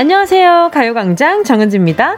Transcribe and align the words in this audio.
안녕하세요. 0.00 0.70
가요광장 0.72 1.44
정은지입니다. 1.44 2.16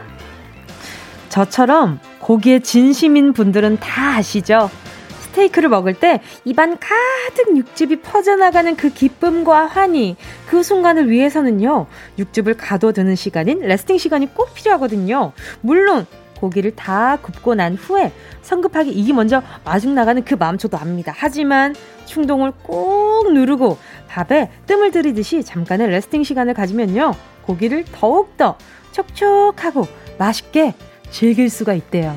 저처럼 1.27 1.99
고기에 2.19 2.59
진심인 2.59 3.33
분들은 3.33 3.79
다 3.81 4.15
아시죠? 4.15 4.69
스테이크를 5.09 5.67
먹을 5.67 5.93
때 5.93 6.21
입안 6.45 6.77
가득 6.79 7.57
육즙이 7.57 7.97
퍼져나가는 7.97 8.73
그 8.77 8.87
기쁨과 8.87 9.65
환희, 9.65 10.15
그 10.47 10.63
순간을 10.63 11.09
위해서는요, 11.09 11.87
육즙을 12.19 12.55
가둬두는 12.55 13.17
시간인 13.17 13.59
레스팅 13.59 13.97
시간이 13.97 14.33
꼭 14.33 14.53
필요하거든요. 14.53 15.33
물론, 15.59 16.05
고기를 16.39 16.75
다 16.75 17.17
굽고 17.21 17.55
난 17.55 17.75
후에 17.75 18.11
성급하게 18.41 18.91
이기 18.91 19.13
먼저 19.13 19.41
마중 19.63 19.95
나가는 19.95 20.23
그 20.23 20.35
마음 20.35 20.57
저도 20.57 20.77
압니다. 20.77 21.13
하지만 21.15 21.73
충동을 22.05 22.51
꼭 22.63 23.31
누르고 23.31 23.77
밥에 24.13 24.51
뜸을 24.67 24.91
들이듯이 24.91 25.43
잠깐의 25.43 25.89
레스팅 25.89 26.23
시간을 26.23 26.53
가지면요. 26.53 27.15
고기를 27.47 27.83
더욱더 27.91 28.57
촉촉하고 28.91 29.87
맛있게 30.19 30.75
즐길 31.09 31.49
수가 31.49 31.73
있대요. 31.73 32.15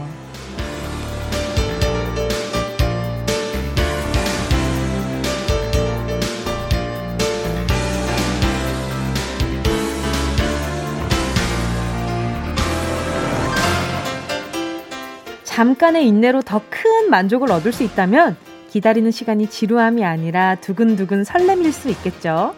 잠깐의 15.45 16.07
인내로 16.07 16.43
더 16.43 16.61
큰 16.69 17.09
만족을 17.09 17.51
얻을 17.51 17.73
수 17.73 17.83
있다면 17.83 18.37
기다리는 18.77 19.11
시간이 19.11 19.47
지루함이 19.47 20.05
아니라 20.05 20.55
두근두근 20.57 21.25
설렘일 21.25 21.73
수 21.73 21.89
있겠죠. 21.89 22.55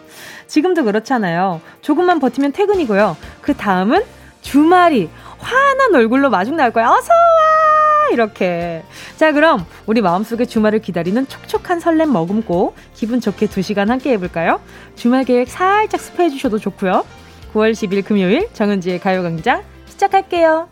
지금도 0.47 0.83
그렇잖아요. 0.83 1.61
조금만 1.81 2.19
버티면 2.19 2.51
퇴근이고요. 2.51 3.15
그 3.39 3.53
다음은 3.53 4.03
주말이 4.41 5.09
환한 5.37 5.95
얼굴로 5.95 6.29
마중 6.29 6.57
나올 6.57 6.71
거야. 6.71 6.89
어서와! 6.89 8.09
이렇게. 8.11 8.83
자, 9.15 9.31
그럼 9.31 9.65
우리 9.85 10.01
마음속에 10.01 10.43
주말을 10.43 10.79
기다리는 10.79 11.25
촉촉한 11.25 11.79
설렘 11.79 12.11
머금고 12.11 12.75
기분 12.93 13.21
좋게 13.21 13.47
두 13.47 13.61
시간 13.61 13.89
함께 13.89 14.11
해볼까요? 14.11 14.59
주말 14.95 15.23
계획 15.23 15.47
살짝 15.47 16.01
스포해 16.01 16.29
주셔도 16.29 16.57
좋고요. 16.59 17.05
9월 17.53 17.71
10일 17.71 18.03
금요일 18.03 18.49
정은지의 18.51 18.99
가요광장 18.99 19.63
시작할게요. 19.85 20.67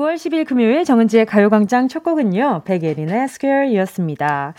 9월 0.00 0.14
10일 0.14 0.46
금요일 0.46 0.84
정은지의 0.84 1.26
가요광장 1.26 1.88
첫 1.88 2.02
곡은요, 2.02 2.62
백예린의 2.64 3.28
Square이었습니다. 3.28 4.54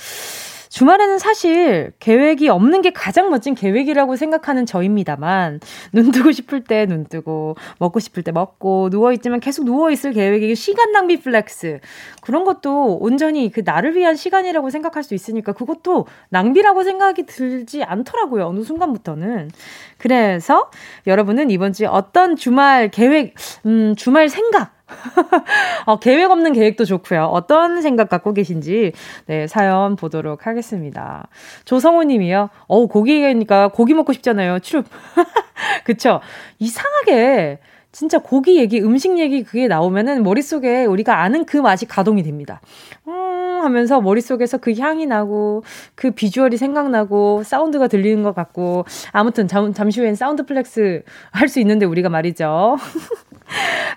주말에는 0.69 1.17
사실 1.17 1.91
계획이 1.99 2.47
없는 2.47 2.81
게 2.81 2.91
가장 2.91 3.29
멋진 3.31 3.55
계획이라고 3.55 4.15
생각하는 4.15 4.67
저입니다만, 4.67 5.59
눈 5.93 6.11
뜨고 6.11 6.31
싶을 6.31 6.63
때 6.63 6.85
눈 6.85 7.05
뜨고, 7.05 7.55
먹고 7.79 7.99
싶을 7.99 8.21
때 8.21 8.31
먹고, 8.31 8.91
누워 8.91 9.11
있지만 9.13 9.39
계속 9.39 9.65
누워 9.65 9.89
있을 9.89 10.13
계획이 10.13 10.53
시간 10.55 10.91
낭비 10.91 11.19
flex. 11.19 11.79
그런 12.21 12.43
것도 12.43 12.99
온전히 13.01 13.51
그 13.51 13.63
나를 13.65 13.95
위한 13.95 14.15
시간이라고 14.15 14.69
생각할 14.69 15.03
수 15.03 15.15
있으니까 15.15 15.53
그것도 15.53 16.05
낭비라고 16.29 16.83
생각이 16.83 17.25
들지 17.25 17.83
않더라고요. 17.83 18.45
어느 18.45 18.61
순간부터는. 18.61 19.49
그래서 19.97 20.69
여러분은 21.07 21.49
이번 21.49 21.73
주에 21.73 21.87
어떤 21.87 22.35
주말 22.35 22.89
계획, 22.89 23.33
음, 23.65 23.95
주말 23.97 24.29
생각, 24.29 24.80
어, 25.85 25.99
계획 25.99 26.31
없는 26.31 26.53
계획도 26.53 26.85
좋고요. 26.85 27.25
어떤 27.25 27.81
생각 27.81 28.09
갖고 28.09 28.33
계신지 28.33 28.91
네, 29.25 29.47
사연 29.47 29.95
보도록 29.95 30.47
하겠습니다. 30.47 31.27
조성호 31.65 32.03
님이요. 32.03 32.49
어우, 32.67 32.87
고기니까 32.87 33.69
고기 33.69 33.93
먹고 33.93 34.13
싶잖아요. 34.13 34.59
추룹. 34.59 34.85
그쵸? 35.85 36.21
이상하게 36.59 37.59
진짜 37.91 38.19
고기 38.19 38.57
얘기, 38.57 38.79
음식 38.81 39.19
얘기 39.19 39.43
그게 39.43 39.67
나오면은 39.67 40.23
머릿속에 40.23 40.85
우리가 40.85 41.21
아는 41.21 41.45
그 41.45 41.57
맛이 41.57 41.85
가동이 41.85 42.23
됩니다. 42.23 42.61
음, 43.07 43.11
하면서 43.61 43.99
머릿속에서 43.99 44.59
그 44.59 44.73
향이 44.73 45.07
나고 45.07 45.63
그 45.95 46.11
비주얼이 46.11 46.55
생각나고 46.55 47.43
사운드가 47.43 47.87
들리는 47.87 48.23
것 48.23 48.33
같고 48.33 48.85
아무튼 49.11 49.47
잠, 49.47 49.73
잠시 49.73 49.99
후엔 49.99 50.15
사운드 50.15 50.45
flex 50.45 51.03
할 51.31 51.49
수 51.49 51.59
있는데 51.59 51.85
우리가 51.85 52.07
말이죠. 52.07 52.77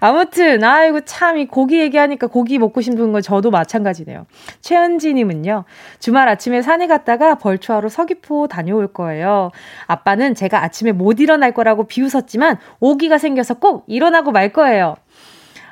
아무튼, 0.00 0.62
아이고, 0.62 1.00
참, 1.02 1.38
이 1.38 1.46
고기 1.46 1.80
얘기하니까 1.80 2.26
고기 2.26 2.58
먹고 2.58 2.80
싶은 2.80 3.12
건 3.12 3.22
저도 3.22 3.50
마찬가지네요. 3.50 4.26
최은지님은요, 4.60 5.64
주말 5.98 6.28
아침에 6.28 6.62
산에 6.62 6.86
갔다가 6.86 7.36
벌초하러 7.36 7.88
서귀포 7.88 8.48
다녀올 8.48 8.92
거예요. 8.92 9.50
아빠는 9.86 10.34
제가 10.34 10.62
아침에 10.62 10.92
못 10.92 11.20
일어날 11.20 11.52
거라고 11.52 11.84
비웃었지만, 11.84 12.58
오기가 12.80 13.18
생겨서 13.18 13.54
꼭 13.54 13.84
일어나고 13.86 14.32
말 14.32 14.52
거예요. 14.52 14.96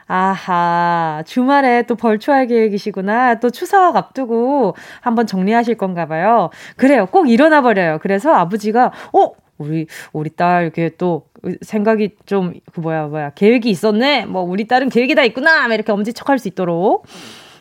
아하, 0.07 1.23
주말에 1.27 1.83
또 1.85 1.95
벌초할 1.95 2.47
계획이시구나. 2.47 3.37
또 3.37 3.51
추석 3.51 3.97
앞두고 3.97 4.77
한번 5.01 5.27
정리하실 5.27 5.77
건가 5.77 6.07
봐요. 6.07 6.51
그래요. 6.77 7.07
꼭 7.07 7.31
일어나 7.31 7.63
버려요. 7.63 7.99
그래서 8.03 8.33
아버지가, 8.35 8.93
어? 9.13 9.33
우리, 9.59 9.87
우리 10.13 10.31
딸, 10.31 10.65
이렇게 10.65 10.91
또 10.99 11.27
생각이 11.63 12.11
좀, 12.27 12.55
그 12.73 12.81
뭐야, 12.81 13.07
뭐야, 13.07 13.31
계획이 13.31 13.69
있었네? 13.71 14.27
뭐, 14.27 14.43
우리 14.43 14.67
딸은 14.67 14.89
계획이 14.91 15.15
다 15.15 15.23
있구나! 15.25 15.67
이렇게 15.67 15.93
엄지척 15.93 16.29
할 16.29 16.39
수 16.39 16.49
있도록. 16.49 17.05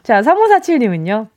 자, 0.03 0.21
3547님은요. 0.21 1.27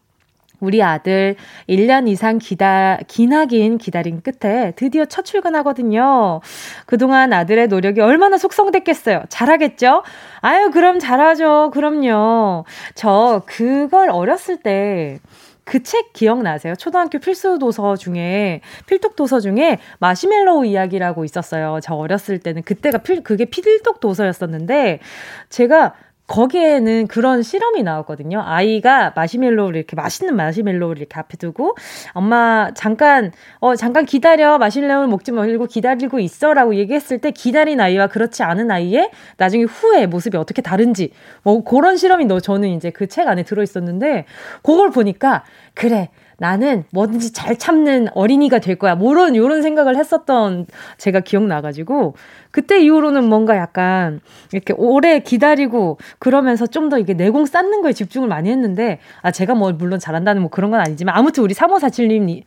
우리 0.60 0.82
아들 0.82 1.37
1년 1.69 2.09
이상 2.09 2.38
기다, 2.38 2.99
기나긴 3.06 3.77
기다린 3.77 4.22
끝에 4.22 4.72
드디어 4.77 5.05
첫 5.05 5.25
출근하거든요. 5.25 6.41
그동안 6.87 7.32
아들의 7.34 7.69
노력이 7.69 8.00
얼마나 8.00 8.38
속성됐겠어요. 8.38 9.25
잘하겠죠? 9.28 10.03
아유, 10.41 10.71
그럼 10.71 10.99
잘하죠. 11.00 11.71
그럼요. 11.75 12.65
저 12.94 13.43
그걸 13.47 14.09
어렸을 14.09 14.56
때 14.56 15.19
그 15.64 15.82
책 15.82 16.12
기억나세요? 16.12 16.75
초등학교 16.76 17.19
필수 17.19 17.58
도서 17.58 17.97
중에 17.97 18.60
필독 18.86 19.16
도서 19.16 19.41
중에 19.41 19.78
마시멜로우 19.98 20.66
이야기라고 20.66 21.25
있었어요. 21.25 21.78
저 21.82 21.94
어렸을 21.94 22.38
때는 22.38 22.62
그때가 22.62 22.98
필 22.98 23.22
그게 23.22 23.44
필독 23.47 24.00
도서였었는데 24.00 25.00
제가 25.48 25.94
거기에는 26.27 27.07
그런 27.07 27.43
실험이 27.43 27.83
나왔거든요. 27.83 28.43
아이가 28.43 29.12
마시멜로우를 29.15 29.77
이렇게 29.77 29.95
맛있는 29.95 30.35
마시멜로우를 30.37 30.99
이렇게 31.01 31.19
앞에 31.21 31.37
두고 31.37 31.77
엄마 32.12 32.71
잠깐 32.75 33.31
어 33.61 33.77
잠깐 33.77 34.07
기다려 34.07 34.57
마시멜로우 34.57 35.07
먹지 35.09 35.33
말고 35.33 35.67
기다리고 35.67 36.19
있어라고 36.21 36.77
얘기했을 36.77 37.19
때 37.19 37.31
기다린 37.31 37.79
아이와 37.81 38.07
그렇지 38.07 38.43
않은 38.43 38.71
아이의 38.71 39.11
나중에 39.37 39.65
후에 39.65 40.07
모습이 40.07 40.37
어떻게 40.39 40.62
다른지 40.62 41.11
뭐 41.43 41.62
그런 41.62 41.97
실험이 41.99 42.25
너 42.25 42.41
저는 42.41 42.71
이제 42.71 42.91
그 42.91 43.06
책 43.06 43.29
안에 43.29 43.43
들어 43.45 43.62
있었는데 43.62 44.25
그걸 44.62 44.91
보니까 44.91 45.45
그래 45.75 46.09
나는 46.39 46.84
뭐든지 46.93 47.33
잘 47.33 47.56
참는 47.56 48.09
어린이가 48.15 48.59
될 48.61 48.77
거야. 48.77 48.95
뭐런 48.95 49.34
요런 49.37 49.62
생각을 49.62 49.97
했었던 49.97 50.67
제가 50.99 51.21
기억나가지고 51.21 52.15
그때 52.50 52.81
이후로는 52.81 53.25
뭔가 53.25 53.56
약간 53.56 54.21
이렇게 54.53 54.73
오래 54.77 55.19
기다리고 55.19 55.99
그러면서 56.19 56.67
좀 56.67 56.84
더 56.84 56.99
이게 56.99 57.15
내공 57.15 57.47
쌓는 57.47 57.81
거에 57.81 57.94
집중을 57.94 58.28
많이 58.28 58.50
했는데 58.50 58.99
아 59.23 59.31
제가 59.31 59.55
뭐 59.55 59.73
물론 59.73 59.99
잘한다는 59.99 60.43
뭐 60.43 60.50
그런 60.50 60.71
건 60.71 60.81
아니지만 60.81 61.17
아무튼 61.17 61.43
우리 61.43 61.55
3547님의 61.55 62.44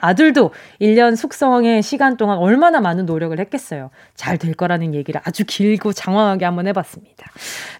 아들도 0.00 0.50
1년 0.80 1.16
숙성의 1.16 1.82
시간 1.82 2.16
동안 2.18 2.36
얼마나 2.38 2.80
많은 2.82 3.06
노력을 3.06 3.38
했겠어요. 3.38 3.90
잘 4.14 4.38
될 4.38 4.54
거라는 4.54 4.94
얘기를 4.94 5.20
아주 5.24 5.44
길고 5.46 5.92
장황하게 5.92 6.44
한번 6.44 6.66
해봤습니다. 6.68 7.26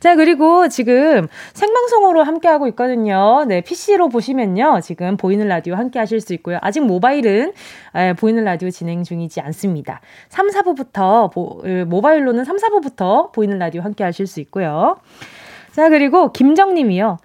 자 0.01 0.17
그리고 0.17 0.69
지금 0.69 1.29
생방송으로 1.53 2.25
함께하고 2.25 2.67
있거든요. 2.69 3.45
네 3.47 3.61
PC로 3.61 4.09
보시면요. 4.09 4.81
지금 4.83 5.17
보이는 5.19 5.47
라디오 5.47 5.58
함께 5.77 5.99
하실 5.99 6.21
수 6.21 6.33
있고요. 6.35 6.59
아직 6.63 6.81
모바일은 6.81 7.53
보이는 8.19 8.45
라디오 8.45 8.71
진행 8.71 9.05
중이지 9.05 9.41
않습니다. 9.41 10.01
3, 10.29 10.49
4부부터 10.49 11.87
모바일로는 11.87 12.45
3, 12.45 12.57
4부부터 12.57 13.33
보이는 13.33 13.59
라디오 13.59 13.83
함께 13.83 14.05
하실 14.05 14.27
수 14.27 14.41
있고요. 14.41 14.97
자, 15.73 15.89
그리고 15.89 16.33
김정님이요. 16.33 17.19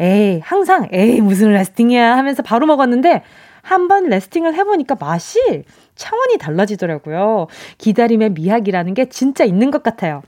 에이, 0.00 0.40
항상, 0.44 0.88
에이, 0.92 1.20
무슨 1.20 1.52
레스팅이야 1.52 2.16
하면서 2.16 2.42
바로 2.42 2.66
먹었는데, 2.66 3.22
한번 3.62 4.04
레스팅을 4.04 4.54
해보니까 4.54 4.96
맛이 4.98 5.64
차원이 5.94 6.38
달라지더라고요. 6.38 7.48
기다림의 7.76 8.30
미학이라는 8.30 8.94
게 8.94 9.06
진짜 9.06 9.44
있는 9.44 9.70
것 9.70 9.82
같아요. 9.82 10.22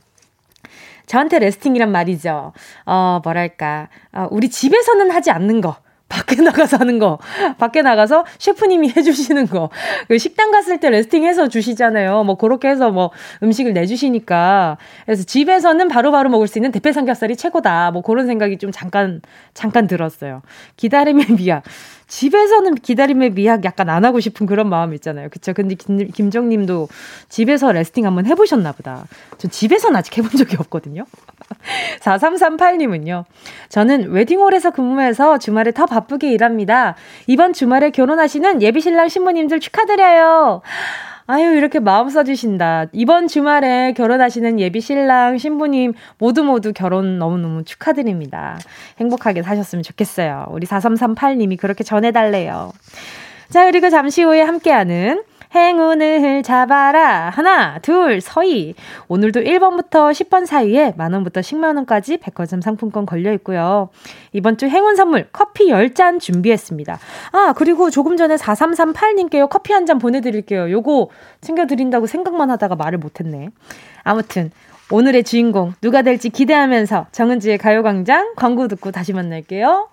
저한테 1.07 1.39
레스팅이란 1.39 1.91
말이죠. 1.91 2.53
어, 2.87 3.21
뭐랄까. 3.25 3.89
어, 4.13 4.29
우리 4.31 4.49
집에서는 4.49 5.11
하지 5.11 5.31
않는 5.31 5.61
거. 5.61 5.77
밖에 6.11 6.43
나가서 6.43 6.77
하는 6.77 6.99
거. 6.99 7.19
밖에 7.57 7.81
나가서 7.81 8.27
셰프님이 8.39 8.93
해주시는 8.97 9.47
거. 9.47 9.71
그 10.09 10.19
식당 10.19 10.51
갔을 10.51 10.79
때 10.79 10.91
레스팅해서 10.91 11.49
주시잖아요. 11.49 12.25
뭐, 12.25 12.35
그렇게 12.35 12.69
해서 12.69 12.91
뭐, 12.91 13.11
음식을 13.43 13.73
내주시니까. 13.73 14.77
그래서 15.07 15.23
집에서는 15.23 15.89
바로바로 15.89 16.11
바로 16.11 16.31
먹을 16.31 16.47
수 16.49 16.59
있는 16.59 16.73
대패 16.73 16.93
삼겹살이 16.93 17.37
최고다. 17.37 17.93
뭐, 17.93 18.03
그런 18.03 18.27
생각이 18.27 18.59
좀 18.59 18.73
잠깐, 18.73 19.23
잠깐 19.55 19.87
들었어요. 19.87 20.43
기다림의 20.77 21.27
미약. 21.39 21.63
집에서는 22.11 22.75
기다림의 22.75 23.31
미학 23.31 23.65
약간 23.65 23.89
안 23.89 24.05
하고 24.05 24.19
싶은 24.19 24.47
그런 24.47 24.69
마음 24.69 24.93
있잖아요. 24.95 25.29
그쵸? 25.31 25.55
근데 25.55 25.77
김, 25.77 26.09
김정님도 26.09 26.89
집에서 27.29 27.71
레스팅 27.71 28.05
한번 28.05 28.27
해보셨나 28.27 28.73
보다. 28.73 29.05
전 29.39 29.51
집에서는 29.51 29.97
아직 29.97 30.19
해본 30.19 30.33
적이 30.33 30.57
없거든요. 30.59 31.05
4338님은요. 32.03 33.25
저는 33.69 34.11
웨딩홀에서 34.11 34.73
근무해서 34.73 35.39
주말에 35.39 35.71
더 35.71 35.87
바쁘게 35.87 36.33
일합니다. 36.33 36.97
이번 37.29 37.53
주말에 37.53 37.91
결혼하시는 37.91 38.61
예비신랑 38.61 39.09
신부님들 39.09 39.61
축하드려요. 39.61 40.63
아유, 41.33 41.55
이렇게 41.55 41.79
마음 41.79 42.09
써주신다. 42.09 42.87
이번 42.91 43.29
주말에 43.29 43.93
결혼하시는 43.93 44.59
예비 44.59 44.81
신랑, 44.81 45.39
신부님 45.39 45.93
모두 46.19 46.43
모두 46.43 46.73
결혼 46.73 47.21
너무너무 47.21 47.63
축하드립니다. 47.63 48.59
행복하게 48.99 49.45
사셨으면 49.45 49.85
좋겠어요. 49.85 50.47
우리 50.51 50.67
4338님이 50.67 51.57
그렇게 51.57 51.85
전해달래요. 51.85 52.73
자, 53.49 53.65
그리고 53.65 53.91
잠시 53.91 54.25
후에 54.25 54.43
함께하는 54.43 55.23
행운을 55.55 56.43
잡아라. 56.43 57.31
하나, 57.31 57.79
둘, 57.81 58.21
서희. 58.21 58.75
오늘도 59.09 59.41
1번부터 59.41 60.13
10번 60.13 60.47
사이에 60.47 60.95
만원부터 60.97 61.41
10만원까지 61.41 62.21
백화점 62.21 62.61
상품권 62.61 63.05
걸려 63.07 63.33
있고요. 63.35 63.89
이번 64.33 64.57
주 64.57 64.67
행운 64.67 64.95
선물 64.97 65.29
커피 65.33 65.69
10잔 65.71 66.21
준비했습니다. 66.21 66.99
아, 67.33 67.53
그리고 67.57 67.91
조금 67.91 68.17
전에 68.17 68.37
4338님께요. 68.37 69.49
커피 69.49 69.73
한 69.73 69.87
잔 69.87 69.99
보내드릴게요. 69.99 70.71
요거 70.71 71.09
챙겨드린다고 71.41 72.07
생각만 72.07 72.51
하다가 72.51 72.77
말을 72.77 72.99
못했네. 72.99 73.49
아무튼, 74.05 74.51
오늘의 74.93 75.25
주인공 75.25 75.73
누가 75.81 76.03
될지 76.03 76.29
기대하면서 76.31 77.07
정은지의 77.13 77.59
가요광장 77.59 78.35
광고 78.37 78.69
듣고 78.69 78.91
다시 78.91 79.13
만날게요. 79.13 79.89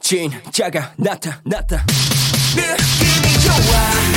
진짜가 0.00 0.92
나타났다. 0.96 1.84
느낌이 2.56 3.42
좋아. 3.44 4.15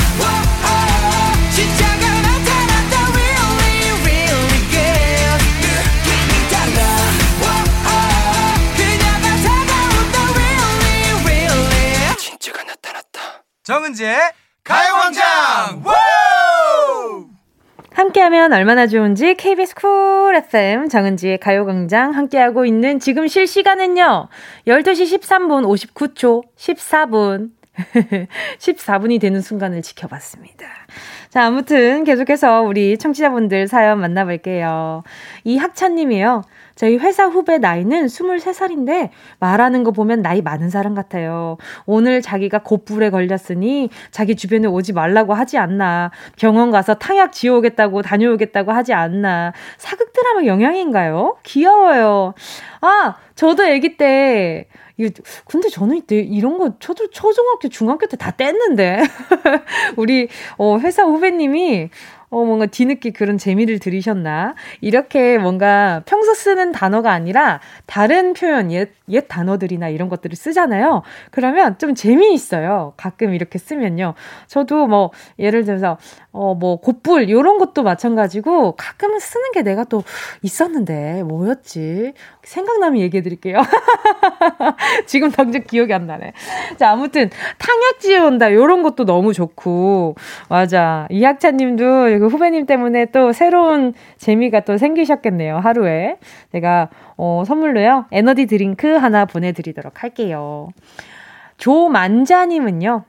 정은지의 13.70 14.18
가요광장! 14.64 15.84
함께하면 17.92 18.52
얼마나 18.52 18.88
좋은지 18.88 19.34
KBS 19.34 19.76
쿨 19.76 20.34
FM 20.34 20.88
정은지의 20.88 21.38
가요광장 21.38 22.10
함께하고 22.10 22.64
있는 22.64 22.98
지금 22.98 23.28
실시간은요 23.28 24.28
12시 24.66 25.20
13분 25.20 25.94
59초 25.94 26.42
14분 26.56 27.50
14분이 28.58 29.20
되는 29.20 29.40
순간을 29.40 29.82
지켜봤습니다. 29.82 30.66
자, 31.28 31.44
아무튼 31.44 32.04
계속해서 32.04 32.62
우리 32.62 32.98
청취자분들 32.98 33.68
사연 33.68 34.00
만나볼게요. 34.00 35.02
이 35.44 35.58
학찬님이요. 35.58 36.42
저희 36.80 36.96
회사 36.96 37.26
후배 37.26 37.58
나이는 37.58 38.06
23살인데 38.06 39.10
말하는 39.38 39.84
거 39.84 39.90
보면 39.90 40.22
나이 40.22 40.40
많은 40.40 40.70
사람 40.70 40.94
같아요. 40.94 41.58
오늘 41.84 42.22
자기가 42.22 42.62
곧불에 42.62 43.10
걸렸으니 43.10 43.90
자기 44.10 44.34
주변에 44.34 44.66
오지 44.66 44.94
말라고 44.94 45.34
하지 45.34 45.58
않나. 45.58 46.10
병원 46.38 46.70
가서 46.70 46.94
탕약 46.94 47.32
지어오겠다고 47.32 48.00
다녀오겠다고 48.00 48.72
하지 48.72 48.94
않나. 48.94 49.52
사극 49.76 50.14
드라마 50.14 50.46
영향인가요? 50.46 51.36
귀여워요. 51.42 52.32
아, 52.80 53.16
저도 53.34 53.62
아기 53.62 53.98
때 53.98 54.66
근데 55.46 55.68
저는 55.68 55.96
이때 55.96 56.16
이런 56.16 56.58
거 56.58 56.78
초등, 56.78 57.08
초중학교, 57.10 57.68
중학교 57.68 58.06
때 58.06 58.16
다 58.16 58.32
뗐는데. 58.32 59.00
우리, 59.96 60.28
어, 60.58 60.78
회사 60.78 61.04
후배님이, 61.04 61.88
어, 62.32 62.44
뭔가 62.44 62.66
뒤늦게 62.66 63.10
그런 63.10 63.38
재미를 63.38 63.80
들이셨나? 63.80 64.54
이렇게 64.80 65.36
뭔가 65.36 66.02
평소 66.06 66.32
쓰는 66.32 66.70
단어가 66.70 67.10
아니라 67.10 67.58
다른 67.86 68.34
표현, 68.34 68.70
옛, 68.70 68.90
옛 69.08 69.26
단어들이나 69.28 69.88
이런 69.88 70.08
것들을 70.08 70.36
쓰잖아요. 70.36 71.02
그러면 71.32 71.76
좀 71.78 71.94
재미있어요. 71.96 72.92
가끔 72.96 73.34
이렇게 73.34 73.58
쓰면요. 73.58 74.14
저도 74.46 74.86
뭐, 74.86 75.10
예를 75.40 75.64
들어서, 75.64 75.98
어, 76.32 76.54
뭐, 76.54 76.76
곧불, 76.76 77.28
요런 77.28 77.58
것도 77.58 77.82
마찬가지고 77.82 78.72
가끔은 78.76 79.18
쓰는 79.18 79.50
게 79.52 79.62
내가 79.62 79.82
또 79.82 80.04
있었는데, 80.42 81.24
뭐였지? 81.24 82.12
생각나면 82.44 83.00
얘기해 83.00 83.22
드릴게요. 83.22 83.58
지금 85.06 85.32
당장 85.32 85.64
기억이 85.64 85.92
안 85.92 86.06
나네. 86.06 86.32
자, 86.76 86.90
아무튼, 86.90 87.30
탕약지에 87.58 88.18
온다. 88.18 88.52
요런 88.52 88.84
것도 88.84 89.04
너무 89.06 89.32
좋고, 89.32 90.14
맞아. 90.48 91.08
이학찬 91.10 91.56
님도 91.56 91.84
그 91.84 92.28
후배님 92.28 92.66
때문에 92.66 93.06
또 93.06 93.32
새로운 93.32 93.92
재미가 94.18 94.60
또 94.60 94.78
생기셨겠네요. 94.78 95.58
하루에. 95.58 96.18
제가, 96.52 96.90
어, 97.16 97.42
선물로요. 97.44 98.06
에너지 98.12 98.46
드링크 98.46 98.86
하나 98.86 99.24
보내드리도록 99.24 100.04
할게요. 100.04 100.68
조만자님은요. 101.56 103.04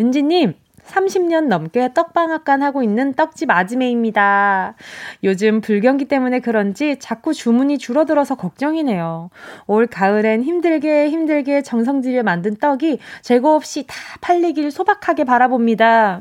은지님, 0.00 0.54
30년 0.86 1.46
넘게 1.46 1.90
떡방앗간 1.94 2.62
하고 2.62 2.82
있는 2.82 3.14
떡집 3.14 3.50
아지매입니다. 3.50 4.74
요즘 5.22 5.60
불경기 5.60 6.06
때문에 6.06 6.40
그런지 6.40 6.98
자꾸 6.98 7.32
주문이 7.32 7.78
줄어들어서 7.78 8.34
걱정이네요. 8.34 9.30
올 9.66 9.86
가을엔 9.86 10.42
힘들게 10.42 11.08
힘들게 11.10 11.62
정성들여 11.62 12.22
만든 12.22 12.56
떡이 12.56 12.98
재고 13.22 13.54
없이 13.54 13.84
다 13.86 13.94
팔리길 14.20 14.70
소박하게 14.70 15.24
바라봅니다. 15.24 16.20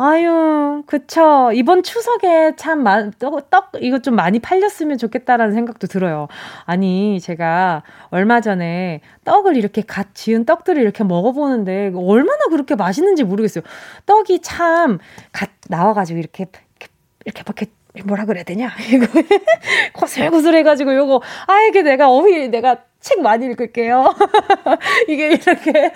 아유, 0.00 0.84
그쵸. 0.86 1.50
이번 1.52 1.82
추석에 1.82 2.54
참, 2.56 2.84
마, 2.84 3.10
떡, 3.18 3.50
떡, 3.50 3.72
이거 3.80 3.98
좀 3.98 4.14
많이 4.14 4.38
팔렸으면 4.38 4.96
좋겠다라는 4.96 5.52
생각도 5.54 5.88
들어요. 5.88 6.28
아니, 6.66 7.18
제가 7.20 7.82
얼마 8.10 8.40
전에 8.40 9.00
떡을 9.24 9.56
이렇게 9.56 9.82
갓 9.82 10.14
지은 10.14 10.44
떡들을 10.44 10.80
이렇게 10.80 11.02
먹어보는데, 11.02 11.92
얼마나 11.96 12.44
그렇게 12.48 12.76
맛있는지 12.76 13.24
모르겠어요. 13.24 13.64
떡이 14.06 14.40
참, 14.42 14.98
갓 15.32 15.50
나와가지고 15.68 16.20
이렇게, 16.20 16.44
이렇게, 16.44 16.92
이렇게 17.24 17.42
막 17.44 17.60
이렇게 17.60 17.72
뭐라 18.04 18.24
그래야 18.24 18.44
되냐? 18.44 18.70
이거 18.92 19.06
고슬고슬 19.92 20.54
해가지고 20.56 20.94
요거 20.94 21.22
아 21.46 21.60
이게 21.68 21.82
내가 21.82 22.10
어휘 22.10 22.48
내가 22.48 22.78
책 23.00 23.20
많이 23.20 23.46
읽을게요. 23.46 24.12
이게 25.08 25.28
이렇게 25.28 25.92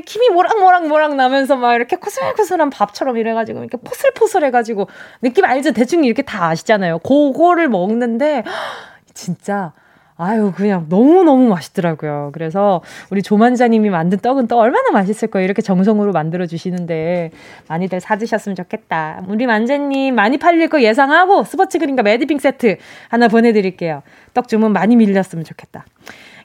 김이 0.00 0.28
모락모락 0.30 0.88
모락 0.88 1.14
나면서 1.14 1.56
막 1.56 1.74
이렇게 1.74 1.96
코슬코슬한 1.96 2.70
밥처럼 2.70 3.16
이래가지고 3.16 3.60
이렇게 3.60 3.76
포슬포슬해가지고 3.78 4.88
느낌 5.22 5.44
알죠? 5.44 5.72
대충 5.72 6.04
이렇게 6.04 6.22
다 6.22 6.48
아시잖아요. 6.48 6.98
그거를 6.98 7.68
먹는데 7.68 8.42
진짜 9.14 9.72
아유, 10.18 10.50
그냥 10.56 10.86
너무너무 10.88 11.48
맛있더라고요. 11.48 12.30
그래서 12.32 12.80
우리 13.10 13.22
조만자님이 13.22 13.90
만든 13.90 14.18
떡은 14.18 14.46
또 14.46 14.58
얼마나 14.58 14.90
맛있을 14.90 15.28
거예요. 15.28 15.44
이렇게 15.44 15.60
정성으로 15.60 16.12
만들어주시는데 16.12 17.32
많이들 17.68 18.00
사드셨으면 18.00 18.56
좋겠다. 18.56 19.22
우리 19.28 19.46
만자님 19.46 20.14
많이 20.14 20.38
팔릴 20.38 20.68
거 20.68 20.80
예상하고 20.82 21.44
스포츠 21.44 21.78
그린과 21.78 22.02
매디핑 22.02 22.38
세트 22.38 22.78
하나 23.08 23.28
보내드릴게요. 23.28 24.02
떡 24.32 24.48
주문 24.48 24.72
많이 24.72 24.96
밀렸으면 24.96 25.44
좋겠다. 25.44 25.84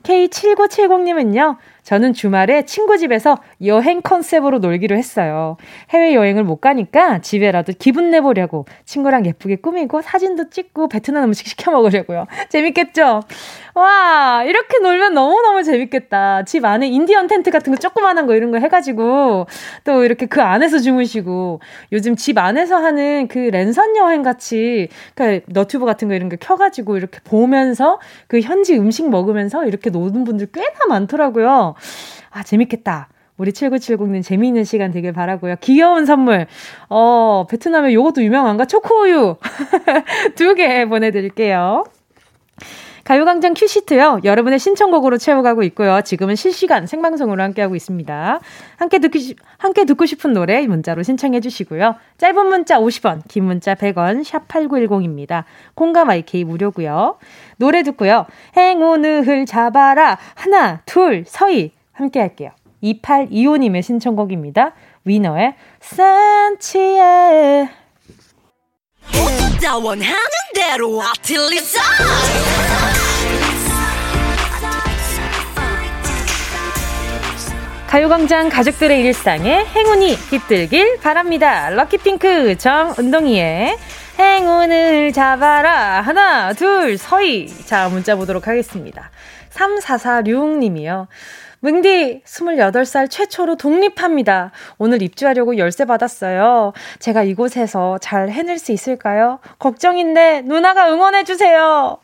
K7970님은요, 0.03 1.57
저는 1.83 2.13
주말에 2.13 2.65
친구 2.65 2.97
집에서 2.97 3.37
여행 3.65 4.01
컨셉으로 4.01 4.59
놀기로 4.59 4.95
했어요. 4.95 5.57
해외여행을 5.89 6.43
못 6.43 6.57
가니까 6.57 7.19
집에라도 7.19 7.73
기분 7.77 8.11
내보려고 8.11 8.65
친구랑 8.85 9.25
예쁘게 9.25 9.57
꾸미고 9.57 10.01
사진도 10.01 10.49
찍고 10.49 10.89
베트남 10.89 11.23
음식 11.23 11.47
시켜 11.47 11.71
먹으려고요. 11.71 12.27
재밌겠죠? 12.49 13.21
와, 13.73 14.43
이렇게 14.45 14.79
놀면 14.79 15.13
너무너무 15.13 15.63
재밌겠다. 15.63 16.43
집 16.43 16.65
안에 16.65 16.87
인디언 16.87 17.27
텐트 17.27 17.51
같은 17.51 17.71
거 17.73 17.79
조그만한 17.79 18.27
거 18.27 18.35
이런 18.35 18.51
거 18.51 18.57
해가지고 18.59 19.47
또 19.85 20.03
이렇게 20.03 20.25
그 20.25 20.41
안에서 20.41 20.79
주무시고 20.79 21.61
요즘 21.91 22.15
집 22.15 22.37
안에서 22.37 22.75
하는 22.77 23.27
그 23.27 23.37
랜선 23.39 23.95
여행 23.95 24.23
같이 24.23 24.89
그 25.15 25.41
너튜브 25.47 25.85
같은 25.85 26.07
거 26.09 26.15
이런 26.15 26.27
거 26.29 26.35
켜가지고 26.39 26.97
이렇게 26.97 27.19
보면서 27.23 27.99
그 28.27 28.41
현지 28.41 28.77
음식 28.77 29.09
먹으면서 29.09 29.65
이렇게 29.65 29.89
노는 29.89 30.23
분들 30.25 30.47
꽤나 30.53 30.85
많더라고요. 30.89 31.75
아, 32.31 32.43
재밌겠다. 32.43 33.07
우리 33.37 33.51
7970님 33.53 34.21
재미있는 34.21 34.63
시간 34.65 34.91
되길 34.91 35.13
바라고요. 35.13 35.55
귀여운 35.61 36.05
선물. 36.05 36.45
어, 36.89 37.45
베트남에 37.49 37.93
요것도 37.93 38.21
유명한가? 38.21 38.65
초코우유. 38.65 39.37
두 40.35 40.55
개 40.55 40.85
보내드릴게요. 40.85 41.85
가요광장 43.11 43.55
큐시트요. 43.55 44.21
여러분의 44.23 44.57
신청곡으로 44.57 45.17
채워가고 45.17 45.63
있고요. 45.63 45.99
지금은 46.01 46.37
실시간 46.37 46.87
생방송으로 46.87 47.43
함께하고 47.43 47.75
있습니다. 47.75 48.39
함께 48.77 48.99
듣고, 48.99 49.19
싶, 49.19 49.37
함께 49.57 49.83
듣고 49.83 50.05
싶은 50.05 50.31
노래 50.31 50.65
문자로 50.65 51.03
신청해 51.03 51.41
주시고요. 51.41 51.95
짧은 52.17 52.45
문자 52.47 52.79
50원, 52.79 53.23
긴 53.27 53.43
문자 53.43 53.75
100원, 53.75 54.23
샵 54.23 54.47
8910입니다. 54.47 55.43
공감 55.75 56.09
IK 56.09 56.45
무료고요. 56.45 57.17
노래 57.57 57.83
듣고요. 57.83 58.27
행운을 58.55 59.45
잡아라. 59.45 60.17
하나, 60.35 60.81
둘, 60.85 61.25
서희. 61.27 61.73
함께 61.91 62.21
할게요. 62.21 62.51
2825님의 62.81 63.81
신청곡입니다. 63.81 64.71
위너의 65.03 65.55
산치에 65.81 67.69
원하는 69.83 70.15
대로 70.53 71.01
아틀리사 71.01 71.79
가요광장 77.91 78.47
가족들의 78.47 79.01
일상에 79.01 79.65
행운이 79.65 80.15
깃들길 80.29 80.97
바랍니다. 81.01 81.69
럭키핑크 81.71 82.57
정운동이의 82.57 83.75
행운을 84.17 85.11
잡아라. 85.11 85.99
하나, 85.99 86.53
둘, 86.53 86.97
서희. 86.97 87.47
자, 87.65 87.89
문자 87.89 88.15
보도록 88.15 88.47
하겠습니다. 88.47 89.11
3446님이요. 89.49 91.07
뭉디, 91.59 92.21
28살 92.23 93.09
최초로 93.09 93.57
독립합니다. 93.57 94.51
오늘 94.77 95.01
입주하려고 95.01 95.57
열쇠 95.57 95.83
받았어요. 95.83 96.71
제가 96.99 97.23
이곳에서 97.23 97.97
잘 97.97 98.29
해낼 98.29 98.57
수 98.57 98.71
있을까요? 98.71 99.39
걱정인데, 99.59 100.43
누나가 100.45 100.89
응원해 100.93 101.25
주세요. 101.25 101.97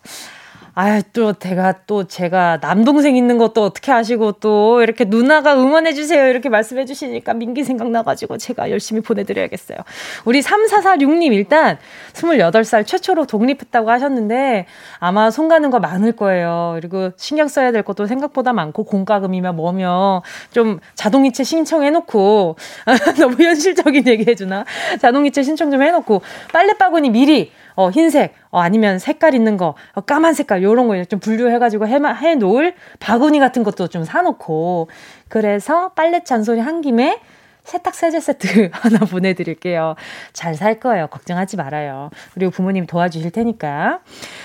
아유, 0.80 1.02
또, 1.12 1.34
제가 1.34 1.74
또, 1.88 2.04
제가 2.04 2.60
남동생 2.62 3.16
있는 3.16 3.40
것도 3.40 3.64
어떻게 3.64 3.92
아시고 3.92 4.34
또, 4.34 4.84
이렇게 4.84 5.06
누나가 5.06 5.56
응원해주세요. 5.56 6.28
이렇게 6.28 6.50
말씀해주시니까 6.50 7.34
민기 7.34 7.64
생각나가지고 7.64 8.38
제가 8.38 8.70
열심히 8.70 9.02
보내드려야겠어요. 9.02 9.80
우리 10.26 10.40
3446님 10.42 11.34
일단 11.34 11.80
28살 12.14 12.86
최초로 12.86 13.26
독립했다고 13.26 13.90
하셨는데, 13.90 14.68
아마 15.00 15.32
손 15.32 15.48
가는 15.48 15.72
거 15.72 15.80
많을 15.80 16.12
거예요. 16.12 16.74
그리고 16.76 17.10
신경 17.18 17.48
써야 17.48 17.72
될 17.72 17.82
것도 17.82 18.06
생각보다 18.06 18.54
많고, 18.54 18.84
공과금이면 18.84 19.56
뭐며, 19.56 20.22
좀 20.52 20.80
자동이체 20.94 21.44
신청해놓고, 21.44 22.56
너무 23.20 23.36
현실적인 23.42 24.06
얘기 24.06 24.30
해주나? 24.30 24.64
자동이체 25.00 25.42
신청 25.42 25.72
좀 25.72 25.82
해놓고, 25.82 26.22
빨래바구니 26.54 27.10
미리, 27.10 27.52
어, 27.78 27.92
흰색, 27.92 28.34
어, 28.50 28.60
아니면 28.60 28.98
색깔 28.98 29.36
있는 29.36 29.56
거, 29.56 29.76
어, 29.94 30.02
까만 30.02 30.34
색깔, 30.34 30.64
요런 30.64 30.88
거 30.88 30.98
좀 31.06 31.20
분류해가지고 31.20 31.88
해, 31.88 32.00
해 32.22 32.36
놓을 32.36 32.74
바구니 33.00 33.40
같은 33.40 33.64
것도 33.64 33.88
좀 33.88 34.04
사놓고, 34.04 34.90
그래서 35.30 35.90
빨래 35.90 36.24
잔소리 36.24 36.60
한 36.60 36.82
김에 36.82 37.20
세탁 37.64 37.94
세제 37.96 38.20
세트 38.20 38.70
하나 38.74 39.00
보내드릴게요. 39.00 39.96
잘 40.34 40.56
살 40.56 40.80
거예요. 40.80 41.08
걱정하지 41.08 41.58
말아요. 41.58 42.10
그리고 42.34 42.50
부모님 42.50 42.88
도와주실 42.88 43.30
테니까. 43.32 44.00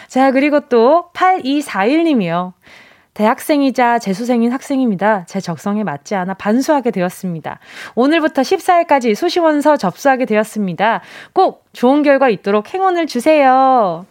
자, 0.09 0.31
그리고 0.33 0.69
또 0.69 1.07
8241님이요. 1.15 2.53
대학생이자 3.14 3.99
재수생인 3.99 4.52
학생입니다. 4.52 5.25
제 5.26 5.40
적성에 5.40 5.85
맞지 5.85 6.14
않아 6.14 6.35
반수하게 6.35 6.90
되었습니다. 6.90 7.59
오늘부터 7.95 8.42
14일까지 8.42 9.14
수시원서 9.14 9.76
접수하게 9.76 10.25
되었습니다. 10.25 11.02
꼭 11.33 11.64
좋은 11.73 12.02
결과 12.02 12.28
있도록 12.31 12.73
행운을 12.73 13.07
주세요. 13.07 14.07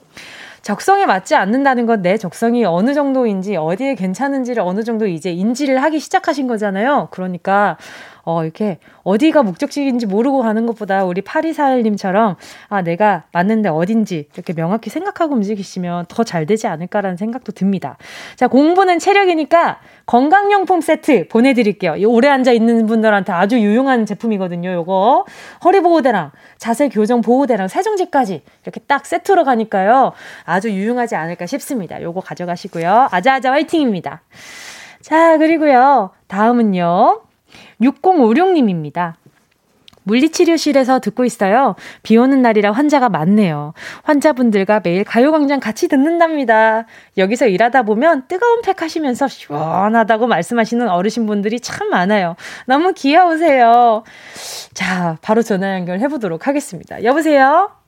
적성에 0.62 1.08
맞지 1.08 1.34
않는다는 1.34 1.88
건 1.88 2.04
내 2.04 2.18
적성이 2.18 2.66
어느 2.66 2.94
정도인지 2.94 3.56
어디에 3.56 3.96
괜찮은지를 3.96 4.62
어느 4.62 4.84
정도 4.84 5.08
이제 5.08 5.32
인지를 5.32 5.82
하기 5.82 6.00
시작하신 6.00 6.46
거잖아요. 6.48 7.08
그러니까 7.10 7.78
어, 8.24 8.44
이렇게 8.44 8.80
어디가 9.04 9.44
목적지인지 9.44 10.06
모르고 10.08 10.42
가는 10.42 10.66
것보다 10.66 11.04
우리 11.04 11.22
8241님처럼 11.22 12.36
아, 12.70 12.82
내가 12.82 13.24
맞는데 13.32 13.70
어딘지 13.70 14.28
이렇게 14.34 14.54
명확히 14.54 14.90
생각하고 14.90 15.36
움직이시면 15.36 16.06
더 16.08 16.24
잘 16.32 16.46
되지 16.46 16.68
않을까라는 16.68 17.18
생각도 17.18 17.52
듭니다. 17.52 17.98
자, 18.38 18.48
공부는 18.48 19.00
체력이니까 19.00 19.80
건강용품 20.06 20.80
세트 20.80 21.28
보내드릴게요. 21.28 21.96
오래 22.08 22.30
앉아 22.30 22.54
있는 22.54 22.86
분들한테 22.86 23.34
아주 23.34 23.60
유용한 23.60 24.06
제품이거든요. 24.06 24.72
요거. 24.72 25.26
허리보호대랑 25.66 26.32
자세 26.58 26.88
교정 26.88 27.20
보호대랑 27.22 27.68
세정제까지 27.68 28.44
이렇게 28.64 28.80
딱 28.88 29.06
세트로 29.06 29.44
가니까요. 29.44 30.14
아주 30.46 30.72
유용하지 30.72 31.16
않을까 31.16 31.46
싶습니다. 31.48 32.02
요거 32.02 32.22
가져가시고요. 32.22 33.10
아자아자 33.12 33.52
화이팅입니다. 33.52 34.22
자, 35.02 35.38
그리고요. 35.38 36.12
다음은요. 36.28 37.31
6056님입니다. 37.82 39.14
물리치료실에서 40.04 41.00
듣고 41.00 41.26
있어요. 41.26 41.76
비 42.04 42.18
오는 42.18 42.42
날이라 42.42 42.72
환자가 42.72 43.10
많네요. 43.10 43.74
환자분들과 44.04 44.82
매일 44.84 45.04
가요광장 45.04 45.60
같이 45.60 45.88
듣는답니다. 45.88 46.86
여기서 47.18 47.48
일하다 47.48 47.84
보면 47.84 48.28
뜨거운 48.28 48.62
팩 48.62 48.82
하시면서 48.82 49.28
시원하다고 49.28 50.28
말씀하시는 50.28 50.90
어르신분들이 50.90 51.60
참 51.60 51.90
많아요. 51.90 52.36
너무 52.66 52.94
귀여우세요. 52.94 54.04
자, 54.74 55.18
바로 55.22 55.42
전화 55.42 55.76
연결해보도록 55.76 56.48
하겠습니다. 56.48 57.04
여보세요? 57.04 57.81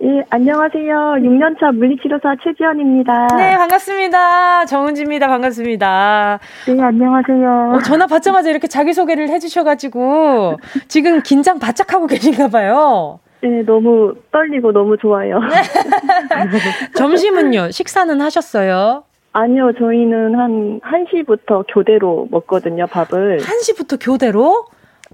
예, 0.00 0.24
안녕하세요. 0.30 0.94
6년차 1.18 1.74
물리치료사 1.74 2.36
최지연입니다. 2.44 3.26
네, 3.36 3.56
반갑습니다. 3.56 4.64
정은지입니다. 4.66 5.26
반갑습니다. 5.26 6.38
네, 6.68 6.80
안녕하세요. 6.80 7.72
어, 7.74 7.78
전화 7.80 8.06
받자마자 8.06 8.48
이렇게 8.50 8.68
자기소개를 8.68 9.28
해주셔가지고, 9.28 10.58
지금 10.86 11.20
긴장 11.22 11.58
바짝 11.58 11.92
하고 11.92 12.06
계신가 12.06 12.46
봐요. 12.48 13.18
네, 13.42 13.62
너무 13.62 14.14
떨리고 14.30 14.70
너무 14.72 14.96
좋아요. 14.98 15.40
점심은요? 16.94 17.72
식사는 17.72 18.20
하셨어요? 18.20 19.02
아니요, 19.32 19.72
저희는 19.78 20.34
한 20.36 20.80
1시부터 20.80 21.64
교대로 21.74 22.28
먹거든요, 22.30 22.86
밥을. 22.86 23.38
1시부터 23.38 23.98
교대로? 24.00 24.66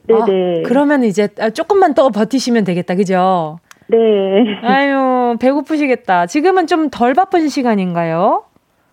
네네. 0.06 0.60
아, 0.60 0.68
그러면 0.68 1.04
이제 1.04 1.28
조금만 1.54 1.94
더 1.94 2.10
버티시면 2.10 2.64
되겠다, 2.64 2.94
그죠? 2.94 3.58
네. 3.94 4.58
아유, 4.62 5.36
배고프시겠다. 5.38 6.26
지금은 6.26 6.66
좀 6.66 6.90
덜 6.90 7.14
바쁜 7.14 7.48
시간인가요? 7.48 8.44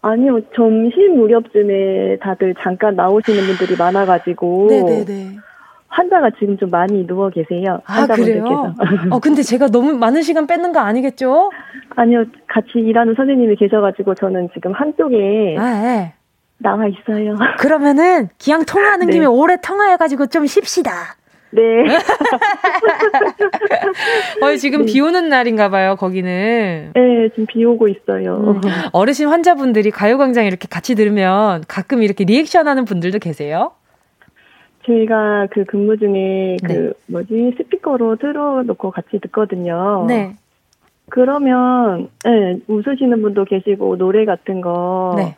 아니요, 0.03 0.39
점심 0.55 1.17
무렵쯤에 1.17 2.17
다들 2.21 2.55
잠깐 2.61 2.95
나오시는 2.95 3.43
분들이 3.47 3.75
많아가지고. 3.77 4.67
네네네. 4.69 5.37
환자가 5.87 6.29
지금 6.39 6.57
좀 6.57 6.69
많이 6.69 7.05
누워 7.05 7.29
계세요. 7.29 7.81
아, 7.85 8.07
그래요? 8.07 8.73
어, 9.09 9.19
근데 9.19 9.41
제가 9.41 9.67
너무 9.67 9.91
많은 9.93 10.21
시간 10.21 10.47
뺏는 10.47 10.71
거 10.71 10.79
아니겠죠? 10.79 11.51
아니요, 11.95 12.23
같이 12.47 12.79
일하는 12.79 13.13
선생님이 13.15 13.57
계셔가지고 13.57 14.15
저는 14.15 14.49
지금 14.53 14.71
한쪽에. 14.71 15.57
아, 15.59 15.81
네. 15.81 16.13
나와 16.59 16.85
있어요. 16.87 17.35
그러면은, 17.59 18.29
기왕 18.37 18.63
통화하는 18.65 19.07
네. 19.07 19.13
김에 19.13 19.25
오래 19.25 19.57
통화해가지고 19.61 20.27
좀 20.27 20.45
쉽시다. 20.45 20.91
네. 21.51 21.85
어, 24.41 24.55
지금 24.55 24.85
네. 24.85 24.91
비 24.91 25.01
오는 25.01 25.29
날인가 25.29 25.69
봐요, 25.69 25.95
거기는. 25.97 26.91
네, 26.93 27.29
지금 27.29 27.45
비 27.45 27.63
오고 27.63 27.87
있어요. 27.89 28.37
음. 28.37 28.61
어르신 28.93 29.27
환자분들이 29.27 29.91
가요광장 29.91 30.45
이렇게 30.45 30.67
같이 30.69 30.95
들으면 30.95 31.63
가끔 31.67 32.03
이렇게 32.03 32.23
리액션 32.23 32.67
하는 32.67 32.85
분들도 32.85 33.19
계세요? 33.19 33.71
저희가 34.85 35.47
그 35.51 35.65
근무 35.65 35.97
중에 35.97 36.57
그 36.65 36.71
네. 36.71 36.89
뭐지 37.07 37.53
스피커로 37.57 38.15
틀어놓고 38.15 38.91
같이 38.91 39.19
듣거든요. 39.19 40.05
네. 40.07 40.35
그러면 41.09 42.09
네, 42.23 42.57
웃으시는 42.67 43.21
분도 43.21 43.45
계시고 43.45 43.97
노래 43.97 44.25
같은 44.25 44.61
거 44.61 45.13
네. 45.17 45.35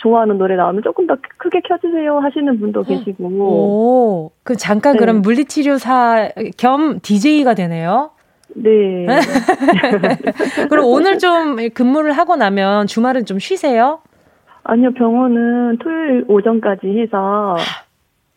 좋아하는 0.00 0.38
노래 0.38 0.56
나오면 0.56 0.82
조금 0.82 1.06
더 1.06 1.16
크게 1.36 1.60
켜주세요 1.60 2.18
하시는 2.18 2.58
분도 2.58 2.82
계시고. 2.82 3.24
오, 3.28 4.30
그 4.42 4.56
잠깐 4.56 4.94
네. 4.94 4.98
그럼 4.98 5.22
물리치료사 5.22 6.30
겸 6.56 7.00
DJ가 7.00 7.54
되네요. 7.54 8.10
네. 8.54 9.06
그럼 10.68 10.86
오늘 10.86 11.18
좀 11.18 11.56
근무를 11.74 12.12
하고 12.12 12.36
나면 12.36 12.86
주말은 12.86 13.26
좀 13.26 13.38
쉬세요? 13.38 14.00
아니요, 14.64 14.92
병원은 14.94 15.78
토요일 15.78 16.24
오전까지 16.28 16.86
해서 16.98 17.56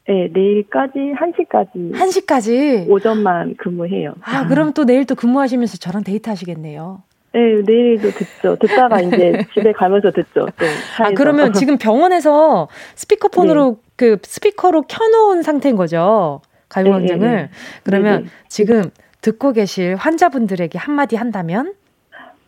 네, 0.07 0.29
내일까지 0.33 1.13
1시까지. 1.17 1.93
1시까지? 1.93 2.89
오전만 2.89 3.55
근무해요. 3.57 4.13
아, 4.21 4.47
그럼 4.47 4.73
또 4.73 4.83
내일 4.85 5.05
또 5.05 5.15
근무하시면서 5.15 5.77
저랑 5.77 6.03
데이트 6.03 6.29
하시겠네요. 6.29 7.01
네, 7.33 7.61
내일도 7.65 8.11
듣죠. 8.11 8.55
듣다가 8.55 9.01
이제 9.01 9.45
집에 9.53 9.71
가면서 9.71 10.11
듣죠. 10.11 10.47
아, 10.99 11.11
그러면 11.15 11.53
지금 11.53 11.77
병원에서 11.77 12.67
스피커폰으로 12.95 13.77
네. 13.77 13.91
그 13.95 14.17
스피커로 14.21 14.83
켜놓은 14.83 15.41
상태인 15.41 15.75
거죠. 15.75 16.41
가요광장을. 16.69 17.19
네, 17.19 17.35
네, 17.35 17.41
네. 17.43 17.49
그러면 17.83 18.17
네네. 18.17 18.29
지금 18.49 18.83
듣고 19.21 19.53
계실 19.53 19.95
환자분들에게 19.95 20.77
한마디 20.77 21.15
한다면? 21.15 21.73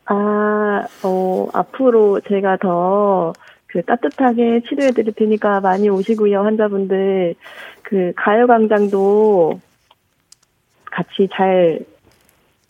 아, 0.06 0.86
어, 1.04 1.48
앞으로 1.54 2.22
제가 2.22 2.58
더 2.58 3.34
그 3.76 3.82
따뜻하게 3.84 4.62
치료해 4.70 4.92
드릴 4.92 5.12
테니까 5.12 5.60
많이 5.60 5.90
오시고요, 5.90 6.44
환자분들. 6.44 7.36
그 7.82 8.14
가요광장도 8.16 9.60
같이 10.86 11.28
잘 11.34 11.82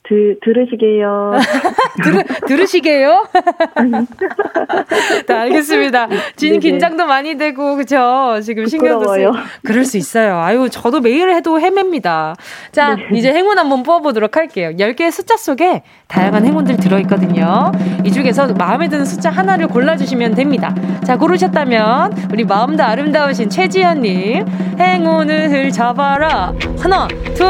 드, 0.08 0.38
들으시게요. 0.44 1.34
들, 2.04 2.24
들으시게요? 2.48 3.28
네, 5.28 5.34
알겠습니다. 5.34 6.08
진. 6.36 6.60
긴장도 6.60 7.06
많이 7.06 7.36
되고, 7.38 7.76
그죠? 7.76 8.40
지금 8.44 8.66
신경도 8.66 9.14
쓰 9.14 9.32
그럴 9.64 9.84
수 9.84 9.98
있어요. 9.98 10.38
아유, 10.38 10.70
저도 10.70 11.02
매일 11.02 11.32
해도 11.32 11.60
헤맵니다. 11.60 12.36
자, 12.72 12.96
네. 12.96 13.08
이제 13.14 13.34
행운 13.34 13.58
한번 13.58 13.84
뽑아보도록 13.84 14.38
할게요. 14.38 14.72
10개의 14.78 15.12
숫자 15.12 15.36
속에 15.38 15.84
다양한 16.08 16.46
행운들 16.46 16.78
들어있거든요. 16.78 17.72
이 18.04 18.12
중에서 18.12 18.54
마음에 18.54 18.88
드는 18.88 19.06
숫자 19.06 19.30
하나를 19.30 19.68
골라주시면 19.68 20.36
됩니다. 20.36 20.74
자, 21.04 21.18
고르셨다면, 21.18 22.30
우리 22.32 22.44
마음도 22.44 22.84
아름다우신 22.84 23.50
최지연님, 23.50 24.46
행운을 24.80 25.72
잡아라. 25.72 26.54
하나, 26.80 27.08
둘, 27.36 27.48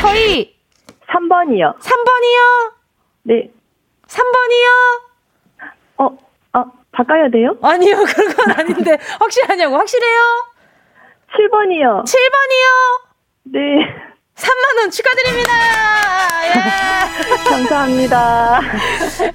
서희! 0.00 0.57
3번이요. 1.10 1.78
3번이요? 1.78 2.72
네. 3.24 3.50
3번이요? 4.06 4.68
어, 5.98 6.04
어, 6.58 6.64
바꿔야 6.92 7.28
돼요? 7.30 7.56
아니요, 7.62 7.96
그런 8.04 8.34
건 8.34 8.50
아닌데. 8.58 8.98
확실하냐고, 9.18 9.76
확실해요? 9.76 10.20
7번이요. 11.34 12.04
7번이요? 12.04 13.00
네. 13.44 13.60
3만원 14.34 14.92
축하드립니다! 14.92 15.52
예. 16.46 16.52
감사합니다. 17.50 18.60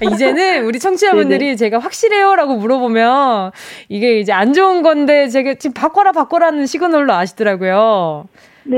이제는 0.12 0.64
우리 0.64 0.78
청취자분들이 0.78 1.44
네네. 1.44 1.56
제가 1.56 1.78
확실해요? 1.78 2.34
라고 2.36 2.56
물어보면 2.56 3.52
이게 3.90 4.18
이제 4.18 4.32
안 4.32 4.54
좋은 4.54 4.82
건데 4.82 5.28
제가 5.28 5.54
지금 5.54 5.74
바꿔라, 5.74 6.12
바꿔라는 6.12 6.64
시그널로 6.66 7.12
아시더라고요. 7.12 8.26
네. 8.66 8.76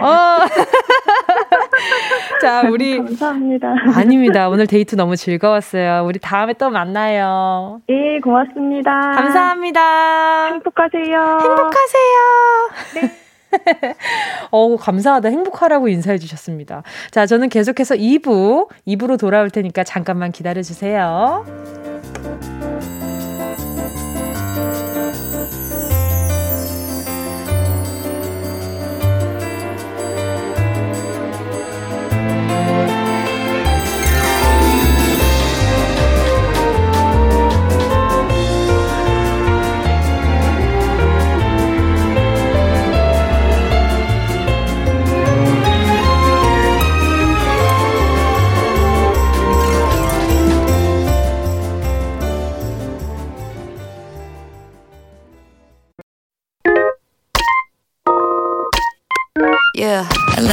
어. 0.00 0.38
자, 2.40 2.62
우리. 2.68 2.98
감사합니다. 2.98 3.74
아닙니다. 3.94 4.48
오늘 4.48 4.66
데이트 4.66 4.94
너무 4.94 5.16
즐거웠어요. 5.16 6.04
우리 6.06 6.18
다음에 6.18 6.52
또 6.54 6.70
만나요. 6.70 7.80
예, 7.88 8.20
고맙습니다. 8.20 8.90
감사합니다. 8.92 10.46
행복하세요. 10.52 11.38
행복하세요. 11.42 12.70
네. 12.94 13.10
어, 14.50 14.76
감사하다. 14.76 15.28
행복하라고 15.28 15.88
인사해 15.88 16.18
주셨습니다. 16.18 16.82
자, 17.10 17.26
저는 17.26 17.48
계속해서 17.48 17.94
2부, 17.96 18.68
2부로 18.86 19.18
돌아올 19.18 19.50
테니까 19.50 19.84
잠깐만 19.84 20.32
기다려 20.32 20.62
주세요. 20.62 21.44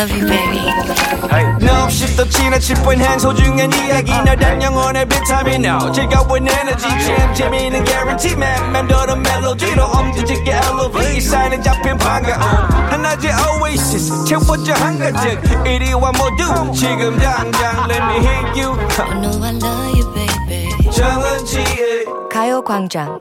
love 0.00 0.11
you, 0.11 0.25
baby. 0.26 0.61
No, 1.64 1.88
shift 1.88 2.16
the 2.16 2.25
china 2.30 2.58
chip 2.58 2.78
when 2.87 2.99
hands 2.99 3.23
hold 3.23 3.38
you 3.38 3.52
and 3.52 3.73
yagi. 3.73 4.25
No, 4.25 4.35
that 4.37 4.61
young 4.61 4.75
on 4.75 4.96
every 4.96 5.20
time 5.26 5.46
you 5.49 5.58
know. 5.58 5.92
Check 5.92 6.12
out 6.12 6.31
with 6.31 6.42
energy, 6.48 6.88
jam, 7.05 7.35
Jimmy, 7.37 7.68
and 7.68 7.87
guarantee, 7.87 8.35
man. 8.37 8.72
Man, 8.72 8.87
do 8.88 8.96
the 9.07 9.16
melody, 9.16 9.74
no, 9.74 9.87
um, 9.87 10.12
did 10.14 10.29
you 10.29 10.42
get 10.44 10.64
elevate? 10.64 11.22
Sign 11.22 11.52
and 11.52 11.62
jump 11.62 11.85
in 11.87 11.98
panga. 11.98 12.35
And 12.92 13.07
I 13.07 13.16
just 13.16 13.37
oasis, 13.46 14.09
check 14.29 14.42
what 14.48 14.66
your 14.66 14.76
hunger 14.76 15.12
check. 15.12 15.38
It 15.66 15.83
is 15.83 15.94
one 15.94 16.16
more 16.16 16.31
do. 16.37 16.48
Chick 16.74 16.98
him 16.98 17.18
down, 17.18 17.50
down, 17.52 17.88
let 17.88 18.02
me 18.09 18.18
hit 18.24 18.57
you. 18.57 18.72
I 18.72 19.20
know 19.20 19.37
I 19.42 19.52
love 19.52 19.96
you, 19.96 20.07
baby. 20.14 20.72
정은지의 20.90 22.05
가요광장 22.31 23.20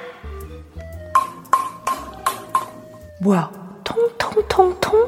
뭐야? 3.21 3.51
통통통통? 3.83 5.07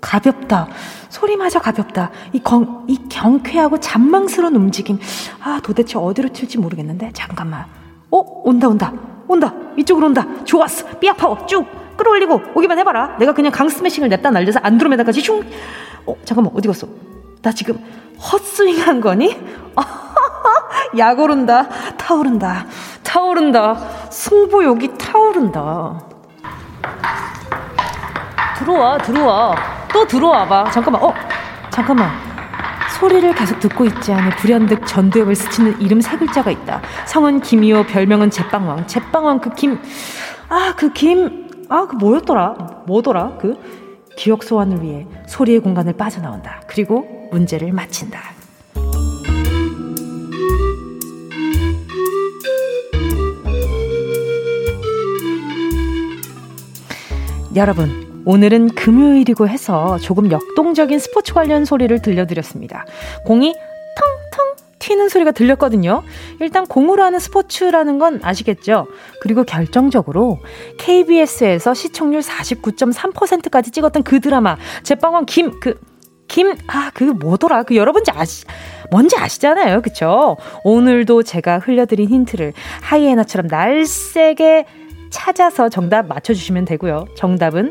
가볍다. 0.00 0.68
소리마저 1.10 1.60
가볍다. 1.60 2.10
이, 2.32 2.40
경, 2.40 2.84
이 2.88 2.98
경쾌하고 3.08 3.78
잔망스러운 3.78 4.56
움직임. 4.56 4.98
아, 5.42 5.60
도대체 5.62 5.98
어디로 5.98 6.30
튈지 6.30 6.58
모르겠는데. 6.58 7.10
잠깐만. 7.12 7.66
어? 8.10 8.18
온다, 8.44 8.68
온다. 8.68 8.92
온다. 9.28 9.54
이쪽으로 9.76 10.06
온다. 10.08 10.26
좋았어. 10.44 10.98
삐약 10.98 11.16
파워 11.18 11.46
쭉 11.46 11.66
끌어올리고 11.96 12.40
오기만 12.54 12.78
해봐라. 12.78 13.16
내가 13.18 13.32
그냥 13.34 13.52
강 13.52 13.68
스매싱을 13.68 14.08
냅다 14.08 14.30
날려서 14.30 14.60
안드로메다까지 14.62 15.20
슝. 15.20 15.42
어, 16.06 16.16
잠깐만. 16.24 16.52
어디 16.56 16.66
갔어? 16.68 16.88
나 17.42 17.52
지금 17.52 17.78
헛스윙 18.18 18.80
한 18.80 19.00
거니? 19.00 19.36
약 20.98 21.18
오른다. 21.20 21.68
타오른다. 21.96 22.66
타오른다. 23.02 24.08
승부욕이 24.10 24.96
타오른다. 24.98 26.11
들어와, 28.62 28.96
들어와. 28.98 29.56
또 29.92 30.06
들어와 30.06 30.46
봐. 30.46 30.70
잠깐만, 30.70 31.02
어? 31.02 31.12
잠깐만. 31.70 32.10
소리를 33.00 33.34
계속 33.34 33.58
듣고 33.58 33.84
있지 33.86 34.12
않은 34.12 34.30
불현듯 34.36 34.86
전두엽을 34.86 35.34
스치는 35.34 35.80
이름 35.80 36.00
세 36.00 36.16
글자가 36.16 36.52
있다. 36.52 36.80
성은 37.06 37.40
김이호, 37.40 37.84
별명은 37.84 38.30
제빵왕. 38.30 38.86
제빵왕 38.86 39.40
그 39.40 39.50
김, 39.54 39.80
아, 40.48 40.74
그 40.76 40.92
김, 40.92 41.48
아, 41.68 41.86
그 41.88 41.96
뭐였더라? 41.96 42.84
뭐더라? 42.86 43.38
그 43.40 43.56
기억 44.16 44.44
소환을 44.44 44.82
위해 44.82 45.06
소리의 45.26 45.60
공간을 45.60 45.94
빠져나온다. 45.94 46.60
그리고 46.68 47.28
문제를 47.32 47.72
마친다. 47.72 48.20
여러분, 57.56 58.11
오늘은 58.24 58.68
금요일이고 58.74 59.48
해서 59.48 59.98
조금 59.98 60.30
역동적인 60.30 60.98
스포츠 60.98 61.34
관련 61.34 61.64
소리를 61.64 62.00
들려드렸습니다. 62.00 62.86
공이 63.24 63.54
텅텅 63.96 64.56
튀는 64.78 65.08
소리가 65.08 65.32
들렸거든요. 65.32 66.02
일단 66.40 66.66
공으로 66.66 67.02
하는 67.04 67.18
스포츠라는 67.18 67.98
건 67.98 68.20
아시겠죠? 68.22 68.86
그리고 69.20 69.44
결정적으로 69.44 70.40
KBS에서 70.78 71.74
시청률 71.74 72.20
49.3%까지 72.20 73.70
찍었던 73.70 74.02
그 74.02 74.20
드라마 74.20 74.56
제빵왕 74.82 75.26
김 75.26 75.60
그 75.60 75.78
김, 76.28 76.54
아, 76.66 76.90
그 76.94 77.04
뭐더라? 77.04 77.64
그 77.64 77.76
여러분 77.76 78.02
아시, 78.08 78.46
뭔지 78.90 79.16
아시잖아요. 79.18 79.82
그쵸? 79.82 80.38
오늘도 80.64 81.24
제가 81.24 81.58
흘려드린 81.58 82.08
힌트를 82.08 82.54
하이에나처럼 82.80 83.48
날쌔게 83.48 84.64
찾아서 85.10 85.68
정답 85.68 86.06
맞춰주시면 86.06 86.64
되고요. 86.64 87.04
정답은 87.16 87.70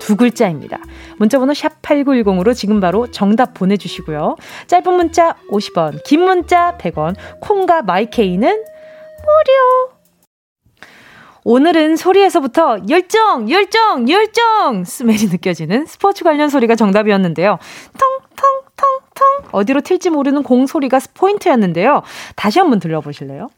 두 0.00 0.16
글자입니다. 0.16 0.78
문자번호 1.18 1.54
샵 1.54 1.80
8910으로 1.82 2.54
지금 2.54 2.80
바로 2.80 3.10
정답 3.10 3.54
보내주시고요. 3.54 4.36
짧은 4.66 4.92
문자 4.94 5.34
50원, 5.50 6.02
긴 6.04 6.22
문자 6.22 6.76
100원, 6.78 7.14
콩과 7.40 7.82
마이케이는 7.82 8.48
무료. 8.48 9.92
오늘은 11.44 11.96
소리에서부터 11.96 12.78
열정, 12.90 13.48
열정, 13.50 14.08
열정! 14.08 14.84
스멜이 14.84 15.26
느껴지는 15.30 15.86
스포츠 15.86 16.22
관련 16.24 16.48
소리가 16.50 16.74
정답이었는데요. 16.76 17.58
텅 17.98 18.18
텅 18.36 18.68
텅 18.76 19.00
텅 19.14 19.48
어디로 19.52 19.80
튈지 19.80 20.10
모르는 20.10 20.42
공 20.42 20.66
소리가 20.66 21.00
포인트였는데요. 21.14 22.02
다시 22.36 22.58
한번 22.58 22.78
들려보실래요? 22.80 23.48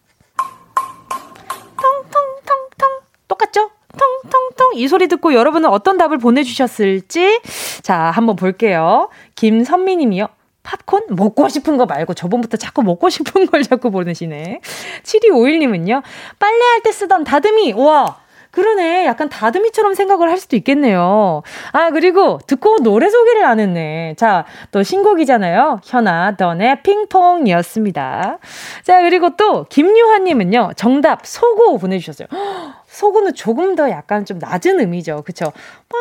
똑같죠? 3.29 3.71
텅텅텅 3.97 4.75
이 4.75 4.89
소리 4.89 5.09
듣고 5.09 5.35
여러분은 5.35 5.69
어떤 5.69 5.97
답을 5.97 6.19
보내주셨을지 6.19 7.41
자 7.83 7.97
한번 7.97 8.37
볼게요. 8.37 9.09
김선미님이요. 9.35 10.29
팝콘? 10.63 11.07
먹고 11.11 11.49
싶은 11.49 11.77
거 11.77 11.87
말고 11.87 12.15
저번부터 12.15 12.57
자꾸 12.57 12.83
먹고 12.83 13.09
싶은 13.09 13.47
걸 13.47 13.63
자꾸 13.63 13.91
보내시네. 13.91 14.61
7251님은요. 15.03 16.03
빨래할 16.39 16.83
때 16.83 16.93
쓰던 16.93 17.25
다듬이. 17.25 17.73
와. 17.73 18.21
그러네. 18.51 19.07
약간 19.07 19.29
다듬이처럼 19.29 19.95
생각을 19.95 20.29
할 20.29 20.39
수도 20.39 20.57
있겠네요. 20.57 21.43
아, 21.73 21.91
그리고 21.91 22.39
듣고 22.47 22.79
노래 22.83 23.09
소개를 23.09 23.45
안 23.45 23.61
했네. 23.61 24.15
자, 24.17 24.45
또 24.73 24.83
신곡이잖아요. 24.83 25.81
현아, 25.85 26.37
던의 26.37 26.83
핑퐁이었습니다. 26.83 28.39
자, 28.85 29.03
그리고 29.03 29.37
또 29.37 29.65
김유환님은요. 29.65 30.73
정답, 30.77 31.27
소고 31.27 31.79
보내주셨어요. 31.79 32.29
소고는 32.87 33.35
조금 33.35 33.77
더 33.77 33.89
약간 33.91 34.25
좀 34.25 34.39
낮은 34.39 34.81
음이죠. 34.81 35.23
그쵸? 35.25 35.45
펑 35.89 36.01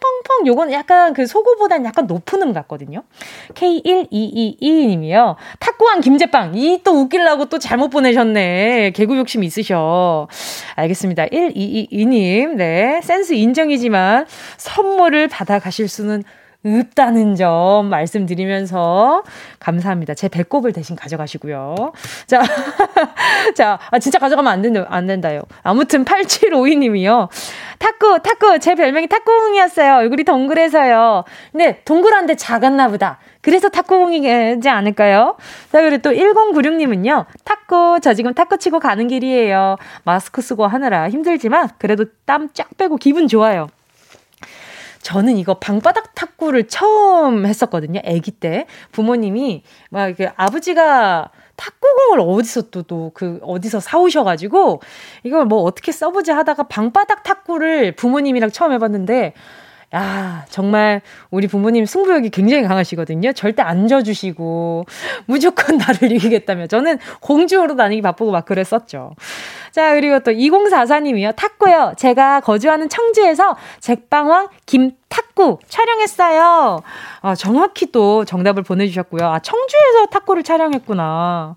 펑펑펑 0.00 0.46
요건 0.46 0.72
약간 0.72 1.12
그 1.12 1.26
소고보단 1.26 1.84
약간 1.84 2.06
높은 2.06 2.42
음 2.42 2.52
같거든요. 2.52 3.02
K1222님이요. 3.54 5.36
탁구한 5.58 6.00
김제빵. 6.00 6.56
이 6.56 6.80
또 6.82 6.92
웃길라고 6.92 7.46
또 7.46 7.58
잘못 7.58 7.90
보내셨네. 7.90 8.90
개구 8.92 9.16
욕심 9.18 9.44
있으셔. 9.44 10.28
알겠습니다. 10.76 11.26
1222님. 11.26 12.54
네. 12.54 13.00
센스 13.02 13.34
인정이지만 13.34 14.26
선물을 14.56 15.28
받아 15.28 15.58
가실 15.58 15.88
수는 15.88 16.24
없다는 16.64 17.36
점 17.36 17.86
말씀드리면서 17.86 19.22
감사합니다. 19.58 20.14
제 20.14 20.28
배꼽을 20.28 20.72
대신 20.72 20.94
가져가시고요. 20.94 21.92
자, 22.26 22.42
자, 23.56 23.78
아, 23.90 23.98
진짜 23.98 24.18
가져가면 24.18 24.52
안 24.52 24.62
된다, 24.62 24.86
안 24.90 25.06
된다요. 25.06 25.42
아무튼 25.62 26.04
8752님이요. 26.04 27.28
탁구, 27.78 28.20
탁구, 28.22 28.58
제 28.58 28.74
별명이 28.74 29.08
탁구공이었어요. 29.08 29.94
얼굴이 29.96 30.24
동그래서요. 30.24 31.24
근데 31.52 31.80
동그란데 31.84 32.36
작았나 32.36 32.88
보다. 32.88 33.18
그래서 33.40 33.70
탁구공이지 33.70 34.68
않을까요? 34.68 35.36
자, 35.72 35.80
그리고 35.80 36.02
또 36.02 36.10
1096님은요. 36.10 37.24
탁구, 37.44 38.00
저 38.02 38.12
지금 38.12 38.34
탁구 38.34 38.58
치고 38.58 38.80
가는 38.80 39.08
길이에요. 39.08 39.76
마스크 40.04 40.42
쓰고 40.42 40.66
하느라 40.66 41.08
힘들지만 41.08 41.70
그래도 41.78 42.04
땀 42.26 42.50
쫙 42.52 42.68
빼고 42.76 42.96
기분 42.96 43.28
좋아요. 43.28 43.68
저는 45.02 45.36
이거 45.38 45.54
방바닥 45.54 46.14
탁구를 46.14 46.68
처음 46.68 47.46
했었거든요. 47.46 48.00
아기 48.04 48.30
때. 48.30 48.66
부모님이 48.92 49.62
막 49.90 50.06
이렇게 50.06 50.30
아버지가 50.36 51.30
탁구공을 51.56 52.20
어디서 52.20 52.70
또, 52.70 52.82
또, 52.82 53.10
그, 53.14 53.38
어디서 53.42 53.80
사오셔가지고, 53.80 54.80
이걸 55.24 55.44
뭐 55.44 55.62
어떻게 55.62 55.92
써보지 55.92 56.30
하다가 56.30 56.64
방바닥 56.64 57.22
탁구를 57.22 57.96
부모님이랑 57.96 58.50
처음 58.50 58.72
해봤는데, 58.72 59.34
야, 59.92 60.44
정말 60.48 61.00
우리 61.30 61.48
부모님 61.48 61.84
승부욕이 61.84 62.30
굉장히 62.30 62.62
강하시거든요. 62.62 63.32
절대 63.32 63.62
안 63.62 63.88
져주시고, 63.88 64.86
무조건 65.26 65.78
나를 65.78 66.12
이기겠다며. 66.12 66.68
저는 66.68 66.98
공주로 67.20 67.74
다니기 67.74 68.00
바쁘고 68.00 68.30
막 68.30 68.44
그랬었죠. 68.44 69.14
자, 69.72 69.94
그리고 69.94 70.20
또 70.20 70.30
2044님이요. 70.30 71.34
탁구요. 71.34 71.94
제가 71.96 72.40
거주하는 72.40 72.88
청주에서 72.88 73.56
잭방왕 73.80 74.48
김탁구 74.66 75.58
촬영했어요. 75.68 76.82
아, 77.22 77.34
정확히 77.34 77.90
또 77.90 78.24
정답을 78.24 78.62
보내주셨고요. 78.62 79.26
아, 79.26 79.40
청주에서 79.40 80.06
탁구를 80.06 80.44
촬영했구나. 80.44 81.56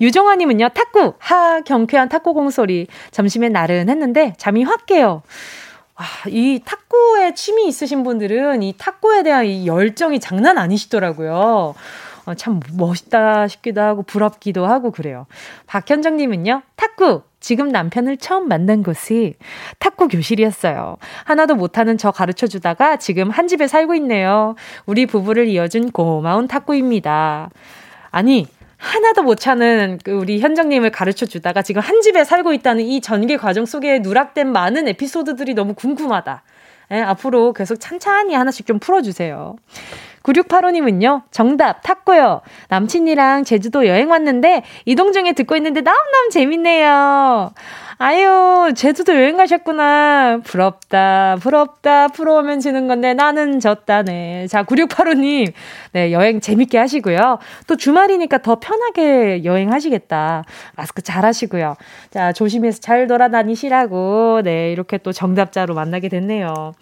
유정아님은요. 0.00 0.68
탁구. 0.68 1.14
하, 1.18 1.60
경쾌한 1.62 2.08
탁구 2.08 2.34
공소리. 2.34 2.86
점심에 3.10 3.48
나른했는데 3.48 4.34
잠이 4.38 4.62
확 4.62 4.86
깨요. 4.86 5.22
아, 5.96 6.04
이 6.28 6.60
탁구에 6.64 7.34
취미 7.34 7.68
있으신 7.68 8.02
분들은 8.02 8.62
이 8.62 8.74
탁구에 8.76 9.22
대한 9.22 9.46
이 9.46 9.66
열정이 9.66 10.18
장난 10.20 10.58
아니시더라고요. 10.58 11.74
어, 12.26 12.34
참 12.34 12.60
멋있다 12.76 13.48
싶기도 13.48 13.80
하고 13.80 14.02
부럽기도 14.02 14.66
하고 14.66 14.90
그래요. 14.90 15.26
박현정님은요, 15.66 16.62
탁구! 16.76 17.22
지금 17.38 17.68
남편을 17.68 18.16
처음 18.16 18.48
만난 18.48 18.82
곳이 18.82 19.36
탁구 19.78 20.08
교실이었어요. 20.08 20.96
하나도 21.24 21.56
못하는 21.56 21.98
저 21.98 22.10
가르쳐 22.10 22.46
주다가 22.46 22.96
지금 22.96 23.28
한 23.28 23.48
집에 23.48 23.68
살고 23.68 23.94
있네요. 23.96 24.54
우리 24.86 25.04
부부를 25.04 25.48
이어준 25.48 25.90
고마운 25.90 26.48
탁구입니다. 26.48 27.50
아니, 28.10 28.46
하나도 28.84 29.22
못 29.22 29.36
차는 29.36 29.98
그 30.04 30.12
우리 30.12 30.40
현정님을 30.40 30.90
가르쳐 30.90 31.24
주다가 31.24 31.62
지금 31.62 31.80
한 31.80 32.02
집에 32.02 32.22
살고 32.22 32.52
있다는 32.52 32.84
이 32.84 33.00
전개 33.00 33.36
과정 33.38 33.64
속에 33.64 34.00
누락된 34.00 34.52
많은 34.52 34.88
에피소드들이 34.88 35.54
너무 35.54 35.74
궁금하다. 35.74 36.42
예, 36.92 37.00
앞으로 37.00 37.54
계속 37.54 37.80
찬찬히 37.80 38.34
하나씩 38.34 38.66
좀 38.66 38.78
풀어주세요. 38.78 39.56
9685님은요, 40.22 41.22
정답, 41.30 41.82
탔고요. 41.82 42.42
남친이랑 42.68 43.44
제주도 43.44 43.86
여행 43.86 44.10
왔는데, 44.10 44.62
이동 44.84 45.12
중에 45.12 45.32
듣고 45.32 45.56
있는데 45.56 45.80
너무너무 45.80 46.30
재밌네요. 46.30 47.52
아유, 47.98 48.72
제주도 48.74 49.14
여행 49.14 49.36
가셨구나. 49.36 50.40
부럽다, 50.42 51.36
부럽다. 51.40 52.08
부러우면 52.08 52.58
지는 52.60 52.88
건데 52.88 53.14
나는 53.14 53.60
졌다네. 53.60 54.48
자, 54.48 54.64
9685님. 54.64 55.52
네, 55.92 56.12
여행 56.12 56.40
재밌게 56.40 56.76
하시고요. 56.76 57.38
또 57.66 57.76
주말이니까 57.76 58.38
더 58.38 58.56
편하게 58.56 59.44
여행하시겠다. 59.44 60.44
마스크 60.76 61.02
잘 61.02 61.24
하시고요. 61.24 61.76
자, 62.10 62.32
조심해서 62.32 62.80
잘 62.80 63.06
돌아다니시라고. 63.06 64.40
네, 64.42 64.72
이렇게 64.72 64.98
또 64.98 65.12
정답자로 65.12 65.74
만나게 65.74 66.08
됐네요. 66.08 66.72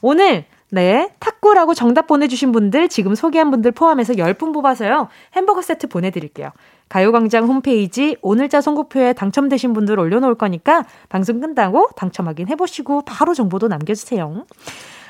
오늘 0.00 0.44
네. 0.70 1.10
탁구라고 1.20 1.74
정답 1.74 2.06
보내주신 2.06 2.50
분들, 2.52 2.88
지금 2.88 3.14
소개한 3.14 3.50
분들 3.50 3.72
포함해서 3.72 4.14
10분 4.14 4.52
뽑아서요. 4.52 5.08
햄버거 5.34 5.62
세트 5.62 5.86
보내드릴게요. 5.88 6.50
가요광장 6.88 7.44
홈페이지 7.46 8.16
오늘자 8.22 8.60
선곡표에 8.60 9.12
당첨되신 9.12 9.72
분들 9.72 9.98
올려놓을 9.98 10.34
거니까 10.34 10.84
방송 11.08 11.40
끝나고 11.40 11.88
당첨 11.96 12.26
확인해보시고 12.28 13.02
바로 13.02 13.34
정보도 13.34 13.68
남겨주세요. 13.68 14.44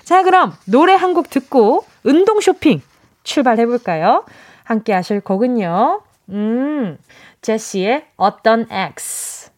자, 0.05 0.23
그럼 0.23 0.53
노래 0.67 0.95
한 0.95 1.15
곡 1.15 1.31
듣고 1.31 1.85
운동 2.05 2.41
쇼핑 2.41 2.83
출발해볼까요? 3.23 4.25
함께 4.65 4.93
하실 4.93 5.21
곡은요. 5.21 6.03
음, 6.31 6.99
제시의 7.43 8.05
어떤 8.17 8.67
X. 8.71 9.51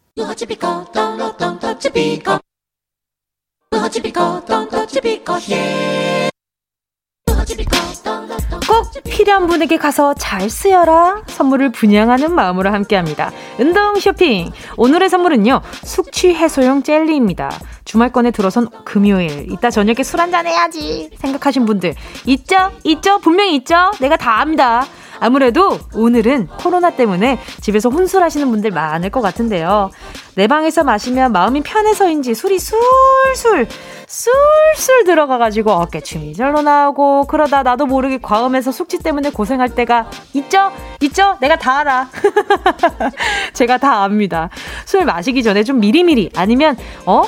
꼭 8.67 9.03
필요한 9.03 9.47
분에게 9.47 9.77
가서 9.77 10.13
잘 10.15 10.49
쓰여라 10.49 11.23
선물을 11.27 11.71
분양하는 11.71 12.33
마음으로 12.33 12.71
함께합니다. 12.71 13.31
운동 13.59 13.95
쇼핑. 13.99 14.51
오늘의 14.77 15.09
선물은요 15.09 15.61
숙취 15.83 16.33
해소용 16.33 16.83
젤리입니다. 16.83 17.51
주말권에 17.85 18.31
들어선 18.31 18.69
금요일 18.83 19.51
이따 19.51 19.69
저녁에 19.69 20.03
술 20.03 20.21
한잔 20.21 20.47
해야지 20.47 21.09
생각하신 21.17 21.65
분들. 21.65 21.93
있죠? 22.25 22.71
있죠? 22.83 23.19
분명히 23.19 23.55
있죠? 23.57 23.91
내가 23.99 24.17
다 24.17 24.41
압니다. 24.41 24.85
아무래도 25.19 25.79
오늘은 25.93 26.47
코로나 26.59 26.91
때문에 26.91 27.39
집에서 27.61 27.89
혼술하시는 27.89 28.49
분들 28.49 28.71
많을 28.71 29.09
것 29.09 29.21
같은데요. 29.21 29.91
내 30.35 30.47
방에서 30.47 30.83
마시면 30.83 31.31
마음이 31.31 31.61
편해서인지 31.61 32.35
술이 32.35 32.59
술술 32.59 33.67
술술 34.07 35.03
들어가가지고 35.03 35.71
어깨춤이 35.71 36.33
절로 36.33 36.61
나오고 36.61 37.25
그러다 37.25 37.63
나도 37.63 37.85
모르게 37.85 38.19
과음해서 38.19 38.71
숙취 38.71 38.99
때문에 38.99 39.31
고생할 39.31 39.75
때가 39.75 40.09
있죠? 40.33 40.71
있죠? 41.01 41.37
내가 41.41 41.57
다 41.57 41.79
알아. 41.79 42.09
제가 43.53 43.77
다 43.77 44.03
압니다. 44.03 44.49
술 44.85 45.03
마시기 45.03 45.43
전에 45.43 45.63
좀 45.63 45.79
미리미리 45.79 46.31
아니면 46.35 46.77
어? 47.05 47.23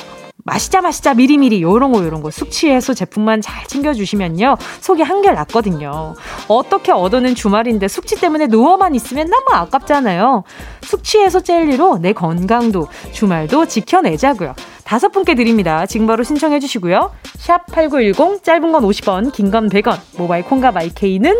마시자 0.50 0.80
마시자 0.80 1.14
미리미리 1.14 1.62
요런 1.62 1.92
거 1.92 2.02
요런 2.04 2.22
거. 2.22 2.30
숙취 2.32 2.68
해소 2.68 2.92
제품만 2.92 3.40
잘 3.40 3.64
챙겨주시면요. 3.68 4.56
속이 4.80 5.02
한결 5.02 5.36
낫거든요. 5.36 6.16
어떻게 6.48 6.90
얻어낸 6.90 7.36
주말인데 7.36 7.86
숙취 7.86 8.16
때문에 8.16 8.48
누워만 8.48 8.96
있으면 8.96 9.30
너무 9.30 9.44
아깝잖아요. 9.52 10.42
숙취 10.82 11.20
해소 11.20 11.40
젤리로 11.44 11.98
내 11.98 12.12
건강도 12.12 12.88
주말도 13.12 13.66
지켜내자고요. 13.66 14.56
다섯 14.82 15.10
분께 15.10 15.36
드립니다. 15.36 15.86
지금 15.86 16.08
바로 16.08 16.24
신청해 16.24 16.58
주시고요. 16.58 17.12
샵 17.38 17.66
8910 17.66 18.42
짧은 18.42 18.72
건 18.72 18.82
50원 18.82 19.32
긴 19.32 19.52
건 19.52 19.68
100원. 19.68 20.00
모바일 20.18 20.44
콩과 20.46 20.72
마이케이는 20.72 21.32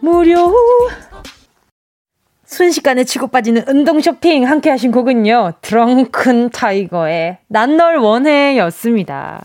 무료 0.00 0.52
순식간에 2.48 3.04
치고 3.04 3.26
빠지는 3.28 3.64
운동 3.68 4.00
쇼핑 4.00 4.48
함께 4.48 4.70
하신 4.70 4.90
곡은요. 4.90 5.52
드렁큰 5.60 6.48
타이거의 6.50 7.38
난 7.48 7.76
널 7.76 7.96
원해 7.98 8.56
였습니다. 8.58 9.44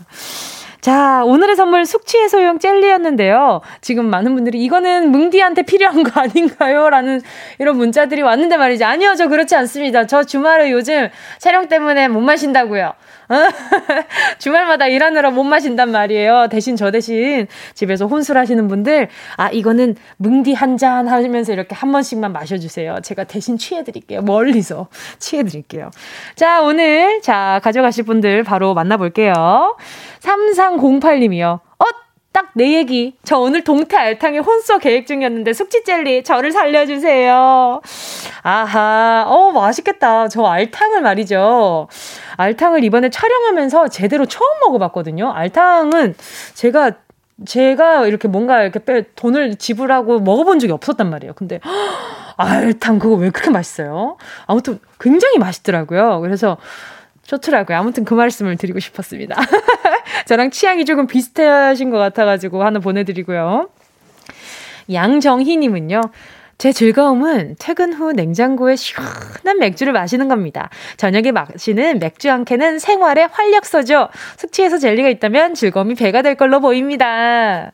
자, 0.80 1.22
오늘의 1.24 1.54
선물 1.54 1.84
숙취 1.86 2.18
해소용 2.18 2.58
젤리였는데요. 2.58 3.60
지금 3.80 4.06
많은 4.06 4.34
분들이 4.34 4.62
이거는 4.64 5.10
뭉디한테 5.12 5.62
필요한 5.62 6.02
거 6.02 6.20
아닌가요? 6.20 6.90
라는 6.90 7.20
이런 7.58 7.76
문자들이 7.76 8.22
왔는데 8.22 8.56
말이죠. 8.56 8.84
아니요, 8.86 9.14
저 9.16 9.28
그렇지 9.28 9.54
않습니다. 9.54 10.06
저 10.06 10.24
주말에 10.24 10.70
요즘 10.72 11.08
촬영 11.38 11.68
때문에 11.68 12.08
못 12.08 12.20
마신다고요. 12.20 12.92
주말마다 14.38 14.86
일하느라 14.86 15.30
못 15.30 15.44
마신단 15.44 15.90
말이에요. 15.90 16.48
대신 16.50 16.76
저 16.76 16.90
대신 16.90 17.46
집에서 17.74 18.06
혼술하시는 18.06 18.68
분들, 18.68 19.08
아, 19.36 19.48
이거는 19.50 19.96
뭉디 20.18 20.52
한 20.52 20.74
잔 20.76 21.06
하면서 21.06 21.52
이렇게 21.52 21.72
한 21.74 21.92
번씩만 21.92 22.32
마셔주세요. 22.32 22.98
제가 23.02 23.24
대신 23.24 23.56
취해드릴게요. 23.56 24.22
멀리서 24.22 24.88
취해드릴게요. 25.20 25.90
자, 26.34 26.62
오늘, 26.62 27.20
자, 27.22 27.60
가져가실 27.62 28.04
분들 28.04 28.42
바로 28.42 28.74
만나볼게요. 28.74 29.76
3308님이요. 30.20 31.60
어? 31.60 31.84
딱 32.34 32.44
내 32.56 32.72
얘기. 32.74 33.16
저 33.24 33.38
오늘 33.38 33.64
동태 33.64 33.96
알탕에 33.96 34.38
혼쏘 34.38 34.78
계획 34.78 35.06
중이었는데 35.08 35.52
숙취 35.52 35.82
젤리 35.82 36.22
저를 36.22 36.52
살려주세요. 36.52 37.80
아하, 38.42 39.24
어, 39.26 39.50
맛있겠다. 39.50 40.28
저 40.28 40.44
알탕을 40.44 41.02
말이죠. 41.02 41.88
알탕을 42.36 42.84
이번에 42.84 43.10
촬영하면서 43.10 43.88
제대로 43.88 44.26
처음 44.26 44.48
먹어봤거든요. 44.60 45.32
알탕은 45.32 46.14
제가 46.54 46.92
제가 47.44 48.06
이렇게 48.06 48.28
뭔가 48.28 48.62
이렇게 48.62 48.78
빼, 48.78 49.04
돈을 49.16 49.56
지불하고 49.56 50.20
먹어본 50.20 50.60
적이 50.60 50.74
없었단 50.74 51.10
말이에요. 51.10 51.32
근데 51.34 51.58
알탕 52.36 53.00
그거 53.00 53.16
왜 53.16 53.30
그렇게 53.30 53.50
맛있어요? 53.50 54.16
아무튼 54.46 54.78
굉장히 55.00 55.38
맛있더라고요. 55.38 56.20
그래서 56.20 56.56
좋더라고요. 57.24 57.76
아무튼 57.76 58.04
그 58.04 58.14
말씀을 58.14 58.56
드리고 58.56 58.78
싶었습니다. 58.78 59.34
저랑 60.26 60.50
취향이 60.50 60.84
조금 60.84 61.06
비슷하신 61.06 61.90
것 61.90 61.98
같아가지고 61.98 62.64
하나 62.64 62.78
보내드리고요. 62.78 63.68
양정희님은요. 64.92 66.00
제 66.56 66.72
즐거움은 66.72 67.56
퇴근 67.58 67.92
후 67.92 68.12
냉장고에 68.12 68.76
시원한 68.76 69.58
맥주를 69.58 69.92
마시는 69.92 70.28
겁니다. 70.28 70.70
저녁에 70.96 71.32
마시는 71.32 71.98
맥주 71.98 72.30
한 72.30 72.44
캔은 72.44 72.78
생활의 72.78 73.28
활력소죠. 73.32 74.08
숙취해서 74.36 74.78
젤리가 74.78 75.08
있다면 75.08 75.54
즐거움이 75.54 75.96
배가 75.96 76.22
될 76.22 76.36
걸로 76.36 76.60
보입니다. 76.60 77.72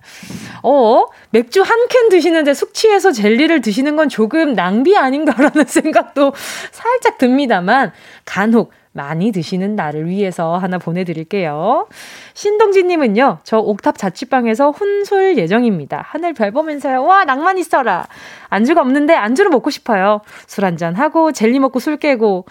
어, 0.62 1.04
맥주 1.30 1.60
한 1.60 1.88
캔 1.88 2.08
드시는데 2.08 2.54
숙취해서 2.54 3.12
젤리를 3.12 3.60
드시는 3.60 3.96
건 3.96 4.08
조금 4.08 4.54
낭비 4.54 4.96
아닌가라는 4.96 5.64
생각도 5.68 6.32
살짝 6.70 7.18
듭니다만 7.18 7.92
간혹 8.24 8.72
많이 8.92 9.30
드시는 9.30 9.76
나를 9.76 10.08
위해서 10.08 10.56
하나 10.58 10.78
보내드릴게요. 10.78 11.86
신동진님은요, 12.34 13.38
저 13.44 13.58
옥탑 13.58 13.96
자취방에서 13.96 14.72
혼술 14.72 15.38
예정입니다. 15.38 16.02
하늘 16.06 16.32
별 16.34 16.50
보면서요, 16.50 17.04
와, 17.04 17.24
낭만 17.24 17.58
있어라. 17.58 18.06
안주가 18.48 18.80
없는데 18.80 19.14
안주를 19.14 19.50
먹고 19.50 19.70
싶어요. 19.70 20.22
술 20.46 20.64
한잔 20.64 20.94
하고, 20.94 21.30
젤리 21.30 21.60
먹고 21.60 21.78
술 21.78 21.98
깨고. 21.98 22.46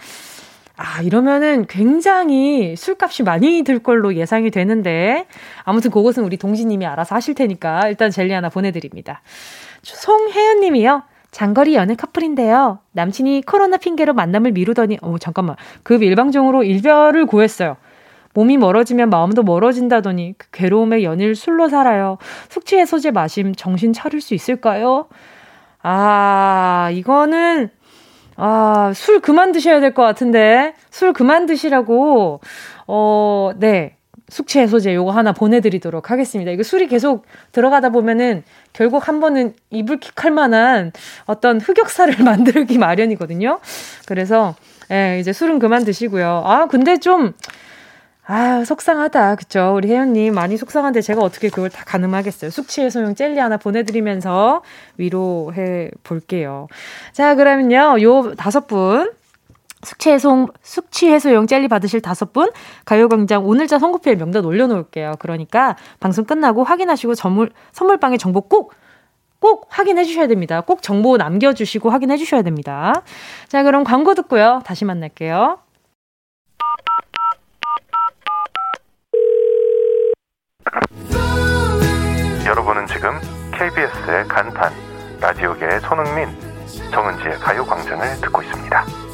아, 0.76 1.02
이러면은 1.02 1.66
굉장히 1.68 2.74
술값이 2.74 3.22
많이 3.22 3.62
들 3.62 3.80
걸로 3.80 4.14
예상이 4.14 4.50
되는데, 4.50 5.26
아무튼 5.64 5.90
그것은 5.90 6.24
우리 6.24 6.38
동진님이 6.38 6.86
알아서 6.86 7.14
하실 7.14 7.34
테니까 7.34 7.88
일단 7.88 8.10
젤리 8.10 8.32
하나 8.32 8.48
보내드립니다. 8.48 9.20
송혜연 9.82 10.60
님이요. 10.60 11.02
장거리 11.30 11.74
연애 11.74 11.94
커플인데요. 11.94 12.80
남친이 12.92 13.42
코로나 13.46 13.76
핑계로 13.76 14.14
만남을 14.14 14.52
미루더니, 14.52 14.98
어, 15.02 15.16
잠깐만. 15.18 15.56
그 15.82 15.94
일방적으로 16.02 16.64
일별을 16.64 17.26
구했어요. 17.26 17.76
몸이 18.34 18.56
멀어지면 18.58 19.10
마음도 19.10 19.42
멀어진다더니 19.42 20.34
그 20.38 20.48
괴로움에 20.52 21.02
연일 21.02 21.34
술로 21.34 21.68
살아요. 21.68 22.18
숙취 22.48 22.76
해소제 22.78 23.10
마심 23.10 23.54
정신 23.54 23.92
차릴 23.92 24.20
수 24.20 24.34
있을까요? 24.34 25.06
아, 25.82 26.90
이거는 26.92 27.70
아, 28.36 28.92
술 28.94 29.20
그만 29.20 29.52
드셔야 29.52 29.80
될 29.80 29.94
것 29.94 30.02
같은데. 30.02 30.74
술 30.90 31.12
그만 31.12 31.46
드시라고 31.46 32.40
어, 32.86 33.50
네. 33.56 33.96
숙취 34.30 34.58
해소제 34.60 34.94
요거 34.94 35.10
하나 35.10 35.32
보내드리도록 35.32 36.10
하겠습니다. 36.10 36.50
이거 36.50 36.62
술이 36.62 36.86
계속 36.86 37.26
들어가다 37.52 37.90
보면은 37.90 38.42
결국 38.72 39.06
한 39.08 39.20
번은 39.20 39.54
이불킥할 39.70 40.30
만한 40.30 40.92
어떤 41.26 41.60
흑역사를 41.60 42.14
만들기 42.24 42.78
마련이거든요. 42.78 43.60
그래서 44.06 44.54
예, 44.90 45.18
이제 45.20 45.32
술은 45.32 45.58
그만 45.58 45.84
드시고요. 45.84 46.42
아, 46.44 46.66
근데 46.66 46.98
좀 46.98 47.32
아, 48.32 48.64
속상하다. 48.64 49.34
그쵸? 49.34 49.72
우리 49.76 49.88
혜연님 49.88 50.34
많이 50.34 50.56
속상한데 50.56 51.00
제가 51.00 51.20
어떻게 51.20 51.48
그걸 51.48 51.68
다 51.68 51.82
가늠하겠어요. 51.84 52.50
숙취 52.50 52.80
해소용 52.80 53.16
젤리 53.16 53.38
하나 53.40 53.56
보내드리면서 53.56 54.62
위로해 54.98 55.90
볼게요. 56.04 56.68
자, 57.12 57.34
그러면요. 57.34 58.00
요 58.02 58.34
다섯 58.36 58.68
분 58.68 59.10
숙취해소, 59.82 60.48
숙취해소용 60.62 61.46
젤리 61.46 61.68
받으실 61.68 62.00
다섯 62.00 62.32
분 62.32 62.50
가요광장 62.84 63.46
오늘자 63.46 63.78
선고표에 63.78 64.16
명단 64.16 64.44
올려놓을게요. 64.44 65.14
그러니까 65.18 65.76
방송 66.00 66.24
끝나고 66.24 66.64
확인하시고 66.64 67.14
선물, 67.14 67.50
선물방에 67.72 68.16
정보 68.16 68.42
꼭, 68.42 68.74
꼭 69.38 69.66
확인해 69.70 70.04
주셔야 70.04 70.26
됩니다. 70.26 70.60
꼭 70.60 70.82
정보 70.82 71.16
남겨주시고 71.16 71.90
확인해 71.90 72.16
주셔야 72.16 72.42
됩니다. 72.42 73.02
자, 73.48 73.62
그럼 73.62 73.84
광고 73.84 74.14
듣고요. 74.14 74.60
다시 74.64 74.84
만날게요. 74.84 75.58
여러분은 82.46 82.86
지금 82.86 83.12
KBS의 83.52 84.26
간판, 84.28 84.72
라디오계의 85.20 85.80
손흥민, 85.80 86.28
정은지의 86.90 87.38
가요광장을 87.38 88.20
듣고 88.20 88.42
있습니다. 88.42 89.09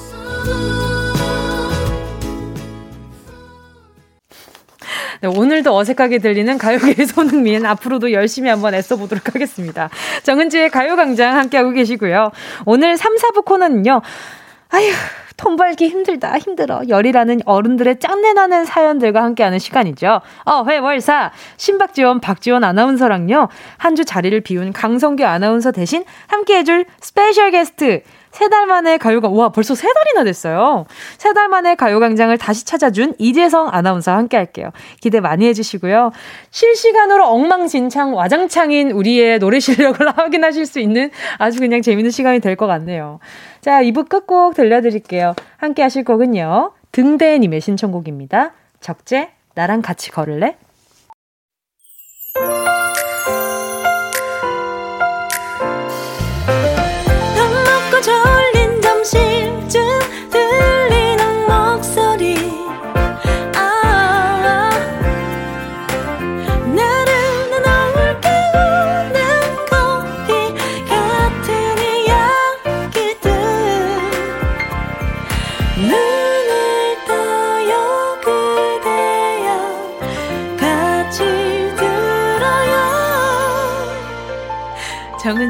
네, 5.23 5.29
오늘도 5.29 5.75
어색하게 5.75 6.19
들리는 6.19 6.59
가요계의 6.59 7.07
손흥민 7.07 7.65
앞으로도 7.65 8.13
열심히 8.13 8.51
한번 8.51 8.75
애써보도록 8.75 9.35
하겠습니다. 9.35 9.89
정은지의 10.25 10.71
가요광장 10.71 11.37
함께하고 11.39 11.71
계시고요. 11.73 12.31
오늘 12.67 12.97
3, 12.97 13.17
4부 13.17 13.45
코너는요. 13.45 14.03
아휴 14.71 14.85
돈 15.37 15.57
벌기 15.57 15.89
힘들다 15.89 16.39
힘들어 16.39 16.81
열이라는 16.89 17.41
어른들의 17.45 17.99
짠내나는 18.01 18.65
사연들과 18.65 19.23
함께하는 19.23 19.59
시간이죠. 19.59 20.21
어 20.45 20.65
회월사 20.65 21.31
신박지원 21.57 22.21
박지원 22.21 22.65
아나운서랑요 22.65 23.49
한 23.79 23.97
주 23.97 24.05
자리를 24.05 24.39
비운 24.43 24.73
강성규 24.73 25.25
아나운서 25.25 25.73
대신 25.73 26.05
함께해줄 26.29 26.85
special 27.01 27.51
guest 27.51 28.03
세 28.37 28.49
달 28.51 28.67
만에 28.67 28.99
가요광, 28.99 29.35
와, 29.35 29.49
벌써 29.49 29.75
세 29.75 29.89
달이나 29.93 30.23
됐어요. 30.25 30.85
세 31.17 31.33
달 31.33 31.49
만에 31.49 31.75
가요광장을 31.75 32.37
다시 32.37 32.67
찾아준 32.67 33.15
이재성 33.19 33.69
아나운서와 33.73 34.19
함께 34.19 34.37
할게요. 34.37 34.71
기대 35.01 35.21
많이 35.21 35.47
해주시고요. 35.47 36.13
실시간으로 36.51 37.25
엉망진창, 37.27 38.15
와장창인 38.15 38.91
우리의 38.91 39.39
노래 39.39 39.59
실력을 39.59 39.99
확인하실 40.19 40.67
수 40.67 40.81
있는 40.81 41.11
아주 41.39 41.61
그냥 41.61 41.81
재밌는 41.81 42.11
시간이 42.11 42.41
될 42.41 42.57
것 42.57 42.67
같네요. 42.67 43.21
자, 43.63 43.83
2부 43.83 44.09
끝곡 44.09 44.55
들려드릴게요. 44.55 45.35
함께 45.57 45.83
하실 45.83 46.05
곡은요. 46.05 46.73
등대님의 46.93 47.61
신청곡입니다. 47.63 48.53
적재, 48.81 49.31
나랑 49.55 49.81
같이 49.83 50.11
걸을래? 50.11 50.57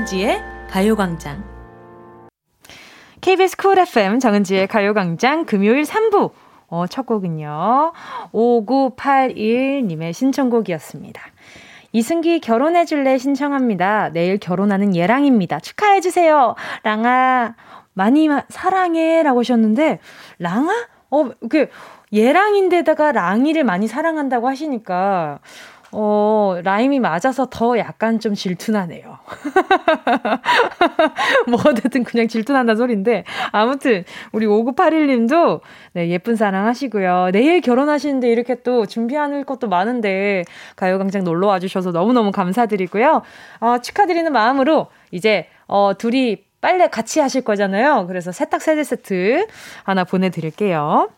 정은지의 0.06 0.40
가요광장. 0.70 1.42
KBS 3.20 3.56
쿨 3.56 3.78
FM 3.78 4.20
정은지의 4.20 4.68
가요광장 4.68 5.44
금요일 5.46 5.82
3부. 5.82 6.30
어, 6.68 6.86
첫 6.86 7.06
곡은요. 7.06 7.92
5981님의 8.32 10.12
신청곡이었습니다. 10.12 11.20
이승기 11.92 12.40
결혼해줄래 12.40 13.18
신청합니다. 13.18 14.10
내일 14.10 14.38
결혼하는 14.38 14.94
예랑입니다. 14.94 15.58
축하해주세요. 15.58 16.54
랑아, 16.84 17.54
많이 17.92 18.28
사랑해 18.48 19.22
라고 19.24 19.40
하셨는데 19.40 19.98
랑아? 20.38 20.72
어, 21.10 21.30
그 21.48 21.68
예랑인데다가 22.12 23.12
랑이를 23.12 23.64
많이 23.64 23.88
사랑한다고 23.88 24.48
하시니까 24.48 25.40
어, 25.98 26.58
라임이 26.62 27.00
맞아서 27.00 27.46
더 27.50 27.78
약간 27.78 28.20
좀 28.20 28.34
질투나네요. 28.34 29.18
뭐, 31.48 31.58
어쨌든 31.66 32.04
그냥 32.04 32.28
질투난다 32.28 32.74
소리인데. 32.74 33.24
아무튼, 33.50 34.04
우리 34.30 34.46
5981님도, 34.46 35.62
네, 35.94 36.10
예쁜 36.10 36.36
사랑 36.36 36.66
하시고요. 36.66 37.30
내일 37.32 37.62
결혼하시는데 37.62 38.28
이렇게 38.28 38.56
또 38.56 38.84
준비하는 38.84 39.46
것도 39.46 39.70
많은데, 39.70 40.44
가요광장 40.76 41.24
놀러 41.24 41.46
와주셔서 41.46 41.92
너무너무 41.92 42.30
감사드리고요. 42.30 43.22
어, 43.60 43.78
축하드리는 43.78 44.30
마음으로, 44.30 44.88
이제, 45.12 45.48
어, 45.66 45.92
둘이 45.96 46.44
빨래 46.60 46.88
같이 46.88 47.20
하실 47.20 47.40
거잖아요. 47.40 48.06
그래서 48.06 48.32
세탁 48.32 48.60
세제 48.60 48.84
세트 48.84 49.46
하나 49.84 50.04
보내드릴게요. 50.04 51.08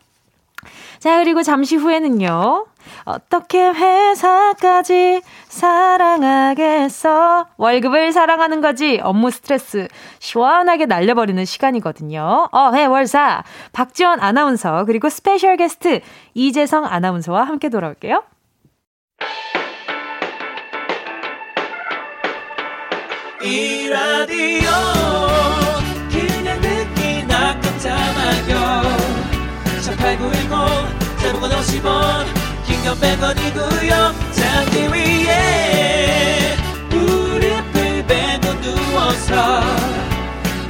자, 0.99 1.19
그리고 1.19 1.43
잠시 1.43 1.77
후에는요. 1.77 2.67
어떻게 3.05 3.61
회사까지 3.69 5.23
사랑하겠어? 5.49 7.47
월급을 7.57 8.13
사랑하는 8.13 8.61
거지. 8.61 8.99
업무 9.03 9.31
스트레스 9.31 9.89
시원하게 10.19 10.87
날려버리는 10.87 11.45
시간이거든요. 11.45 12.49
어, 12.51 12.73
회 12.73 12.87
월 12.87 13.07
사. 13.07 13.43
박지원 13.73 14.21
아나운서, 14.21 14.85
그리고 14.87 15.09
스페셜 15.09 15.57
게스트 15.57 16.01
이재성 16.35 16.85
아나운서와 16.87 17.45
함께 17.45 17.69
돌아올게요. 17.69 18.23
이 23.43 23.89
라디오 23.89 24.71
그냥 26.11 26.61
듣기 26.61 27.25
나 27.27 27.59
깜짝마요 27.61 29.08
18910 29.99 31.19
대목원 31.19 31.51
50원 31.51 32.27
긴건 32.67 32.99
100원이고요. 32.99 33.93
잠기 34.33 34.87
위에 34.93 36.57
무릎을 36.91 38.07
베고 38.07 38.61
누워서 38.61 39.61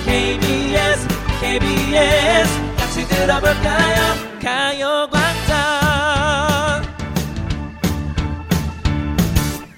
KBS 0.04 1.08
KBS 1.40 2.76
같이 2.76 3.06
들어볼까요? 3.08 3.98
가요광장. 4.42 5.58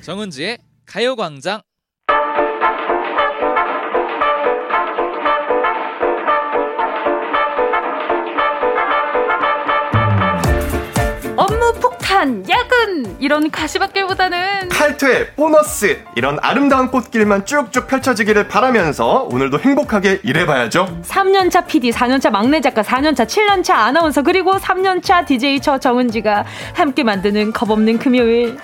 정은지의 0.02 0.58
가요광장 0.86 1.60
이런 13.18 13.50
가시밭길보다는 13.50 14.68
칼퇴, 14.68 15.32
보너스 15.34 15.98
이런 16.16 16.38
아름다운 16.42 16.90
꽃길만 16.90 17.46
쭉쭉 17.46 17.86
펼쳐지기를 17.86 18.48
바라면서 18.48 19.28
오늘도 19.30 19.60
행복하게 19.60 20.20
일해봐야죠. 20.22 21.00
3년차 21.06 21.66
PD, 21.66 21.90
4년차 21.90 22.30
막내 22.30 22.60
작가, 22.60 22.82
4년차, 22.82 23.26
7년차 23.26 23.74
아나운서 23.74 24.22
그리고 24.22 24.56
3년차 24.58 25.26
DJ 25.26 25.60
저 25.60 25.78
정은지가 25.78 26.44
함께 26.74 27.02
만드는 27.02 27.52
겁없는 27.52 27.98
금요일. 27.98 28.56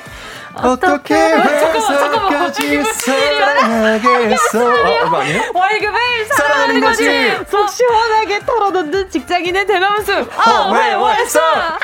어떻게 0.55 1.15
회사까지 1.15 2.83
사랑하겠어 2.95 4.65
어, 4.65 4.71
어? 5.05 5.23
월급을 5.53 6.27
사랑하는 6.35 6.81
거지 6.81 7.31
속 7.51 7.69
시원하게 7.69 8.41
털어놓는 8.41 9.11
직장인의 9.11 9.67
대나무숲 9.67 10.31
어회월사 10.49 11.79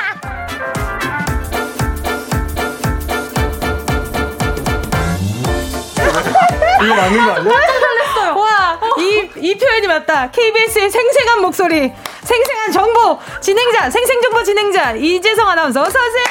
이거 6.85 6.95
맞는 6.95 7.25
거 7.25 7.31
아니야? 7.33 7.92
이, 9.43 9.49
이 9.49 9.57
표현이 9.57 9.87
맞다. 9.87 10.31
KBS의 10.31 10.89
생생한 10.89 11.41
목소리, 11.41 11.91
생생한 12.23 12.71
정보 12.71 13.19
진행자, 13.41 13.89
생생정보 13.89 14.41
진행자 14.43 14.91
이재성 14.93 15.47
아나운서 15.49 15.81
어서 15.81 15.99
오세요. 15.99 16.23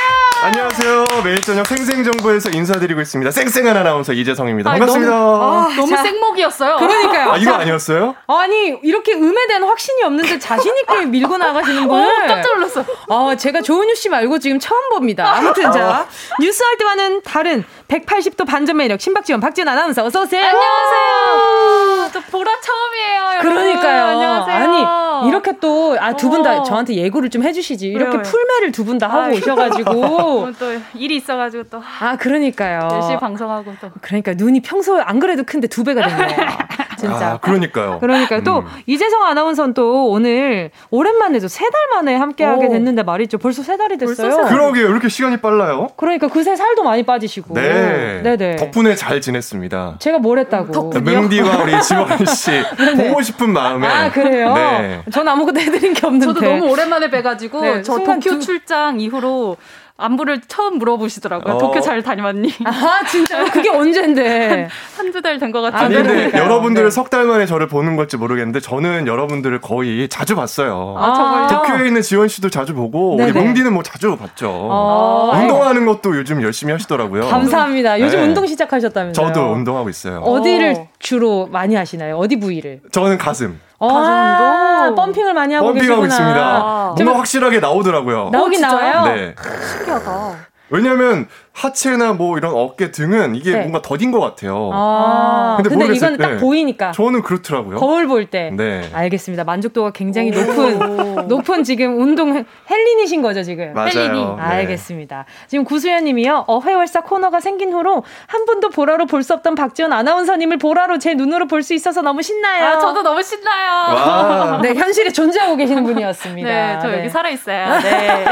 안녕하세요. 0.44 1.04
매일 1.22 1.40
저녁 1.40 1.66
생생정보에서 1.66 2.50
인사드리고 2.50 3.00
있습니다. 3.02 3.30
생생한 3.30 3.76
아나운서 3.76 4.12
이재성입니다. 4.12 4.70
아니, 4.70 4.80
반갑습니다. 4.80 5.12
너무, 5.12 5.44
아, 5.44 5.68
너무 5.76 5.88
자, 5.88 6.02
생목이었어요. 6.02 6.76
그러니까요. 6.78 7.32
아, 7.32 7.36
이거 7.36 7.52
아니었어요? 7.52 8.16
아니 8.26 8.76
이렇게 8.82 9.12
음에 9.12 9.46
대한 9.46 9.62
확신이 9.64 10.02
없는데 10.02 10.38
자신 10.38 10.72
있게 10.78 11.04
밀고 11.06 11.36
나가시는 11.36 11.86
분. 11.86 12.00
어, 12.00 12.10
깜짝 12.26 12.54
놀랐어. 12.54 12.84
아, 13.08 13.36
제가 13.36 13.60
조은유 13.60 13.94
씨 13.94 14.08
말고 14.08 14.38
지금 14.38 14.58
처음 14.58 14.88
봅니다. 14.90 15.32
아무튼 15.36 15.70
자 15.70 16.06
뉴스 16.40 16.62
할 16.62 16.76
때와는 16.78 17.22
다른 17.22 17.64
180도 17.88 18.46
반전 18.46 18.78
매력 18.78 19.00
신박지원 19.00 19.40
박지원 19.40 19.68
아나운서 19.68 20.02
어서 20.04 20.22
오세요. 20.22 20.44
안녕하세요. 20.44 22.10
저 22.14 22.20
보라 22.30 22.50
처음이에요. 22.60 23.01
여러분. 23.36 23.40
그러니까요. 23.50 24.04
안녕하세요. 24.06 24.56
아니 24.56 25.28
이렇게 25.28 25.52
또 25.58 25.96
아 26.00 26.12
두 26.14 26.30
분다 26.30 26.60
어. 26.60 26.62
저한테 26.62 26.94
예고를 26.96 27.30
좀 27.30 27.42
해주시지. 27.42 27.86
이렇게 27.88 28.12
왜요? 28.16 28.22
풀매를 28.22 28.72
두 28.72 28.84
분 28.84 28.98
다 28.98 29.08
하고 29.08 29.22
아, 29.22 29.28
오셔가지고 29.30 30.50
또 30.58 30.66
일이 30.94 31.16
있어가지고 31.16 31.64
또. 31.70 31.82
아 32.00 32.16
그러니까요. 32.16 32.88
열심히 32.92 33.18
방송하고 33.18 33.72
또. 33.80 33.90
그러니까 34.00 34.34
눈이 34.34 34.60
평소에 34.62 35.00
안 35.02 35.18
그래도 35.20 35.44
큰데 35.44 35.66
두 35.68 35.84
배가 35.84 36.06
됐네요. 36.06 36.46
진짜. 36.98 37.32
아, 37.32 37.36
그러니까요. 37.38 37.98
그러니까 38.00 38.36
음. 38.36 38.44
또 38.44 38.62
이재성 38.86 39.24
아나운서는 39.24 39.74
또 39.74 40.08
오늘 40.08 40.70
오랜만에도 40.90 41.48
세 41.48 41.62
달 41.72 41.80
만에 41.94 42.14
함께하게 42.16 42.68
됐는데 42.68 43.02
말이죠. 43.02 43.38
벌써 43.38 43.62
세 43.62 43.76
달이 43.78 43.96
됐어요. 43.96 44.28
벌써 44.36 44.48
그러게요. 44.54 44.88
이렇게 44.90 45.08
시간이 45.08 45.38
빨라요. 45.38 45.88
그러니까 45.96 46.28
그새 46.28 46.54
살도 46.54 46.82
많이 46.84 47.02
빠지시고. 47.02 47.54
네. 47.54 48.20
네네. 48.22 48.56
덕분에 48.56 48.94
잘 48.94 49.20
지냈습니다. 49.22 49.96
제가 50.00 50.18
뭘 50.18 50.38
했다고. 50.40 50.70
덕분이요? 50.70 51.20
뭉디와 51.22 51.62
우리 51.62 51.80
지원 51.82 52.08
씨 52.26 52.50
보고 52.96 53.22
싶은 53.22 53.50
마음에. 53.52 53.86
아 53.86 54.10
그래요? 54.10 54.54
네. 54.54 55.02
전 55.12 55.26
아무것도 55.28 55.60
해드린 55.60 55.94
게 55.94 56.06
없는데. 56.06 56.26
저도 56.26 56.40
너무 56.40 56.70
오랜만에 56.70 57.10
뵈가지고 57.10 57.60
네, 57.62 57.82
저 57.82 57.98
도쿄 57.98 58.20
두... 58.20 58.40
출장 58.40 59.00
이후로 59.00 59.56
안부를 60.02 60.40
처음 60.48 60.78
물어보시더라고요. 60.78 61.54
어. 61.54 61.58
도쿄 61.58 61.80
잘 61.80 62.02
다녀왔니? 62.02 62.52
아, 62.64 63.00
진짜요? 63.06 63.44
그게 63.52 63.70
언젠데? 63.70 64.68
한두 64.96 65.20
달 65.22 65.38
된 65.38 65.52
것 65.52 65.60
같은데. 65.60 65.84
아니, 65.84 65.94
근데 65.94 66.08
그러니까요. 66.14 66.42
여러분들 66.42 66.84
네. 66.84 66.90
석달 66.90 67.24
만에 67.24 67.46
저를 67.46 67.68
보는 67.68 67.96
걸지 67.96 68.16
모르겠는데, 68.16 68.60
저는 68.60 69.06
여러분들을 69.06 69.60
거의 69.60 70.08
자주 70.08 70.34
봤어요. 70.36 70.94
아, 70.98 71.14
정말요? 71.14 71.48
도쿄에 71.48 71.86
있는 71.88 72.02
지원 72.02 72.28
씨도 72.28 72.50
자주 72.50 72.74
보고, 72.74 73.16
네네. 73.16 73.30
우리 73.30 73.40
몽디는 73.40 73.72
뭐 73.72 73.82
자주 73.82 74.16
봤죠. 74.16 74.68
아, 74.70 75.30
운동하는 75.38 75.86
것도 75.86 76.16
요즘 76.16 76.42
열심히 76.42 76.72
하시더라고요. 76.72 77.26
감사합니다. 77.28 78.00
요즘 78.00 78.20
네. 78.20 78.26
운동 78.26 78.46
시작하셨다면서요? 78.46 79.26
저도 79.26 79.52
운동하고 79.52 79.88
있어요. 79.88 80.18
어디를 80.20 80.74
어. 80.76 80.88
주로 80.98 81.46
많이 81.50 81.74
하시나요? 81.74 82.16
어디 82.18 82.36
부위를? 82.36 82.80
저는 82.90 83.18
가슴. 83.18 83.58
가슴도 83.88 84.94
펌핑을 84.94 85.34
많이 85.34 85.54
하고 85.54 85.68
펌핑하고 85.68 86.02
계시구나. 86.02 86.06
있습니다. 86.06 86.94
뭔가 86.96 87.18
확실하게 87.18 87.60
나오더라고요. 87.60 88.30
나오긴 88.32 88.64
어, 88.64 88.68
나와요. 88.68 89.14
네. 89.14 89.34
신기하다. 89.76 90.36
왜냐면 90.70 91.26
하 91.51 91.51
체나 91.74 92.12
뭐 92.14 92.36
이런 92.38 92.52
어깨 92.54 92.90
등은 92.90 93.34
이게 93.34 93.52
네. 93.52 93.58
뭔가 93.60 93.80
더딘 93.82 94.10
것 94.10 94.20
같아요. 94.20 94.70
아, 94.72 95.58
근데, 95.62 95.70
근데 95.70 95.94
이거는 95.94 96.18
딱 96.18 96.30
네. 96.34 96.36
보이니까. 96.38 96.92
저는 96.92 97.22
그렇더라고요. 97.22 97.76
거울 97.78 98.06
볼 98.06 98.26
때. 98.26 98.50
네. 98.52 98.88
알겠습니다. 98.92 99.44
만족도가 99.44 99.90
굉장히 99.92 100.30
높은, 100.30 101.28
높은 101.28 101.64
지금 101.64 102.00
운동 102.00 102.44
헬린이신 102.70 103.22
거죠, 103.22 103.42
지금. 103.42 103.72
맞아요. 103.74 103.90
헬린이. 103.94 104.24
네. 104.24 104.36
알겠습니다. 104.42 105.24
지금 105.48 105.64
구수연 105.64 106.04
님이요. 106.04 106.44
어회월사 106.46 107.02
코너가 107.02 107.40
생긴 107.40 107.72
후로 107.72 108.02
한 108.26 108.44
분도 108.44 108.68
보라로 108.70 109.06
볼 109.06 109.22
수 109.22 109.34
없던 109.34 109.54
박지원 109.54 109.92
아나운서님을 109.92 110.58
보라로 110.58 110.98
제 110.98 111.14
눈으로 111.14 111.46
볼 111.46 111.62
수 111.62 111.74
있어서 111.74 112.02
너무 112.02 112.22
신나요. 112.22 112.66
아, 112.66 112.78
저도 112.78 113.02
너무 113.02 113.22
신나요. 113.22 114.58
네, 114.62 114.74
현실에 114.74 115.10
존재하고 115.10 115.54
계시는 115.56 115.84
분이었습니다. 115.84 116.48
네, 116.48 116.78
저 116.82 116.88
여기 116.92 117.02
네. 117.02 117.08
살아 117.08 117.28
있어요. 117.30 117.78
네. 117.80 118.24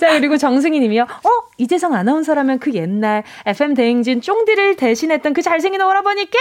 자, 0.00 0.10
그리고 0.18 0.36
정승희 0.36 0.80
님이요. 0.80 1.02
어? 1.02 1.28
이재성 1.58 1.94
아나운서 1.94 2.21
라면 2.28 2.58
그 2.58 2.72
옛날 2.74 3.22
FM 3.46 3.74
대행진 3.74 4.20
쫑디를 4.20 4.76
대신했던 4.76 5.32
그 5.32 5.42
잘생긴 5.42 5.82
오라버니께 5.82 6.38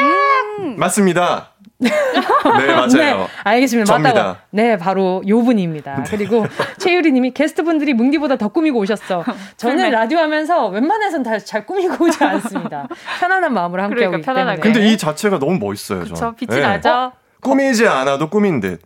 음. 0.59 0.75
맞습니다. 0.77 1.49
네, 1.81 2.67
맞아요. 2.73 2.87
네, 2.93 3.27
알겠습니다. 3.43 3.97
맞다고. 3.97 4.37
네, 4.51 4.77
바로 4.77 5.23
요 5.27 5.41
분입니다. 5.41 5.95
네. 5.97 6.03
그리고 6.07 6.45
최유리 6.77 7.11
님이 7.11 7.31
게스트분들이 7.31 7.93
뭉디보다 7.93 8.35
더 8.35 8.49
꾸미고 8.49 8.77
오셨어. 8.79 9.23
저는 9.57 9.89
라디오 9.89 10.19
하면서 10.19 10.67
웬만해선 10.67 11.23
다 11.23 11.39
잘 11.39 11.65
꾸미고 11.65 12.05
오지 12.05 12.17
않습니다. 12.23 12.87
편안한 13.19 13.53
마음으로 13.53 13.81
함께하고 13.81 14.11
그러니까, 14.21 14.31
있기 14.31 14.39
때문에. 14.39 14.59
근데 14.59 14.91
이 14.91 14.97
자체가 14.97 15.39
너무 15.39 15.57
멋있어요, 15.57 16.01
그쵸, 16.01 16.33
빛이 16.37 16.55
네. 16.55 16.61
나죠. 16.61 16.89
어? 16.89 17.11
꾸미지 17.41 17.87
않아도 17.87 18.29
꾸민 18.29 18.59
듯. 18.59 18.79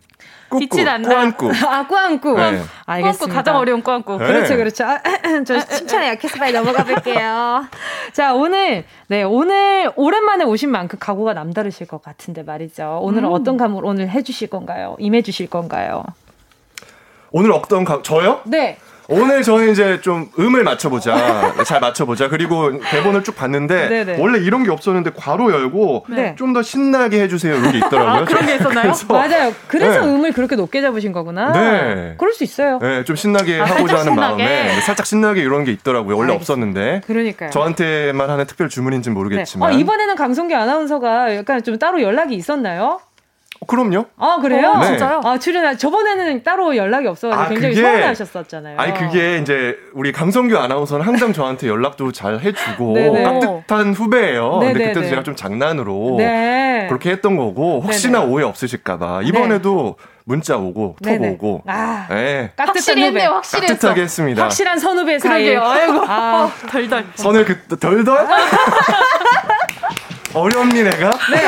빛이 0.58 0.84
난다. 0.84 1.08
꾸안꾸. 1.08 1.52
아, 1.66 1.86
꾸안꾸. 1.86 2.36
네. 2.36 2.42
알겠습니다. 2.86 3.18
꾸안꾸 3.18 3.28
가장 3.28 3.56
어려운 3.56 3.82
꾸안꾸. 3.82 4.18
네. 4.18 4.26
그렇죠, 4.26 4.56
그렇죠. 4.56 4.84
아, 4.84 5.00
저 5.46 5.58
칭찬에 5.60 6.08
약해서 6.08 6.38
빨리 6.38 6.52
넘어가 6.52 6.84
볼게요. 6.84 7.64
자, 8.12 8.34
오늘, 8.34 8.84
네, 9.08 9.22
오늘 9.22 9.90
오랜만에 9.96 10.44
오신 10.44 10.70
만큼 10.70 10.98
각오가 11.00 11.34
남다르실 11.34 11.86
것 11.86 12.02
같은데 12.02 12.42
말이죠. 12.42 13.00
오늘은 13.02 13.28
음. 13.28 13.32
어떤 13.32 13.56
감을 13.56 13.84
오늘 13.84 14.08
해주실 14.08 14.48
건가요? 14.48 14.96
임해주실 14.98 15.48
건가요? 15.48 16.04
오늘 17.32 17.52
어떤 17.52 17.84
감, 17.84 18.02
저요? 18.02 18.40
네. 18.44 18.78
오늘 19.08 19.42
저는 19.42 19.70
이제 19.70 20.00
좀 20.00 20.28
음을 20.38 20.64
맞춰보자. 20.64 21.54
잘 21.64 21.80
맞춰보자. 21.80 22.28
그리고 22.28 22.80
대본을 22.80 23.22
쭉 23.22 23.36
봤는데 23.36 23.88
네네. 23.88 24.16
원래 24.18 24.38
이런 24.38 24.64
게 24.64 24.70
없었는데 24.70 25.10
괄호 25.16 25.52
열고 25.52 26.06
네. 26.08 26.34
좀더 26.36 26.62
신나게 26.62 27.20
해주세요. 27.22 27.56
이런 27.56 27.72
게 27.72 27.78
있더라고요. 27.78 28.22
아, 28.22 28.24
그런 28.24 28.46
게 28.46 28.56
있었나요? 28.56 28.82
그래서, 28.82 29.06
맞아요. 29.12 29.52
그래서 29.68 30.00
네. 30.04 30.12
음을 30.12 30.32
그렇게 30.32 30.56
높게 30.56 30.80
잡으신 30.82 31.12
거구나. 31.12 31.52
네. 31.52 32.14
그럴 32.18 32.32
수 32.32 32.44
있어요. 32.44 32.78
네, 32.80 33.04
좀 33.04 33.16
신나게 33.16 33.60
아, 33.60 33.64
하고자 33.64 33.98
하는 33.98 34.12
신나게. 34.12 34.42
마음에 34.42 34.80
살짝 34.80 35.06
신나게 35.06 35.40
이런 35.40 35.64
게 35.64 35.72
있더라고요. 35.72 36.16
원래 36.16 36.32
알겠습니다. 36.32 36.40
없었는데. 36.42 37.00
그러니까요. 37.06 37.50
저한테만 37.50 38.28
하는 38.30 38.46
특별 38.46 38.68
주문인지는 38.68 39.14
모르겠지만. 39.14 39.70
네. 39.70 39.76
어, 39.76 39.78
이번에는 39.78 40.16
강성기 40.16 40.54
아나운서가 40.54 41.36
약간 41.36 41.62
좀 41.62 41.78
따로 41.78 42.02
연락이 42.02 42.34
있었나요? 42.34 43.00
그럼요. 43.66 44.06
아 44.18 44.38
그래요? 44.40 44.70
어, 44.70 44.78
네. 44.78 44.86
진짜요? 44.86 45.20
아 45.24 45.38
출연 45.38 45.76
저번에는 45.76 46.42
따로 46.42 46.76
연락이 46.76 47.06
없어서 47.06 47.34
아, 47.36 47.48
굉장히 47.48 47.74
그게, 47.74 47.86
서운해하셨었잖아요. 47.86 48.78
아니 48.78 48.94
그게 48.94 49.38
이제 49.38 49.76
우리 49.94 50.12
강성규 50.12 50.56
아나운서는 50.56 51.04
항상 51.04 51.32
저한테 51.32 51.68
연락도 51.68 52.12
잘 52.12 52.40
해주고 52.40 52.94
깍듯한 53.66 53.94
후배예요. 53.94 54.58
네네 54.60 54.72
근데 54.72 54.88
그때도 54.88 55.08
제가 55.08 55.22
좀 55.22 55.36
장난으로 55.36 56.16
네. 56.18 56.86
그렇게 56.88 57.10
했던 57.10 57.36
거고 57.36 57.80
혹시나 57.80 58.20
네네. 58.20 58.32
오해 58.32 58.44
없으실까봐 58.44 59.22
이번에도. 59.22 59.96
네. 59.98 60.16
문자 60.28 60.56
오고 60.56 60.96
톡 61.00 61.08
네네. 61.08 61.30
오고 61.34 61.62
아, 61.68 62.06
네. 62.10 62.50
깍듯한 62.56 62.98
후배 62.98 63.24
확실히 63.26 63.68
깍듯하게 63.68 64.02
했습니다. 64.02 64.42
확실한 64.42 64.76
선후배 64.76 65.20
사이. 65.20 65.54
아이고 65.56 66.02
아, 66.04 66.50
덜덜. 66.68 67.04
선을 67.14 67.44
그 67.44 67.78
덜덜? 67.78 68.26
어렵니 70.36 70.82
내가? 70.82 71.10
네. 71.32 71.42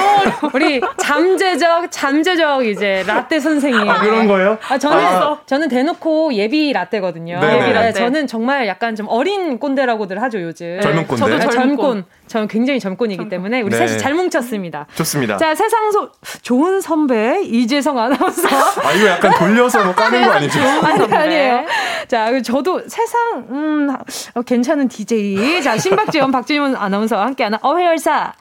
우리 0.55 0.80
잠재적 0.97 1.91
잠재적 1.91 2.64
이제 2.66 3.05
라떼 3.07 3.39
선생님. 3.39 3.89
아 3.89 4.01
그런 4.01 4.26
거예요? 4.26 4.59
아 4.68 4.78
저는 4.78 5.05
아. 5.05 5.39
저는 5.47 5.68
대놓고 5.68 6.32
예비 6.34 6.72
라떼거든요. 6.72 7.39
네네. 7.41 7.62
예비 7.62 7.72
라떼. 7.72 7.93
저는 7.93 8.26
정말 8.26 8.66
약간 8.66 8.97
좀 8.97 9.07
어린 9.09 9.59
꼰대라고들 9.59 10.22
하죠 10.22 10.41
요즘. 10.41 10.80
젊은 10.80 11.07
꼰대. 11.07 11.20
저도 11.20 11.34
아, 11.36 11.51
젊꼰. 11.51 12.05
저는 12.28 12.47
굉장히 12.49 12.78
젊곤이기 12.78 13.28
때문에 13.30 13.62
우리 13.62 13.70
네. 13.76 13.86
셋이 13.86 13.99
잘 13.99 14.12
뭉쳤습니다. 14.14 14.86
좋습니다. 14.95 15.39
자, 15.39 15.55
세상 15.55 15.91
소 15.91 16.11
좋은 16.43 16.80
선배 16.80 17.41
이재성 17.43 17.99
아나운서. 17.99 18.49
아 18.49 18.93
이거 18.93 19.07
약간 19.09 19.32
돌려서 19.39 19.82
뭐 19.84 19.95
까는 19.95 20.26
거 20.26 20.32
아니죠? 20.32 20.61
아니 20.61 21.14
아니에요. 21.14 21.64
자, 22.07 22.41
저도 22.43 22.82
세상 22.86 23.47
음 23.51 23.97
괜찮은 24.45 24.89
DJ. 24.89 25.62
자, 25.62 25.76
신박지원 25.78 26.30
박지원 26.30 26.76
아나운서와 26.76 27.26
함께하는 27.26 27.59
어회월사. 27.62 28.35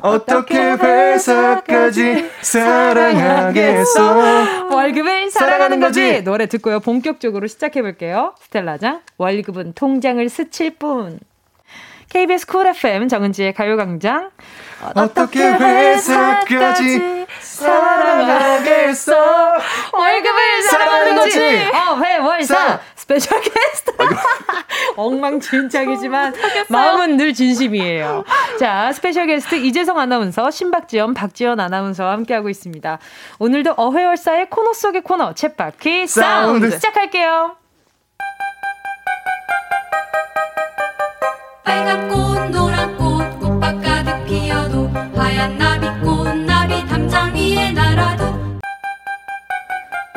어떻게 0.00 0.58
회사까지 0.58 2.30
사랑하겠어? 2.40 3.94
월급을 4.74 5.30
사랑하는 5.30 5.80
거지. 5.80 6.22
노래 6.24 6.46
듣고요. 6.46 6.80
본격적으로 6.80 7.46
시작해 7.46 7.82
볼게요. 7.82 8.34
스텔라장 8.40 9.00
월급은 9.18 9.74
통장을 9.74 10.26
스칠 10.28 10.76
뿐. 10.76 11.20
KBS 12.08 12.46
쿨 12.46 12.66
FM 12.66 13.08
정은지의 13.08 13.54
가요광장. 13.54 14.30
어떻게 14.94 15.40
회사까지 15.40 17.21
사랑하겠어? 17.62 19.12
월급을 19.92 20.62
사랑하는 20.70 21.16
거지. 21.16 21.38
어회월사 21.72 22.80
스페셜 22.96 23.40
게스트. 23.40 23.92
엉망진창이지만 24.96 26.34
마음은 26.68 27.16
늘 27.16 27.34
진심이에요. 27.34 28.24
자, 28.58 28.92
스페셜 28.92 29.26
게스트 29.26 29.54
이재성 29.56 29.98
아나운서, 29.98 30.50
신박지연, 30.50 31.14
박지연 31.14 31.60
아나운서와 31.60 32.12
함께하고 32.12 32.48
있습니다. 32.48 32.98
오늘도 33.38 33.74
어회월사의 33.76 34.50
코너 34.50 34.72
속의 34.72 35.02
코너 35.02 35.32
쳇바퀴 35.34 36.06
사운드 36.06 36.70
시작할게요. 36.70 37.56
빨간 41.64 42.08
꽃 42.08 42.50
노란 42.50 42.96
꽃 42.96 43.38
꽃밭 43.40 43.82
가득 43.82 44.24
피어도 44.26 44.90
하얀 45.16 45.56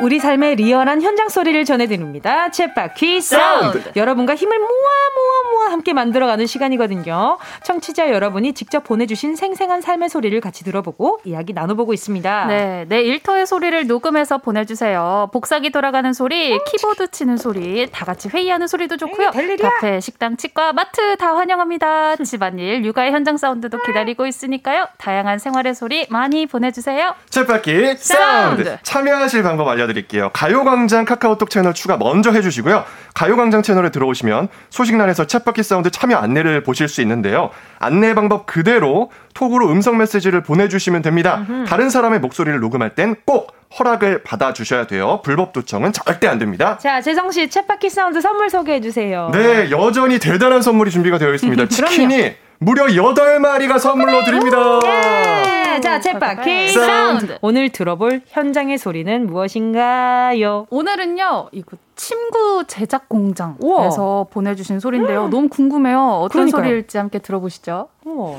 우리 0.02 0.20
삶의 0.20 0.58
리얼한 0.58 1.02
현장 1.02 1.30
소리를 1.30 1.64
전해드립니다. 1.64 2.50
쳇바퀴 2.50 3.22
사운드. 3.22 3.92
여러분과 3.96 4.36
힘을 4.36 4.60
모아 4.60 4.68
모아 4.68 5.52
모아 5.52 5.72
함께 5.72 5.94
만들어가는 5.94 6.46
시간이거든요. 6.46 7.38
청취자 7.64 8.10
여러분이 8.12 8.54
직접 8.54 8.84
보내주신 8.84 9.38
생생한 9.38 9.80
삶의 9.80 10.10
소리를 10.10 10.38
같이 10.42 10.66
들어보고 10.66 11.20
이야기 11.24 11.54
나눠보고 11.54 11.94
있습니다. 11.94 12.46
네, 12.48 12.86
내 12.90 13.02
일터의 13.04 13.48
소리를 13.48 13.88
녹음해서 13.88 14.40
보내주세요. 14.40 15.30
복사기 15.32 15.70
돌아가는 15.70 16.12
소리, 16.12 16.60
키보드 16.66 17.12
치는 17.12 17.38
소리, 17.38 17.90
다 17.90 18.04
같이 18.04 18.28
회의하는 18.28 18.68
소리도 18.68 18.98
좋고요. 18.98 19.32
에이, 19.34 19.58
카페, 19.58 20.02
식당, 20.02 20.36
치과, 20.36 20.74
마트 20.74 21.16
다 21.16 21.36
환영합니다. 21.38 22.18
집안일, 22.18 22.84
육아의 22.84 23.14
현장 23.14 23.38
사운드도 23.38 23.82
기다리고 23.84 24.28
있으니까요. 24.28 24.88
다양한 24.98 25.40
생활의 25.40 25.74
소리 25.74 26.06
많이 26.10 26.48
보내주세요. 26.48 27.16
쳇바퀴 27.30 27.96
사운드. 27.98 28.64
사운드. 28.66 28.78
참여하실 28.84 29.44
방법 29.44 29.70
알려 29.70 29.85
알려드릴게요. 29.86 30.30
가요광장 30.34 31.06
카카오톡 31.06 31.50
채널 31.50 31.74
추가 31.74 31.98
먼저 31.98 32.32
해주시고요. 32.32 32.84
가요광장 33.14 33.62
채널에 33.62 33.90
들어오시면 33.90 34.50
소식란에서 34.70 35.26
쳇바퀴 35.26 35.64
사운드 35.64 35.90
참여 35.90 36.18
안내를 36.18 36.64
보실 36.64 36.88
수 36.88 37.02
있는데요. 37.02 37.50
안내 37.80 38.14
방법 38.14 38.46
그대로 38.46 39.12
톡으로 39.34 39.70
음성 39.70 39.98
메시지를 39.98 40.42
보내주시면 40.44 41.02
됩니다. 41.02 41.46
음흠. 41.50 41.66
다른 41.66 41.90
사람의 41.90 42.20
목소리를 42.20 42.60
녹음할 42.60 42.96
땐 42.96 43.16
꼭 43.26 43.54
허락을 43.80 44.24
받아주셔야 44.24 44.88
돼요. 44.88 45.22
불법 45.24 45.52
도청은 45.52 45.92
절대 45.92 46.28
안 46.28 46.38
됩니다. 46.38 46.78
자, 46.78 47.02
재성 47.02 47.32
씨 47.32 47.48
쳇바퀴 47.48 47.90
사운드 47.90 48.22
선물 48.22 48.50
소개해 48.50 48.80
주세요. 48.80 49.30
네, 49.34 49.70
여전히 49.72 50.20
대단한 50.20 50.62
선물이 50.62 50.92
준비가 50.92 51.18
되어 51.18 51.34
있습니다. 51.34 51.68
치킨이 51.70 52.36
무려 52.60 52.86
8마리가 52.86 53.80
선물로 53.80 54.24
드립니다. 54.24 54.80
예! 54.86 55.82
자, 55.82 56.00
챗바퀴 56.00 56.72
사운드. 56.74 57.38
오늘 57.42 57.70
들어볼 57.70 58.22
현장의 58.28 58.78
소리는 58.78 59.28
무엇인가요? 59.28 60.66
오늘은요, 60.70 61.50
이거 61.52 61.78
침구 61.96 62.64
제작 62.68 63.10
공장에서 63.10 63.58
우와. 63.62 64.24
보내주신 64.32 64.80
소리인데요. 64.80 65.28
너무 65.28 65.50
궁금해요. 65.50 66.00
어떤 66.22 66.30
그러니까요. 66.30 66.64
소리일지 66.64 66.98
함께 66.98 67.20
들어보시죠. 67.20 67.90
우와. 68.06 68.38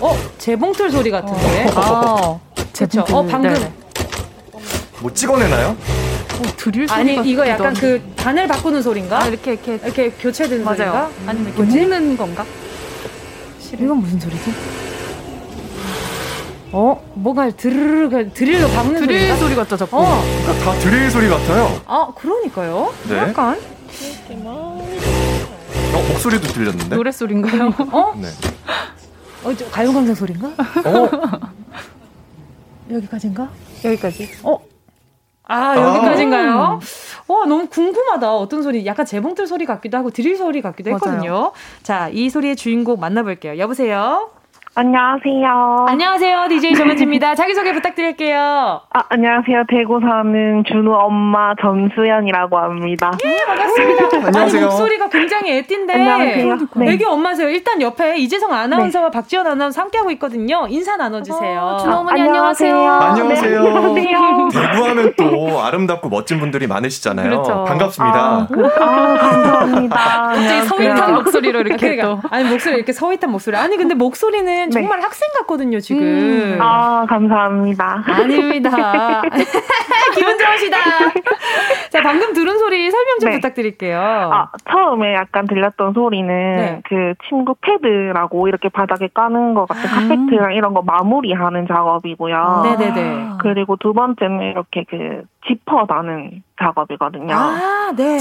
어, 0.00 0.16
재봉틀 0.38 0.90
소리 0.90 1.10
같은데? 1.10 1.66
어. 1.74 2.38
아, 2.54 2.62
재봉틀. 2.74 3.14
어, 3.14 3.22
방금. 3.26 3.52
네. 3.54 3.72
뭐 5.00 5.12
찍어내나요? 5.12 5.76
어, 6.38 6.42
드릴 6.56 6.86
소리 6.88 7.00
아니 7.00 7.30
이거 7.30 7.46
약간 7.48 7.74
그 7.74 8.00
단을 8.16 8.46
바꾸는 8.46 8.82
소리인가? 8.82 9.22
아, 9.22 9.26
이렇게 9.26 9.52
이렇게 9.54 9.74
이렇게 9.74 10.10
교체되는 10.10 10.64
맞아요. 10.64 10.76
소리인가? 10.76 11.10
아니면 11.26 11.54
이렇게 11.56 11.86
먹는 11.86 12.16
건가? 12.16 12.44
이건 13.74 13.98
무슨 13.98 14.18
소리지? 14.20 14.52
어? 16.70 17.02
뭐가 17.14 17.50
드르르 17.50 18.30
드릴로 18.32 18.68
박는 18.68 19.00
드릴 19.00 19.20
소리가? 19.20 19.36
소리 19.36 19.54
같죠, 19.56 19.76
자꾸. 19.76 19.98
어. 19.98 20.22
그러니까 20.42 20.64
다 20.64 20.78
드릴 20.78 21.10
소리 21.10 21.28
같아요. 21.28 21.80
아, 21.86 22.08
그러니까요. 22.14 22.92
네. 23.08 23.16
약간. 23.18 23.58
어, 24.44 24.88
목소리도 26.12 26.46
들렸는데? 26.48 26.94
노래 26.94 27.10
소리인가요? 27.10 27.74
어? 27.90 28.14
네. 28.20 28.28
어, 29.44 29.54
저 29.56 29.66
가요광장 29.70 30.14
소리인가? 30.14 30.48
어? 30.48 31.08
여기까지인가? 32.94 33.48
여기까지. 33.84 34.30
어? 34.42 34.58
아, 35.48 35.76
여기까지인가요? 35.76 36.52
아~ 36.52 36.80
와, 37.26 37.46
너무 37.46 37.66
궁금하다. 37.66 38.36
어떤 38.36 38.62
소리? 38.62 38.86
약간 38.86 39.04
재봉틀 39.04 39.46
소리 39.46 39.64
같기도 39.66 39.96
하고 39.98 40.10
드릴 40.10 40.36
소리 40.36 40.62
같기도 40.62 40.90
맞아요. 40.90 40.96
했거든요. 40.96 41.52
자, 41.82 42.08
이 42.10 42.30
소리의 42.30 42.54
주인공 42.56 43.00
만나볼게요. 43.00 43.58
여보세요? 43.58 44.30
안녕하세요. 44.78 45.86
안녕하세요. 45.88 46.46
DJ 46.50 46.74
정은지입니다. 46.78 47.34
자기소개 47.34 47.72
부탁드릴게요. 47.72 48.80
아, 48.94 49.02
안녕하세요. 49.08 49.64
대구 49.68 49.98
사는 49.98 50.62
준우 50.68 50.94
엄마 50.94 51.52
전수연이라고 51.60 52.56
합니다. 52.56 53.10
예, 53.24 53.44
반갑습니다. 53.44 54.04
안녕하세요. 54.28 54.60
아니, 54.60 54.70
목소리가 54.70 55.08
굉장히 55.08 55.58
애띠인데. 55.58 55.94
안녕하세요. 55.94 56.58
네. 56.76 56.92
애기 56.92 57.04
엄마세요. 57.04 57.48
일단 57.48 57.82
옆에 57.82 58.18
이재성 58.18 58.52
아나운서와 58.52 59.06
네. 59.06 59.10
박지원 59.10 59.48
아나운서 59.48 59.80
함께하고 59.82 60.12
있거든요. 60.12 60.68
인사 60.68 60.94
나눠주세요. 60.96 61.60
어, 61.60 61.78
준우 61.78 61.96
어머니 61.96 62.22
안녕하세요. 62.22 62.88
안녕하세요. 62.88 63.62
네, 63.94 64.14
안녕하세요. 64.14 64.48
대구 64.52 64.86
하면 64.86 65.12
또 65.16 65.60
아름답고 65.60 66.08
멋진 66.08 66.38
분들이 66.38 66.68
많으시잖아요. 66.68 67.28
그렇죠. 67.28 67.64
반갑습니다. 67.64 68.16
아, 68.16 68.48
아 68.78 69.18
감사합니다. 69.18 69.96
갑자기 69.96 70.62
서윗한 70.68 71.14
목소리로 71.14 71.60
이렇게 71.62 71.96
그러니까. 71.96 72.22
또. 72.22 72.28
아니, 72.30 72.48
목소리 72.48 72.76
이렇게 72.76 72.92
서윗한 72.92 73.28
목소리. 73.32 73.56
아니, 73.56 73.76
근데 73.76 73.94
목소리는 73.96 74.67
네. 74.68 74.80
정말 74.80 75.00
학생 75.00 75.28
같거든요, 75.38 75.80
지금. 75.80 76.02
음. 76.02 76.58
아, 76.60 77.06
감사합니다. 77.08 78.04
아닙니다. 78.06 79.22
기분 80.14 80.38
좋으시다. 80.38 80.78
자, 81.90 82.02
방금 82.02 82.32
들은 82.32 82.58
소리 82.58 82.90
설명 82.90 83.18
좀 83.20 83.30
네. 83.30 83.36
부탁드릴게요. 83.36 84.00
아, 84.00 84.50
처음에 84.70 85.14
약간 85.14 85.46
들렸던 85.46 85.92
소리는 85.94 86.28
네. 86.28 86.80
그 86.84 87.14
친구 87.28 87.54
패드라고 87.60 88.48
이렇게 88.48 88.68
바닥에 88.68 89.08
까는 89.12 89.54
것 89.54 89.66
같은 89.66 89.88
아. 89.88 89.94
카페트랑 89.94 90.54
이런 90.54 90.74
거 90.74 90.82
마무리하는 90.82 91.66
작업이고요. 91.66 92.62
네네네. 92.64 93.28
그리고 93.40 93.76
두 93.76 93.92
번째는 93.92 94.42
이렇게 94.42 94.84
그 94.88 95.22
지퍼 95.48 95.86
나는 95.88 96.42
작업이거든요. 96.60 97.34
아, 97.34 97.92
네. 97.96 98.18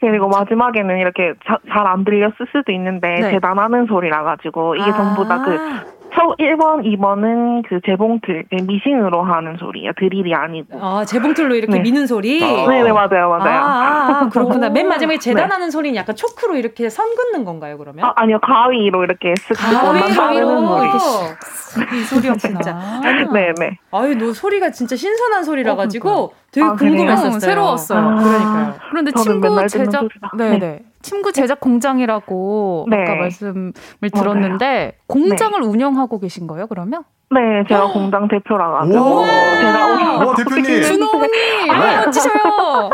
그리고 0.00 0.28
마지막에는 0.28 0.98
이렇게 0.98 1.34
잘 1.46 1.86
안 1.86 2.04
들렸을 2.04 2.34
수도 2.52 2.72
있는데 2.72 3.20
네. 3.20 3.30
재단하는 3.30 3.86
소리라 3.86 4.22
가지고 4.24 4.74
이게 4.74 4.90
아. 4.90 4.92
전부 4.94 5.26
다 5.26 5.42
그 5.44 6.03
1번, 6.38 6.84
2번은 6.84 7.62
그 7.68 7.80
재봉틀, 7.84 8.44
그 8.50 8.62
미싱으로 8.62 9.22
하는 9.22 9.56
소리예요. 9.58 9.92
드릴이 9.98 10.34
아니고. 10.34 10.78
아, 10.80 11.04
재봉틀로 11.04 11.54
이렇게 11.54 11.72
네. 11.74 11.80
미는 11.80 12.06
소리? 12.06 12.42
아. 12.42 12.66
네 12.68 12.82
네, 12.82 12.92
맞아요, 12.92 13.28
맞아요. 13.28 13.60
아, 13.60 13.68
아, 13.68 14.20
아 14.24 14.28
그렇구나. 14.28 14.68
맨 14.70 14.88
마지막에 14.88 15.16
네. 15.16 15.20
재단하는 15.20 15.66
네. 15.66 15.70
소리는 15.70 15.96
약간 15.96 16.14
초크로 16.14 16.56
이렇게 16.56 16.88
선 16.90 17.14
긋는 17.14 17.44
건가요, 17.44 17.78
그러면? 17.78 18.04
아, 18.04 18.12
아니요, 18.16 18.38
가위로 18.40 19.04
이렇게 19.04 19.34
쓱 19.34 20.16
가위로 20.16 20.66
소리. 20.66 21.98
이 21.98 22.04
소리였구나. 22.04 22.38
진짜. 22.38 23.00
네 23.32 23.52
네. 23.58 23.78
아유, 23.90 24.16
너 24.16 24.32
소리가 24.32 24.70
진짜 24.70 24.96
신선한 24.96 25.44
소리라 25.44 25.74
가지고 25.74 26.10
어, 26.10 26.30
되게 26.52 26.64
아, 26.64 26.74
궁금했었어요. 26.74 27.40
새로웠어요. 27.40 27.98
아, 27.98 28.14
그러니까요. 28.22 28.74
그런데 28.90 29.12
친구 29.12 29.66
제작, 29.68 30.08
네 30.36 30.58
네. 30.58 30.80
네. 31.04 31.08
친구 31.08 31.32
제작 31.32 31.60
공장이라고 31.60 32.86
네. 32.90 33.02
아까 33.02 33.14
말씀을 33.16 33.72
들었는데 34.12 34.64
맞아요. 34.66 34.90
공장을 35.06 35.60
네. 35.60 35.66
운영하고 35.66 36.18
계신 36.18 36.46
거예요, 36.46 36.66
그러면? 36.66 37.04
네, 37.30 37.64
제가 37.68 37.86
공장 37.88 38.28
대표랑 38.28 38.76
하죠. 38.82 38.92
제가 38.92 39.86
와 40.24 40.34
대표님. 40.36 40.82
준호 40.82 41.10
어머니, 41.14 41.70
아 41.70 42.04
멋지셔요. 42.04 42.90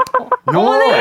어머니. 0.46 0.92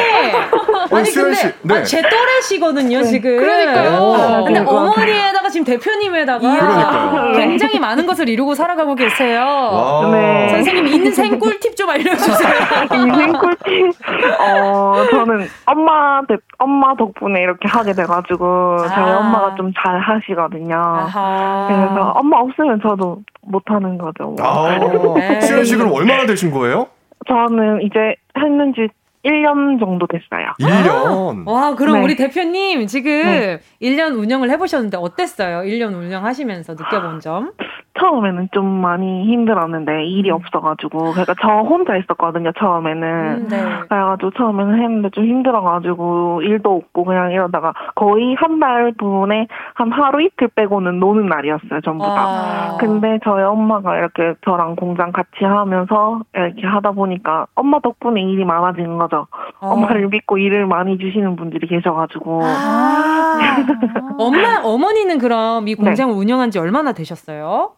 아니 0.91 1.11
근데 1.11 1.33
씨, 1.35 1.47
네. 1.61 1.75
아, 1.77 1.83
제 1.83 2.01
또래시거든요 2.01 2.97
네. 2.99 3.03
지금. 3.05 3.37
그러니까요. 3.37 4.43
근데 4.45 4.59
어머니에다가 4.59 5.49
지금 5.49 5.65
대표님에다가 5.65 7.31
굉장히 7.33 7.79
많은 7.79 8.05
것을 8.05 8.27
이루고 8.27 8.55
살아가고 8.55 8.95
계세요. 8.95 10.09
네. 10.11 10.49
선생님 10.49 10.87
인생 10.87 11.39
꿀팁 11.39 11.75
좀 11.77 11.89
알려주세요. 11.89 12.49
인생 12.93 13.31
꿀팁. 13.33 13.93
어 14.41 15.05
저는 15.11 15.47
엄마 15.65 16.21
대, 16.27 16.35
엄마 16.57 16.95
덕분에 16.95 17.39
이렇게 17.41 17.67
하게 17.69 17.93
돼가지고 17.93 18.77
아. 18.81 18.87
저희 18.87 19.11
엄마가 19.13 19.55
좀 19.55 19.69
잘 19.81 19.97
하시거든요. 19.99 20.75
아하. 20.75 21.67
그래서 21.69 22.09
엄마 22.15 22.37
없으면 22.39 22.81
저도 22.81 23.18
못하는 23.41 23.97
거죠. 23.97 24.35
아, 24.39 24.77
네. 25.15 25.41
수현 25.41 25.65
씨 25.65 25.75
그럼 25.75 25.91
얼마나 25.93 26.25
되신 26.25 26.51
거예요? 26.51 26.87
저는 27.27 27.81
이제 27.83 28.15
했는지 28.37 28.87
1년 29.25 29.79
정도 29.79 30.07
됐어요. 30.07 30.53
1년? 30.59 31.47
와, 31.47 31.75
그럼 31.75 31.97
네. 31.97 32.03
우리 32.03 32.15
대표님 32.15 32.87
지금 32.87 33.11
네. 33.11 33.59
1년 33.81 34.17
운영을 34.17 34.49
해보셨는데 34.49 34.97
어땠어요? 34.97 35.59
1년 35.69 35.93
운영하시면서 35.93 36.73
느껴본 36.73 37.19
점? 37.19 37.51
처음에는 37.99 38.49
좀 38.51 38.65
많이 38.65 39.25
힘들었는데 39.25 40.05
일이 40.05 40.29
음. 40.29 40.35
없어가지고 40.35 41.11
그러니까 41.11 41.33
저 41.41 41.47
혼자 41.61 41.95
있었거든요 41.97 42.51
처음에는 42.59 43.07
음, 43.07 43.47
네. 43.49 43.57
그래가지고 43.89 44.31
처음에는 44.31 44.75
했는데 44.75 45.09
좀 45.09 45.25
힘들어가지고 45.25 46.41
일도 46.43 46.75
없고 46.75 47.03
그냥 47.03 47.31
이러다가 47.31 47.73
거의 47.95 48.35
한 48.35 48.59
달 48.59 48.91
분에 48.97 49.47
한 49.73 49.91
하루 49.91 50.21
이틀 50.21 50.49
빼고는 50.49 50.99
노는 50.99 51.27
날이었어요 51.27 51.81
전부 51.83 52.05
다 52.05 52.15
아. 52.17 52.77
근데 52.79 53.19
저희 53.23 53.43
엄마가 53.43 53.95
이렇게 53.97 54.33
저랑 54.43 54.75
공장 54.75 55.11
같이 55.11 55.45
하면서 55.45 56.21
이렇게 56.35 56.67
하다 56.67 56.91
보니까 56.91 57.47
엄마 57.55 57.79
덕분에 57.79 58.21
일이 58.21 58.43
많아지는 58.43 58.97
거죠 58.97 59.27
어. 59.61 59.67
엄마를 59.69 60.09
믿고 60.09 60.37
일을 60.37 60.67
많이 60.67 60.97
주시는 60.97 61.35
분들이 61.35 61.67
계셔가지고 61.67 62.41
아. 62.43 63.39
엄마 64.19 64.61
어머니는 64.63 65.17
그럼 65.17 65.67
이 65.67 65.75
공장을 65.75 66.13
네. 66.13 66.19
운영한 66.19 66.51
지 66.51 66.59
얼마나 66.59 66.91
되셨어요? 66.91 67.71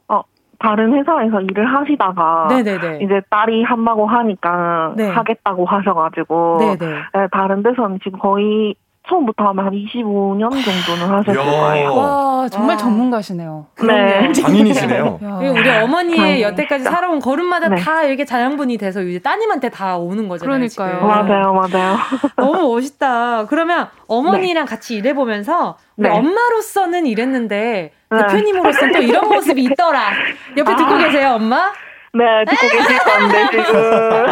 어, 0.62 0.68
다른 0.68 0.94
회사에서 0.94 1.42
일을 1.42 1.66
하시다가 1.66 2.48
네네네. 2.50 3.00
이제 3.04 3.22
딸이 3.30 3.64
한다고 3.64 4.06
하니까 4.06 4.94
네. 4.96 5.10
하겠다고 5.10 5.66
하셔가지고 5.66 6.58
네, 6.60 7.28
다른 7.32 7.64
데서는 7.64 8.00
지금 8.04 8.20
거의 8.20 8.76
처음부터 9.10 9.44
하면 9.50 9.66
한 9.66 9.74
25년 9.74 10.52
정도는 10.64 11.16
하셨을 11.18 11.36
거예요. 11.36 11.96
와, 11.96 12.48
정말 12.50 12.76
와. 12.76 12.78
전문가시네요. 12.78 13.66
네. 13.88 14.32
장인이시네요. 14.34 15.20
우리 15.54 15.70
어머니의 15.70 16.42
여태까지 16.44 16.84
살아온 16.84 17.20
걸음마다 17.20 17.70
네. 17.70 17.78
다 17.78 18.04
이렇게 18.04 18.26
자양분이 18.26 18.78
돼서 18.78 19.02
이제 19.02 19.20
따님한테 19.20 19.70
다 19.70 19.98
오는 19.98 20.28
거잖아요. 20.28 20.60
그러니까요. 20.60 20.96
지금. 20.96 21.08
맞아요, 21.08 21.54
맞아요. 21.54 21.98
너무 22.38 22.74
멋있다. 22.74 23.48
그러면 23.48 23.90
어머니랑 24.08 24.66
네. 24.66 24.70
같이 24.70 24.96
일해보면서 24.96 25.78
네. 25.96 26.10
엄마로서는 26.10 27.06
이랬는데 27.08 27.92
네. 28.12 28.18
대표님으로서는 28.18 28.94
또 28.94 29.00
이런 29.02 29.28
모습이 29.34 29.64
있더라. 29.64 30.12
옆에 30.58 30.76
듣고 30.76 30.94
아. 30.94 30.98
계세요, 31.00 31.32
엄마? 31.36 31.72
네, 32.14 32.44
듣고 32.46 32.68
계실 32.68 32.98
건데, 33.00 33.48
지금. 33.52 33.66
엄마 33.66 33.72
귀여워! 33.72 34.26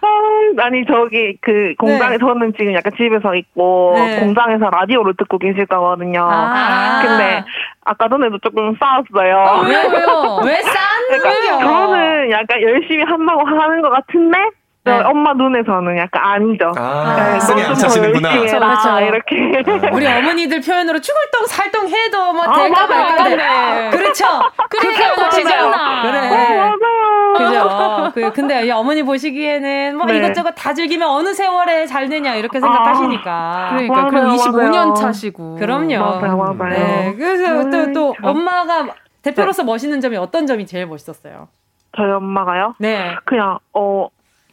아, 0.00 0.64
아니, 0.64 0.84
저기, 0.86 1.36
그, 1.40 1.74
공장에, 1.78 2.12
네. 2.12 2.18
저는 2.18 2.52
지금 2.58 2.74
약간 2.74 2.92
집에서 2.96 3.34
있고, 3.34 3.94
네. 3.96 4.20
공장에서 4.20 4.70
라디오를 4.70 5.14
듣고 5.16 5.38
계실 5.38 5.66
거거든요. 5.66 6.26
아. 6.30 7.02
근데, 7.02 7.44
아까 7.84 8.08
전에도 8.08 8.38
조금 8.38 8.76
싸웠어요. 8.78 9.36
어, 9.36 9.60
왜요, 9.62 9.88
왜요? 9.88 10.40
왜 10.44 10.62
싸는 10.62 11.20
그러니까 11.20 11.58
저는 11.60 12.30
약간 12.30 12.62
열심히 12.62 13.04
한다고 13.04 13.44
하는 13.44 13.82
것 13.82 13.90
같은데, 13.90 14.38
네. 14.84 15.00
엄마 15.02 15.32
눈에서는 15.32 15.96
약간 15.96 16.22
아니죠. 16.22 16.72
아, 16.76 17.16
네, 17.16 17.62
안 17.64 17.74
차시는구나. 17.74 18.32
그렇죠, 18.32 18.58
그렇죠. 18.58 19.00
이렇게. 19.00 19.88
우리 19.94 20.06
어머니들 20.06 20.60
표현으로 20.60 21.00
죽을똥 21.00 21.46
살똥 21.46 21.88
해도 21.88 22.32
뭐 22.34 22.44
아, 22.44 22.52
될까 22.52 22.86
말까인데. 22.86 23.90
그렇죠. 23.96 24.26
그렇게 24.68 25.14
보시잖아. 25.14 26.02
그래. 26.02 26.28
어, 26.28 26.76
맞아요. 26.76 28.12
그죠. 28.12 28.12
그, 28.14 28.32
근데 28.34 28.70
어머니 28.70 29.02
보시기에는 29.02 29.96
뭐 29.96 30.06
네. 30.06 30.18
이것저것 30.18 30.52
다 30.52 30.74
즐기면 30.74 31.08
어느 31.08 31.32
세월에 31.32 31.86
잘 31.86 32.10
되냐 32.10 32.34
이렇게 32.34 32.60
생각하시니까. 32.60 33.30
아, 33.32 33.68
그러니까 33.70 33.94
맞아요, 33.94 34.08
그럼 34.10 34.36
25년 34.36 34.70
맞아요. 34.72 34.94
차시고. 34.94 35.56
그럼요. 35.56 35.98
맞아요, 35.98 36.36
맞아요. 36.36 36.68
네. 36.68 37.14
그래서 37.16 37.70
또, 37.70 37.92
또 37.92 38.14
엄마가 38.22 38.88
대표로서 39.22 39.62
네. 39.62 39.66
멋있는 39.66 40.02
점이 40.02 40.18
어떤 40.18 40.46
점이 40.46 40.66
제일 40.66 40.84
멋있었어요? 40.86 41.48
저희 41.96 42.10
엄마가요? 42.10 42.74
네. 42.78 43.14
그냥, 43.24 43.58
어, 43.72 44.08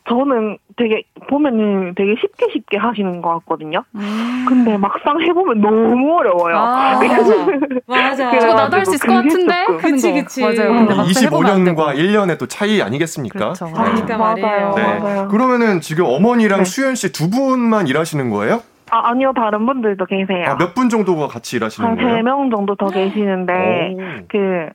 저는 0.10 0.58
되게 0.78 1.04
보면은 1.30 1.94
되게 1.96 2.16
쉽게 2.20 2.48
쉽게 2.52 2.78
하시는 2.78 3.22
것 3.22 3.30
같거든요. 3.40 3.84
음. 3.96 4.46
근데 4.50 4.76
막상 4.78 5.22
해보면 5.22 5.62
너무 5.62 6.18
어려워요. 6.18 6.56
아, 6.58 7.00
맞아. 7.88 8.30
맞아. 8.32 8.40
저거 8.40 8.54
나도 8.56 8.78
할 8.78 8.86
수 8.86 8.96
있을 8.96 9.08
것 9.08 9.14
같은데. 9.14 9.66
그치 9.80 10.12
그치. 10.14 10.42
맞아요. 10.42 10.74
근데 10.74 10.96
25년과 10.96 11.96
1년의 11.96 12.40
또 12.40 12.48
차이 12.48 12.82
아니겠습니까? 12.82 13.38
그렇죠. 13.40 13.66
네. 13.66 13.74
그러니까 13.74 14.18
말이에요. 14.18 14.74
네. 14.76 15.00
맞아요. 15.00 15.28
그러면은 15.28 15.82
지금 15.82 16.06
어머니랑 16.08 16.60
네. 16.60 16.66
수현 16.66 16.96
씨 16.96 17.12
두 17.12 17.30
분만 17.30 17.88
일하시는 17.88 18.30
거예요? 18.32 18.62
아, 18.90 19.10
아니요, 19.10 19.32
다른 19.36 19.66
분들도 19.66 20.06
계세요. 20.06 20.46
아, 20.48 20.56
몇 20.58 20.74
분 20.74 20.90
정도가 20.90 21.28
같이 21.28 21.56
일하시는 21.58 21.88
한 21.88 21.96
거예요? 21.96 22.10
한 22.16 22.24
3명 22.26 22.52
정도 22.52 22.76
더 22.76 22.88
계시는데, 22.88 23.96
그, 24.30 24.68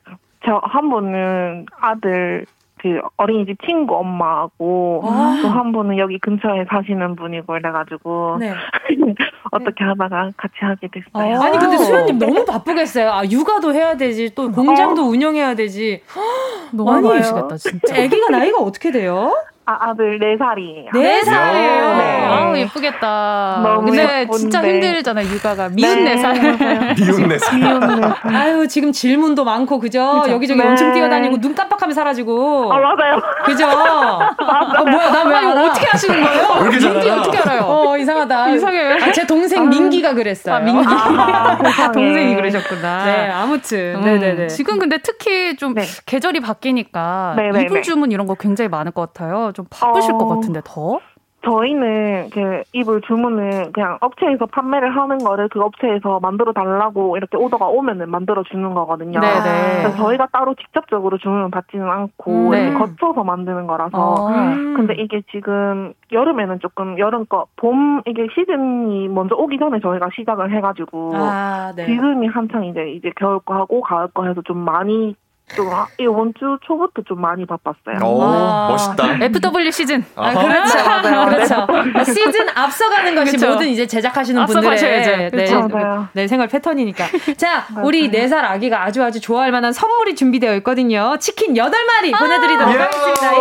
저 0.45 0.59
한 0.63 0.89
분은 0.89 1.65
아들 1.79 2.45
그 2.81 2.99
어린이집 3.17 3.57
친구 3.65 3.95
엄마하고 3.95 5.01
아. 5.05 5.39
또한 5.41 5.71
분은 5.71 5.97
여기 5.97 6.19
근처에 6.19 6.65
사시는 6.69 7.15
분이고 7.15 7.45
그래가지고 7.47 8.37
네. 8.39 8.53
어떻게 9.51 9.83
하다가 9.83 10.31
같이 10.37 10.53
하게 10.59 10.87
됐어요. 10.91 11.39
아. 11.41 11.49
니 11.49 11.57
근데 11.57 11.77
수현님 11.77 12.19
너무 12.19 12.45
바쁘겠어요. 12.45 13.11
아 13.11 13.25
육아도 13.25 13.73
해야 13.73 13.97
되지 13.97 14.33
또 14.35 14.51
공장도 14.51 15.03
어. 15.03 15.05
운영해야 15.05 15.55
되지. 15.55 16.01
너무 16.71 17.01
많으시겠다 17.01 17.57
진짜. 17.57 17.95
아기가 17.95 18.29
나이가 18.29 18.59
어떻게 18.59 18.91
돼요? 18.91 19.33
아, 19.69 19.89
아들 19.89 20.17
4살이에요. 20.17 20.91
4살이에요? 20.93 21.97
네. 21.97 22.25
아우, 22.25 22.55
예쁘겠다. 22.57 23.59
너무 23.61 23.87
근데 23.87 24.21
예쁜데. 24.21 24.37
진짜 24.37 24.63
힘들잖아요, 24.63 25.27
육아가. 25.27 25.67
미운 25.67 26.05
네. 26.05 26.15
4살. 26.15 26.95
미운 26.95 27.27
4살. 27.27 27.55
미운 27.59 27.79
4살. 27.81 28.33
아유, 28.33 28.65
지금 28.69 28.93
질문도 28.93 29.43
많고, 29.43 29.79
그죠? 29.79 30.21
그쵸? 30.23 30.31
여기저기 30.35 30.61
네. 30.61 30.69
엄청 30.69 30.93
뛰어다니고, 30.93 31.41
눈 31.41 31.53
깜빡하면 31.53 31.93
사라지고. 31.93 32.71
아, 32.71 32.79
맞아요. 32.79 33.21
그죠? 33.43 33.67
맞아요. 33.67 34.29
아, 34.37 34.83
뭐야, 34.83 35.09
나왜 35.11 35.35
알아? 35.35 35.65
어떻게 35.65 35.85
하시는 35.85 36.23
거예요? 36.23 36.69
민기 36.69 37.09
어떻게 37.09 37.37
알아요? 37.37 37.61
어, 37.63 37.97
이상하다. 37.97 38.49
이상해요. 38.55 39.03
아, 39.03 39.11
제 39.11 39.27
동생 39.27 39.63
아. 39.63 39.65
민기가 39.65 40.13
그랬어요. 40.13 40.55
아, 40.55 40.59
민기. 40.61 40.87
아, 40.87 41.91
동생이 41.91 42.35
그러셨구나. 42.35 43.03
네, 43.03 43.29
아무튼. 43.31 43.95
음. 43.97 44.01
네네네. 44.01 44.47
지금 44.47 44.79
근데 44.79 44.97
특히 44.99 45.57
좀 45.57 45.73
네. 45.73 45.83
계절이 46.05 46.39
바뀌니까 46.39 47.33
네네네. 47.35 47.63
이불 47.65 47.81
주문 47.81 48.13
이런 48.13 48.27
거 48.27 48.35
굉장히 48.35 48.69
많을 48.69 48.93
것 48.93 49.01
같아요. 49.13 49.51
좀 49.57 49.65
바쁘실 49.71 50.13
어... 50.13 50.17
것 50.17 50.27
같은데, 50.27 50.61
더? 50.63 50.99
저희는 51.45 52.29
그 52.33 52.63
이불 52.73 53.01
주문을 53.01 53.71
그냥 53.71 53.97
업체에서 54.01 54.47
판매를 54.47 54.95
하는 54.95 55.17
거를 55.19 55.47
그 55.47 55.61
업체에서 55.61 56.19
만들어 56.19 56.51
달라고 56.51 57.15
이렇게 57.15 57.37
오더가 57.37 57.67
오면은 57.67 58.09
만들어 58.09 58.43
주는 58.43 58.73
거거든요. 58.73 59.19
네네. 59.19 59.43
네. 59.43 59.81
그래서 59.83 59.97
저희가 59.97 60.27
따로 60.33 60.55
직접적으로 60.55 61.17
주문을 61.17 61.49
받지는 61.51 61.89
않고 61.89 62.31
음, 62.31 62.49
네. 62.49 62.73
거쳐서 62.73 63.23
만드는 63.23 63.65
거라서. 63.67 63.97
어. 63.97 64.27
근데 64.75 64.95
이게 64.95 65.21
지금 65.31 65.93
여름에는 66.11 66.59
조금 66.59 66.99
여름 66.99 67.25
거 67.25 67.45
봄 67.55 68.01
이게 68.05 68.27
시즌이 68.35 69.07
먼저 69.07 69.35
오기 69.35 69.57
전에 69.57 69.79
저희가 69.79 70.09
시작을 70.15 70.51
해가지고 70.53 71.11
아, 71.15 71.71
네. 71.75 71.85
지금이 71.85 72.27
한창 72.27 72.65
이제 72.65 72.91
이제 72.91 73.11
겨울 73.15 73.39
거 73.39 73.53
하고 73.53 73.81
가을 73.81 74.07
거 74.09 74.25
해서 74.25 74.41
좀 74.41 74.57
많이 74.57 75.15
좀 75.55 75.69
이번 75.97 76.33
주 76.37 76.57
초부터 76.65 77.01
좀 77.07 77.21
많이 77.21 77.45
바빴어요. 77.45 78.03
오, 78.03 78.21
아. 78.21 78.67
멋있다. 78.69 79.23
FW 79.25 79.71
시즌. 79.71 80.03
아, 80.15 80.31
그렇죠. 80.33 80.77
맞아요. 80.83 81.29
그렇죠. 81.29 81.67
시즌 82.03 82.49
앞서가는 82.53 83.15
것이 83.15 83.37
그렇죠. 83.37 83.53
모든 83.53 83.67
이제 83.67 83.87
제작하시는 83.87 84.45
분들의 84.45 84.77
네, 84.77 85.29
그렇죠. 85.29 85.67
네, 86.13 86.27
생활 86.27 86.47
패턴이니까. 86.47 87.05
자, 87.37 87.65
우리 87.83 88.11
4살 88.11 88.43
아기가 88.43 88.83
아주 88.83 89.03
아주 89.03 89.21
좋아할 89.21 89.51
만한 89.51 89.71
선물이 89.71 90.15
준비되어 90.15 90.55
있거든요. 90.57 91.15
치킨 91.19 91.53
8마리 91.53 92.13
아~ 92.13 92.17
보내드리도록 92.19 92.73
예. 92.75 92.79
하겠습니다. 92.79 93.33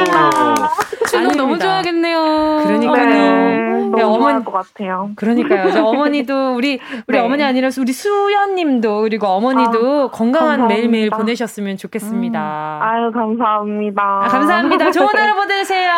예. 0.00 1.06
준호 1.10 1.32
너무 1.32 1.58
좋아하겠네요. 1.58 2.62
그러니까요. 2.64 3.77
네, 3.78 3.84
너무 3.84 3.96
네, 3.96 4.02
어머니 4.02 4.44
것 4.44 4.52
같아요. 4.52 5.10
그러니까요. 5.16 5.70
저 5.72 5.84
어머니도 5.84 6.54
우리 6.54 6.80
우리 7.06 7.18
네. 7.18 7.24
어머니 7.24 7.42
아니라 7.44 7.68
우리 7.80 7.92
수연님도 7.92 9.02
그리고 9.02 9.26
어머니도 9.28 10.08
아, 10.08 10.10
건강한 10.10 10.58
감사합니다. 10.58 10.66
매일매일 10.68 11.10
보내셨으면 11.10 11.76
좋겠습니다. 11.76 12.38
음. 12.40 12.82
아유 12.82 13.10
감사합니다. 13.12 14.02
아, 14.02 14.28
감사합니다. 14.28 14.90
좋은 14.90 15.08
하루 15.14 15.34
보내세요. 15.34 15.90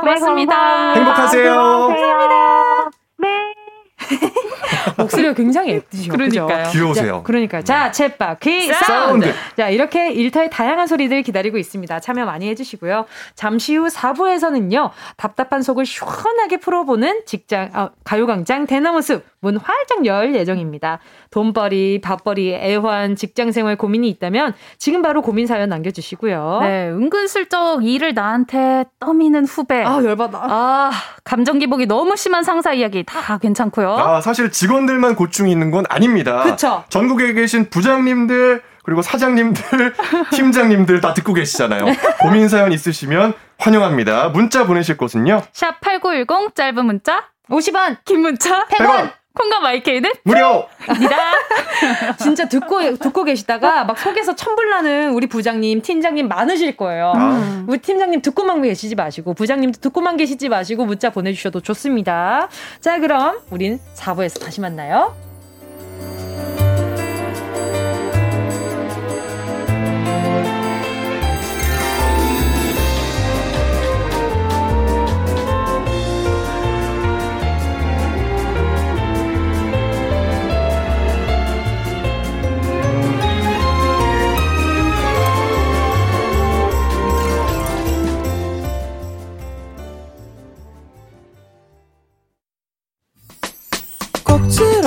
고맙습니다. 0.00 0.92
네, 0.94 1.00
행복하세요. 1.00 1.54
감사합니다. 1.54 2.90
네. 3.18 3.28
목소리가 5.06 5.34
굉장히 5.34 5.70
예쁘시죠. 5.70 6.12
그러니까요. 6.12 6.70
귀여우세요. 6.70 7.22
그러니까 7.24 7.62
자, 7.62 7.90
챗바 7.90 8.40
퀴 8.40 8.72
사운드. 8.72 9.32
자, 9.56 9.68
이렇게 9.68 10.12
일터의 10.12 10.50
다양한 10.50 10.86
소리들 10.86 11.22
기다리고 11.22 11.58
있습니다. 11.58 12.00
참여 12.00 12.24
많이 12.24 12.48
해주시고요. 12.48 13.06
잠시 13.34 13.76
후 13.76 13.86
4부에서는요, 13.88 14.90
답답한 15.16 15.62
속을 15.62 15.86
시원하게 15.86 16.58
풀어보는 16.58 17.22
직장, 17.26 17.70
아, 17.72 17.90
가요광장 18.04 18.66
대나무 18.66 19.02
숲 19.02 19.36
문 19.46 19.56
활짝 19.58 20.04
열 20.06 20.34
예정입니다. 20.34 20.98
돈벌이, 21.30 22.00
밥벌이, 22.00 22.52
애환, 22.54 23.14
직장생활 23.14 23.76
고민이 23.76 24.08
있다면 24.08 24.54
지금 24.76 25.02
바로 25.02 25.22
고민 25.22 25.46
사연 25.46 25.68
남겨주시고요. 25.68 26.58
네, 26.62 26.88
은근슬쩍 26.90 27.84
일을 27.84 28.14
나한테 28.14 28.86
떠미는 28.98 29.44
후배. 29.44 29.84
아, 29.84 30.02
열받아. 30.02 30.38
아, 30.42 30.90
감정 31.22 31.60
기복이 31.60 31.86
너무 31.86 32.16
심한 32.16 32.42
상사 32.42 32.72
이야기 32.72 33.04
다 33.04 33.38
괜찮고요. 33.38 33.90
아, 33.92 34.20
사실 34.20 34.50
직원들 34.50 34.95
만 34.98 35.14
고충이 35.14 35.50
있는 35.50 35.70
건 35.70 35.84
아닙니다. 35.88 36.42
그쵸. 36.42 36.84
전국에 36.88 37.32
계신 37.32 37.68
부장님들, 37.70 38.62
그리고 38.84 39.02
사장님들, 39.02 39.94
팀장님들 40.32 41.00
다 41.00 41.12
듣고 41.14 41.32
계시잖아요. 41.34 41.84
고민 42.20 42.48
사연 42.48 42.72
있으시면 42.72 43.34
환영합니다. 43.58 44.28
문자 44.28 44.66
보내실 44.66 44.96
곳은요. 44.96 45.42
샵 45.52 45.80
8910 45.80 46.54
짧은 46.54 46.84
문자 46.84 47.24
50원, 47.50 47.98
긴 48.04 48.20
문자 48.20 48.64
100원. 48.66 48.86
100원. 48.86 49.12
콩과 49.36 49.60
마이케이는 49.60 50.10
무료. 50.24 50.66
니다 50.98 51.16
진짜 52.18 52.48
듣고 52.48 52.96
듣고 52.96 53.24
계시다가 53.24 53.84
막 53.84 53.98
속에서 53.98 54.34
천불나는 54.34 55.12
우리 55.12 55.26
부장님, 55.26 55.82
팀장님 55.82 56.28
많으실 56.28 56.76
거예요. 56.76 57.12
아. 57.14 57.64
우리 57.68 57.78
팀장님 57.78 58.22
듣고만 58.22 58.62
계시지 58.62 58.94
마시고 58.94 59.34
부장님도 59.34 59.80
듣고만 59.80 60.16
계시지 60.16 60.48
마시고 60.48 60.86
문자 60.86 61.10
보내주셔도 61.10 61.60
좋습니다. 61.60 62.48
자 62.80 62.98
그럼 62.98 63.40
우린 63.50 63.78
4부에서 63.94 64.42
다시 64.42 64.60
만나요. 64.60 65.14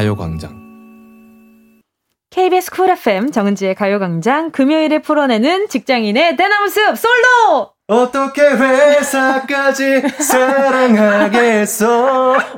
가요광장. 0.00 0.58
KBS 2.30 2.70
쿨 2.70 2.88
FM 2.90 3.32
정은지의 3.32 3.74
가요광장 3.74 4.50
금요일에 4.50 5.02
풀어내는 5.02 5.68
직장인의 5.68 6.36
대나무 6.36 6.70
숲 6.70 6.96
솔로 6.96 7.74
어떻게 7.90 8.42
회사까지 8.42 10.00
사랑하겠어? 10.22 11.88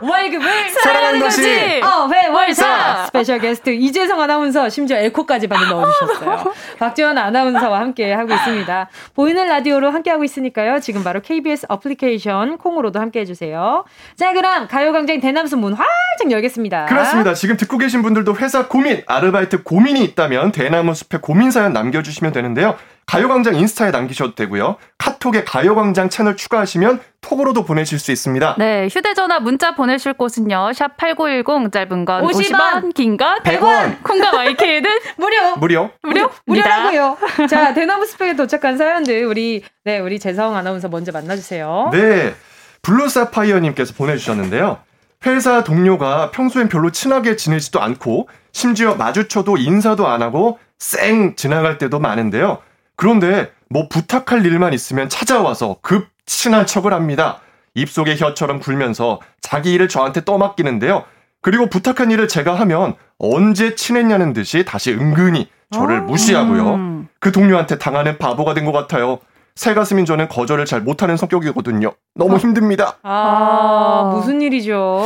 월급을 0.03 0.71
사랑하는 0.83 1.21
거지? 1.21 1.81
어 1.83 2.07
회월사? 2.13 3.07
스페셜 3.07 3.39
게스트 3.39 3.71
이재성 3.71 4.21
아나운서 4.21 4.69
심지어 4.69 4.99
에코까지 4.99 5.47
방금 5.47 5.71
넣어주셨어요. 5.71 6.53
박지원 6.79 7.17
아나운서와 7.17 7.81
함께 7.81 8.13
하고 8.13 8.35
있습니다. 8.35 8.91
보이는 9.15 9.49
라디오로 9.49 9.91
함께 9.91 10.11
하고 10.11 10.23
있으니까요. 10.23 10.81
지금 10.81 11.03
바로 11.03 11.23
KBS 11.23 11.65
어플리케이션 11.71 12.59
콩으로도 12.59 13.01
함께 13.01 13.21
해 13.21 13.25
주세요. 13.25 13.85
자 14.17 14.35
그럼 14.35 14.69
가요광장 14.69 15.21
대남수 15.21 15.57
문 15.57 15.73
활짝 15.73 16.31
열겠습니다. 16.31 16.85
그렇습니다. 16.87 17.33
지금 17.33 17.57
듣고 17.57 17.79
계신 17.79 18.03
분들도 18.03 18.37
회사 18.37 18.69
고민 18.69 19.03
아르바이트 19.07 19.63
고민이 19.63 20.05
있다면 20.05 20.53
대나무 20.53 20.93
숲에 20.93 21.21
고민 21.23 21.51
사연 21.51 21.73
남겨주시면 21.73 22.35
되는데요 22.35 22.77
가요광장 23.13 23.57
인스타에 23.57 23.91
남기셔도 23.91 24.35
되고요. 24.35 24.77
카톡에 24.97 25.45
가요광장 25.45 26.09
채널 26.09 26.35
추가하시면 26.35 26.99
톡으로도 27.21 27.67
보내실 27.67 27.99
수 27.99 28.11
있습니다. 28.11 28.57
네, 28.59 28.89
휴대전화 28.91 29.39
문자 29.41 29.75
보내실 29.75 30.15
곳은요. 30.15 30.71
샵8910 30.73 31.71
짧은 31.71 32.07
건 32.07 32.25
50원, 32.25 32.53
50원 32.53 32.95
긴건 32.95 33.41
100원, 33.43 33.61
100원. 33.61 34.03
콩과 34.03 34.33
마이케이는 34.33 34.91
무료. 35.19 35.57
무료. 35.57 35.91
무료. 36.03 36.31
무료라고요. 36.47 37.19
자, 37.51 37.75
대나무 37.77 38.07
스펙에 38.07 38.35
도착한 38.35 38.79
사연들 38.79 39.27
우리 39.27 39.63
네, 39.85 39.99
우리 39.99 40.19
재성 40.19 40.57
아나운서 40.57 40.89
먼저 40.89 41.13
만나 41.13 41.37
주세요. 41.37 41.91
네. 41.93 42.35
블루사파이어 42.81 43.59
님께서 43.61 43.93
보내 43.93 44.17
주셨는데요. 44.17 44.79
회사 45.27 45.63
동료가 45.65 46.31
평소엔 46.31 46.71
별로 46.71 46.91
친하게 46.91 47.37
지내지도 47.37 47.79
않고 47.79 48.31
심지어 48.53 48.95
마주쳐도 48.95 49.59
인사도 49.59 50.09
안 50.09 50.23
하고 50.23 50.59
쌩 50.79 51.37
지나갈 51.37 51.77
때도 51.77 51.99
많은데요. 52.01 52.63
그런데 52.97 53.51
뭐 53.69 53.89
부탁할 53.89 54.45
일만 54.45 54.73
있으면 54.73 55.09
찾아와서 55.09 55.77
급 55.83 56.09
친한 56.27 56.67
척을 56.67 56.93
합니다. 56.93 57.41
입속의 57.75 58.17
혀처럼 58.17 58.61
굴면서 58.61 59.21
자기 59.41 59.73
일을 59.73 59.89
저한테 59.89 60.25
떠맡기는데요. 60.25 61.05
그리고 61.41 61.67
부탁한 61.69 62.11
일을 62.11 62.29
제가 62.29 62.55
하면 62.61 62.95
언제 63.19 63.75
친했냐는 63.75 64.33
듯이 64.33 64.65
다시 64.65 64.93
은근히 64.93 65.49
저를 65.73 65.99
아. 65.99 66.01
무시하고요. 66.03 66.75
음. 66.75 67.09
그 67.19 67.33
동료한테 67.33 67.79
당하는 67.79 68.19
바보가 68.19 68.55
된 68.55 68.65
것 68.67 68.73
같아요. 68.73 69.19
새 69.55 69.75
가슴인 69.75 70.05
저는 70.05 70.29
거절을 70.29 70.65
잘 70.65 70.81
못하는 70.81 71.17
성격이거든요. 71.17 71.93
너무 72.15 72.35
아. 72.35 72.39
힘듭니다. 72.39 72.97
아, 73.03 74.13
무슨 74.15 74.41
일이죠? 74.41 75.03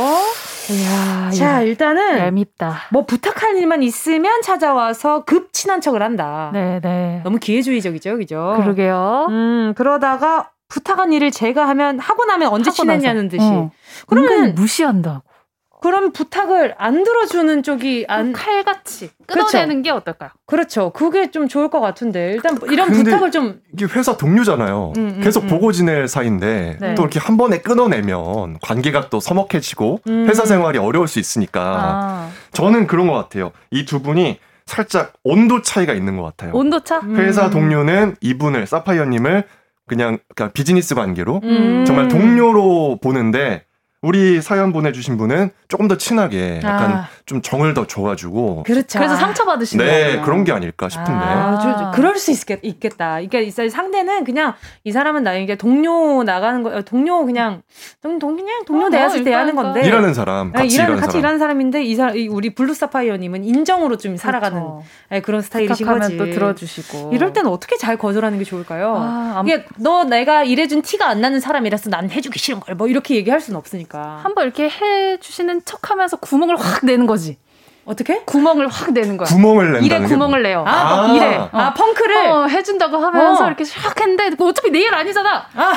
이야, 0.69 1.31
자, 1.31 1.61
일단은 1.61 2.17
얄밉다. 2.19 2.87
뭐 2.91 3.05
부탁할 3.05 3.55
일만 3.55 3.83
있으면 3.83 4.41
찾아와서 4.41 5.23
급 5.23 5.53
친한 5.53 5.79
척을 5.79 6.01
한다. 6.01 6.49
네, 6.53 6.79
네. 6.81 7.21
너무 7.23 7.37
기회주의적이죠, 7.39 8.17
그죠? 8.17 8.55
그러게요. 8.57 9.27
음, 9.29 9.73
그러다가 9.77 10.51
부탁한 10.67 11.13
일을 11.13 11.31
제가 11.31 11.67
하면 11.69 11.99
하고 11.99 12.25
나면 12.25 12.49
언제 12.49 12.71
친했냐는 12.71 13.29
듯이. 13.29 13.45
어. 13.45 13.71
그러면 14.07 14.55
무시한다고. 14.55 15.26
그럼 15.79 16.11
부탁을 16.11 16.73
안 16.77 17.03
들어주는 17.03 17.61
쪽이 17.63 18.05
안 18.07 18.33
칼같이 18.33 19.11
끊어내는 19.27 19.67
그렇죠. 19.67 19.81
게 19.83 19.89
어떨까요? 19.91 20.31
그렇죠. 20.45 20.89
그게 20.91 21.29
좀 21.29 21.47
좋을 21.47 21.69
것 21.69 21.79
같은데 21.79 22.33
일단 22.33 22.57
이런 22.71 22.91
부탁을 22.91 23.31
좀 23.31 23.59
이게 23.73 23.85
회사 23.85 24.17
동료잖아요. 24.17 24.93
음, 24.97 25.13
음, 25.17 25.21
계속 25.21 25.43
음. 25.43 25.47
보고 25.49 25.71
지낼 25.71 26.07
사이인데 26.07 26.77
네. 26.79 26.95
또 26.95 27.03
이렇게 27.03 27.19
한 27.19 27.37
번에 27.37 27.59
끊어내면 27.59 28.57
관계가 28.61 29.09
또 29.09 29.19
서먹해지고 29.19 30.01
음. 30.07 30.27
회사 30.27 30.45
생활이 30.45 30.79
어려울 30.79 31.07
수 31.07 31.19
있으니까 31.19 31.61
아. 31.61 32.29
저는 32.53 32.87
그런 32.87 33.07
것 33.07 33.13
같아요. 33.13 33.51
이 33.71 33.85
두 33.85 34.01
분이 34.01 34.39
살짝 34.65 35.13
온도 35.23 35.61
차이가 35.61 35.93
있는 35.93 36.17
것 36.17 36.23
같아요. 36.23 36.51
온도 36.53 36.81
차? 36.81 37.01
회사 37.15 37.45
음. 37.45 37.51
동료는 37.51 38.15
이분을 38.19 38.67
사파이어님을 38.67 39.45
그냥 39.87 40.17
그러니까 40.35 40.53
비즈니스 40.53 40.93
관계로 40.93 41.39
음. 41.43 41.85
정말 41.85 42.09
동료로 42.09 42.99
보는데 43.01 43.63
우리 44.07 44.41
사연 44.41 44.71
보내주신 44.71 45.17
분은 45.17 45.49
조금 45.67 45.89
더 45.89 45.97
친하게 45.97 46.61
약간 46.63 46.91
아. 46.93 47.07
좀 47.25 47.41
정을 47.41 47.73
더 47.73 47.85
줘가지고 47.85 48.63
그렇죠. 48.63 48.99
그래서 48.99 49.17
상처 49.17 49.43
받으신 49.43 49.79
네, 49.79 49.85
거예요. 49.85 50.21
그런 50.21 50.45
게 50.45 50.53
아닐까 50.53 50.87
싶은데. 50.87 51.11
아, 51.11 51.59
저, 51.61 51.77
저, 51.77 51.91
그럴 51.91 52.17
수 52.17 52.31
있겠, 52.31 52.59
있겠다. 52.63 53.19
그러니까 53.29 53.69
상대는 53.69 54.23
그냥 54.23 54.53
이 54.85 54.93
사람은 54.93 55.23
나에게 55.23 55.55
동료 55.57 56.23
나가는 56.23 56.63
거, 56.63 56.81
동료 56.83 57.25
그냥 57.25 57.63
동, 58.01 58.17
동 58.17 58.37
그냥 58.37 58.63
동료 58.65 58.85
어, 58.85 58.89
대하실 58.89 59.25
때 59.25 59.33
하는 59.33 59.55
건데 59.55 59.85
일하는 59.85 60.13
사람, 60.13 60.53
같이 60.53 60.75
일하는, 60.75 60.93
일하는 60.93 61.01
같이 61.01 61.11
사람. 61.11 61.19
일하는 61.19 61.39
사람인데 61.39 61.83
이 61.83 61.95
사람, 61.95 62.15
우리 62.29 62.55
블루사파이어님은 62.55 63.43
인정으로 63.43 63.97
좀 63.97 64.15
살아가는 64.15 64.57
그렇죠. 64.61 64.83
네, 65.09 65.21
그런 65.21 65.41
스타일이신 65.41 65.85
거지. 65.85 66.17
또 66.17 66.25
들어주시고 66.31 67.11
이럴 67.13 67.33
때는 67.33 67.49
어떻게 67.51 67.75
잘 67.75 67.97
거절하는 67.97 68.37
게 68.37 68.45
좋을까요? 68.45 68.95
아, 68.97 69.43
이게 69.45 69.65
너 69.75 70.05
내가 70.05 70.45
일해준 70.45 70.81
티가 70.81 71.09
안 71.09 71.19
나는 71.19 71.41
사람이라서 71.41 71.89
난 71.89 72.09
해주기 72.09 72.39
싫은 72.39 72.61
걸 72.61 72.77
뭐 72.77 72.87
이렇게 72.87 73.15
얘기할 73.15 73.41
수는 73.41 73.57
없으니까. 73.57 73.96
한번 74.23 74.45
이렇게 74.45 74.69
해 74.69 75.17
주시는 75.19 75.63
척 75.65 75.89
하면서 75.89 76.17
구멍을 76.17 76.57
확 76.57 76.85
내는 76.85 77.05
거지. 77.05 77.37
어떻게? 77.87 78.21
구멍을 78.25 78.67
확 78.67 78.91
내는 78.91 79.15
거야. 79.15 79.27
구멍을 79.29 79.71
낸다. 79.71 79.85
일에 79.85 80.05
구멍을 80.05 80.43
내요. 80.43 80.65
아, 80.67 81.05
아 81.05 81.13
일에. 81.13 81.37
어. 81.37 81.49
아, 81.53 81.73
펑크를 81.73 82.17
어, 82.27 82.47
해준다고 82.47 82.97
하면서 82.97 83.45
어. 83.45 83.47
이렇게 83.47 83.63
샥 83.63 84.01
했는데 84.01 84.43
어차피 84.43 84.69
내일 84.71 84.93
아니잖아. 84.93 85.45
아, 85.55 85.73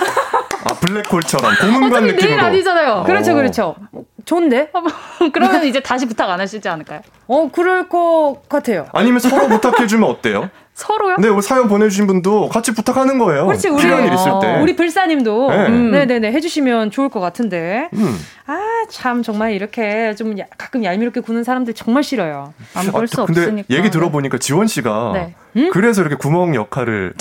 아 0.64 0.75
블랙홀처럼 0.81 1.55
공문관 1.61 2.07
느낌으로. 2.07 2.27
내일 2.27 2.41
아니잖아요. 2.41 3.05
그렇죠, 3.07 3.35
그렇죠. 3.35 3.77
좋은데? 4.25 4.73
그러면 5.33 5.64
이제 5.64 5.81
다시 5.81 6.07
부탁 6.07 6.31
안 6.31 6.41
하시지 6.41 6.68
않을까요? 6.68 7.01
어, 7.29 7.49
그럴 7.53 7.89
것 7.89 8.43
같아요. 8.49 8.87
아니면 8.93 9.21
서로 9.21 9.47
부탁해주면 9.47 10.09
어때요? 10.09 10.51
서로요? 10.81 11.16
네, 11.18 11.28
우리 11.28 11.43
사연 11.43 11.68
보내주신 11.68 12.07
분도 12.07 12.49
같이 12.49 12.72
부탁하는 12.72 13.18
거예요. 13.18 13.47
그렇지, 13.47 13.68
우리 13.68 13.83
필요한 13.83 14.07
일 14.07 14.14
있을 14.14 14.33
때. 14.41 14.59
우리 14.62 14.74
불사님도 14.74 15.51
네. 15.51 15.66
음. 15.66 15.91
네네네 15.91 16.33
해주시면 16.33 16.91
좋을 16.91 17.11
것 17.11 17.20
같은데. 17.20 17.91
음. 17.93 18.18
아참 18.47 19.22
정말 19.22 19.53
이렇게 19.53 20.14
좀 20.14 20.39
야, 20.39 20.45
가끔 20.57 20.83
얄미롭게 20.83 21.20
구는 21.20 21.45
사람들 21.45 21.74
정말 21.74 22.03
싫어요. 22.03 22.55
안 22.74 22.87
볼수 22.87 23.20
아, 23.20 23.24
없으니까. 23.24 23.66
얘기 23.68 23.91
들어보니까 23.91 24.39
지원 24.39 24.66
씨가 24.66 25.11
네. 25.14 25.35
음? 25.57 25.70
그래서 25.70 26.01
이렇게 26.01 26.16
구멍 26.16 26.55
역할을 26.55 27.12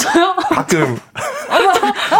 가끔. 0.50 0.98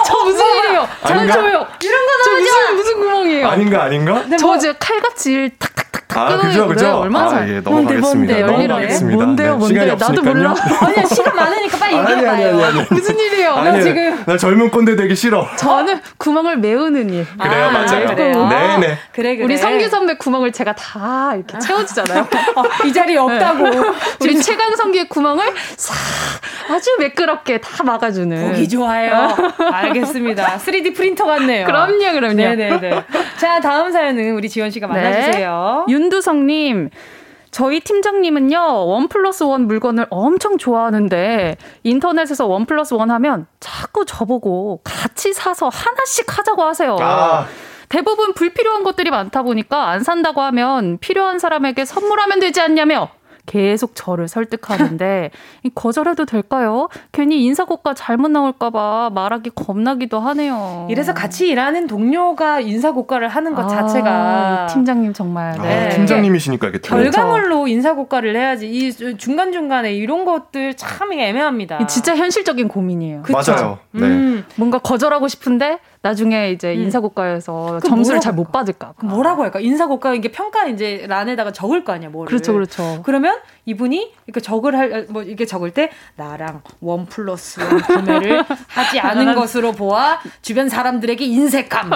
저 0.06 0.24
무슨 0.24 0.46
일이에요? 0.46 0.88
잘 1.04 1.28
줘요. 1.28 1.68
이런 1.84 2.06
거저 2.08 2.32
무슨 2.40 2.76
무슨 2.76 3.00
구멍이에요? 3.00 3.48
아닌가 3.48 3.84
아닌가? 3.84 4.26
저 4.38 4.46
뭐, 4.48 4.56
이제 4.58 4.74
칼같이 4.78 5.52
탁탁 5.58 5.89
아, 6.16 6.38
그죠, 6.38 6.68
그죠. 6.68 6.98
얼마나 6.98 7.38
아, 7.38 7.48
예, 7.48 7.60
넘어가겠습니다. 7.60 8.40
넘어가겠습니다. 8.48 9.16
뭔데요, 9.16 9.52
네, 9.54 9.58
뭔데요? 9.60 9.96
나도 9.96 10.22
몰라. 10.24 10.56
아니야, 10.82 11.06
시간 11.06 11.36
많으니까 11.36 11.78
빨리 11.78 11.98
얘기해봐요. 11.98 12.30
아니, 12.32 12.46
아니, 12.54 12.64
아니, 12.64 12.86
무슨 12.90 13.20
일이에요? 13.20 13.56
나 13.56 13.80
지금. 13.80 14.24
나 14.26 14.36
젊은 14.38 14.72
꼰대 14.72 14.96
되기 14.96 15.16
싫어. 15.16 15.48
저는 15.58 16.02
구멍을 16.18 16.58
메우는 16.58 17.10
일. 17.12 17.28
그래요, 17.40 17.66
아, 17.68 17.72
맞아요. 17.72 18.08
그래요. 18.08 18.48
네 18.50 18.78
네. 18.80 18.98
그래, 19.12 19.36
그래. 19.36 19.46
우리 19.46 19.58
성규 19.58 19.88
선배 19.90 20.16
구멍을 20.18 20.52
제가 20.52 20.74
다 20.74 21.34
이렇게 21.36 21.60
채워주잖아요. 21.60 22.22
어, 22.56 22.64
이 22.86 22.92
자리에 22.92 23.18
없다고. 23.18 23.70
네. 23.70 23.78
우리 24.22 24.42
최강 24.42 24.76
성규의 24.76 25.10
구멍을 25.10 25.46
싹 25.78 25.96
아주 26.74 26.90
매끄럽게 27.00 27.62
다 27.62 27.84
막아주는. 27.84 28.50
보기 28.50 28.68
좋아요. 28.68 29.36
알겠습니다. 29.72 30.58
3D 30.58 30.96
프린터 30.96 31.26
같네요. 31.26 31.66
그럼요, 31.68 32.12
그럼요. 32.14 32.34
네네네. 32.34 33.04
자, 33.38 33.60
다음 33.60 33.92
사연은 33.92 34.34
우리 34.34 34.50
지원 34.50 34.72
씨가 34.72 34.88
만나주세요. 34.88 35.86
네. 35.88 35.94
윤두성님. 36.00 36.90
저희 37.52 37.80
팀장님은요, 37.80 38.88
원 38.88 39.08
플러스 39.08 39.44
원 39.44 39.68
물건을 39.68 40.06
엄청 40.10 40.58
좋아하는데, 40.58 41.58
인터넷에서 41.84 42.46
원 42.46 42.66
플러스 42.66 42.94
원 42.94 43.12
하면 43.12 43.48
자꾸 43.60 44.06
저보고 44.06 44.82
같이 44.84 45.34
사서 45.34 45.68
하나씩 45.68 46.38
하자고 46.38 46.64
하세요. 46.64 46.96
아. 47.02 47.48
대부분 47.90 48.34
불필요한 48.34 48.84
것들이 48.84 49.10
많다 49.10 49.42
보니까 49.42 49.90
안 49.90 50.04
산다고 50.04 50.42
하면 50.42 51.00
필요한 51.00 51.40
사람에게 51.40 51.86
선물하면 51.86 52.40
되지 52.40 52.62
않냐며 52.62 53.10
계속 53.50 53.96
저를 53.96 54.28
설득하는데 54.28 55.32
거절해도 55.74 56.26
될까요? 56.26 56.88
괜히 57.12 57.44
인사고가 57.46 57.96
잘못 57.96 58.30
나올까봐 58.30 59.10
말하기 59.14 59.50
겁나기도 59.56 60.20
하네요. 60.20 60.88
이래서 60.92 61.16
같이 61.16 61.48
일하는 61.48 61.88
동료가 61.88 62.60
인사고가를 62.60 63.28
하는 63.28 63.56
것 63.56 63.64
아, 63.64 63.68
자체가 63.68 64.68
팀장님 64.68 65.14
정말 65.14 65.60
아, 65.60 65.64
네. 65.64 65.90
팀장님이시니까 65.90 66.68
이게 66.68 66.78
결과물로 66.80 67.68
인사고가를 67.68 68.36
해야지 68.36 68.70
이 68.70 68.94
중간 69.18 69.52
중간에 69.52 69.94
이런 69.94 70.26
것들 70.26 70.76
참 70.76 71.12
애매합니다. 71.12 71.88
진짜 71.88 72.16
현실적인 72.16 72.68
고민이에요. 72.68 73.24
그쵸? 73.24 73.52
맞아요. 73.52 73.80
네. 73.92 74.02
음, 74.06 74.46
뭔가 74.58 74.78
거절하고 74.78 75.28
싶은데 75.28 75.80
나중에 76.02 76.52
이제 76.52 76.74
음. 76.76 76.84
인사고과에서 76.84 77.82
점수를 77.82 78.22
잘 78.22 78.34
못 78.34 78.52
받을까 78.54 78.94
봐. 78.94 78.94
뭐라고 79.06 79.44
할까? 79.44 79.60
인사고과 79.60 80.14
이게 80.14 80.32
평가 80.32 80.66
이제 80.68 81.06
란에다가 81.10 81.52
적을 81.52 81.84
거 81.84 81.92
아니야, 81.92 82.10
뭐를. 82.10 82.30
그렇죠, 82.30 82.54
그렇죠. 82.54 83.02
그러면 83.04 83.38
이분이 83.66 84.14
이렇게 84.28 84.40
적을 84.40 84.78
할, 84.78 85.08
뭐 85.10 85.24
이게 85.24 85.46
적을 85.46 85.72
때 85.72 85.90
나랑 86.16 86.62
원 86.80 87.06
플러스 87.06 87.60
원 87.60 87.82
구매를 87.82 88.46
하지 88.70 89.00
않은 89.00 89.36
것으로 89.36 89.74
보아 89.74 90.20
주변 90.42 90.70
사람들에게 90.70 91.26
인색함. 91.26 91.92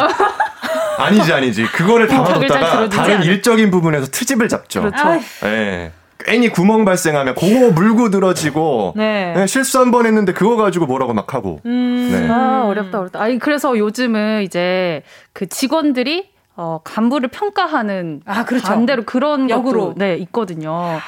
아니지, 0.98 1.32
아니지. 1.32 1.64
그거를 1.68 2.08
담아뒀다가 2.08 2.90
다른. 2.90 3.24
일적인 3.24 3.72
부분에서 3.72 4.08
트집을 4.08 4.50
잡죠. 4.50 4.82
그렇죠. 4.82 5.22
예. 5.46 5.92
네. 6.26 6.32
괜히 6.32 6.50
구멍 6.50 6.86
발생하면 6.86 7.36
그거 7.36 7.72
물고 7.72 8.10
늘어지고 8.10 8.94
네. 8.96 9.34
네, 9.36 9.48
실수 9.48 9.80
한 9.80 9.92
번 9.92 10.06
했는데 10.06 10.34
그거 10.34 10.56
가지고 10.56 10.86
뭐라고 10.86 11.14
막 11.14 11.34
하고. 11.34 11.60
음. 11.66 12.10
네. 12.12 12.28
아 12.30 12.64
어렵다 12.66 13.00
어렵다. 13.00 13.22
아니 13.22 13.38
그래서 13.40 13.78
요즘은 13.78 14.44
이제 14.44 15.04
그 15.34 15.48
직원들이 15.48 16.30
어 16.56 16.80
간부를 16.84 17.30
평가하는 17.30 18.22
아 18.26 18.46
그렇죠. 18.46 18.68
반대로 18.68 19.04
그런 19.06 19.50
역으로 19.50 19.88
것도, 19.90 19.94
네 19.98 20.16
있거든요. 20.18 21.00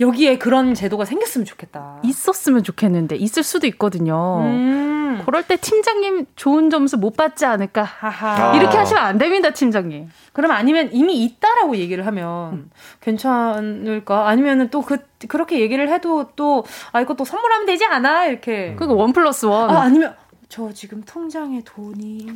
여기에 0.00 0.38
그런 0.38 0.72
제도가 0.74 1.04
생겼으면 1.04 1.44
좋겠다. 1.44 1.98
있었으면 2.02 2.62
좋겠는데 2.62 3.16
있을 3.16 3.42
수도 3.42 3.66
있거든요. 3.68 4.40
음. 4.44 5.22
그럴 5.26 5.42
때 5.42 5.56
팀장님 5.56 6.26
좋은 6.36 6.70
점수 6.70 6.96
못 6.96 7.16
받지 7.16 7.44
않을까. 7.44 7.82
하하. 7.82 8.56
이렇게 8.56 8.78
하시면 8.78 9.02
안 9.02 9.18
됩니다, 9.18 9.50
팀장님. 9.50 10.08
그럼 10.32 10.52
아니면 10.52 10.88
이미 10.92 11.22
있다라고 11.24 11.76
얘기를 11.76 12.06
하면 12.06 12.52
음. 12.54 12.70
괜찮을까? 13.02 14.28
아니면은 14.28 14.70
또 14.70 14.80
그 14.80 14.96
그렇게 15.28 15.60
얘기를 15.60 15.88
해도 15.90 16.30
또 16.36 16.64
아 16.92 17.00
이거 17.02 17.14
또 17.14 17.24
선물하면 17.24 17.66
되지 17.66 17.84
않아? 17.84 18.26
이렇게. 18.26 18.74
그거 18.76 18.94
원 18.94 19.12
플러스 19.12 19.44
원. 19.46 19.68
아, 19.70 19.82
아니면 19.82 20.14
저 20.48 20.72
지금 20.72 21.02
통장에 21.02 21.62
돈이 21.64 22.28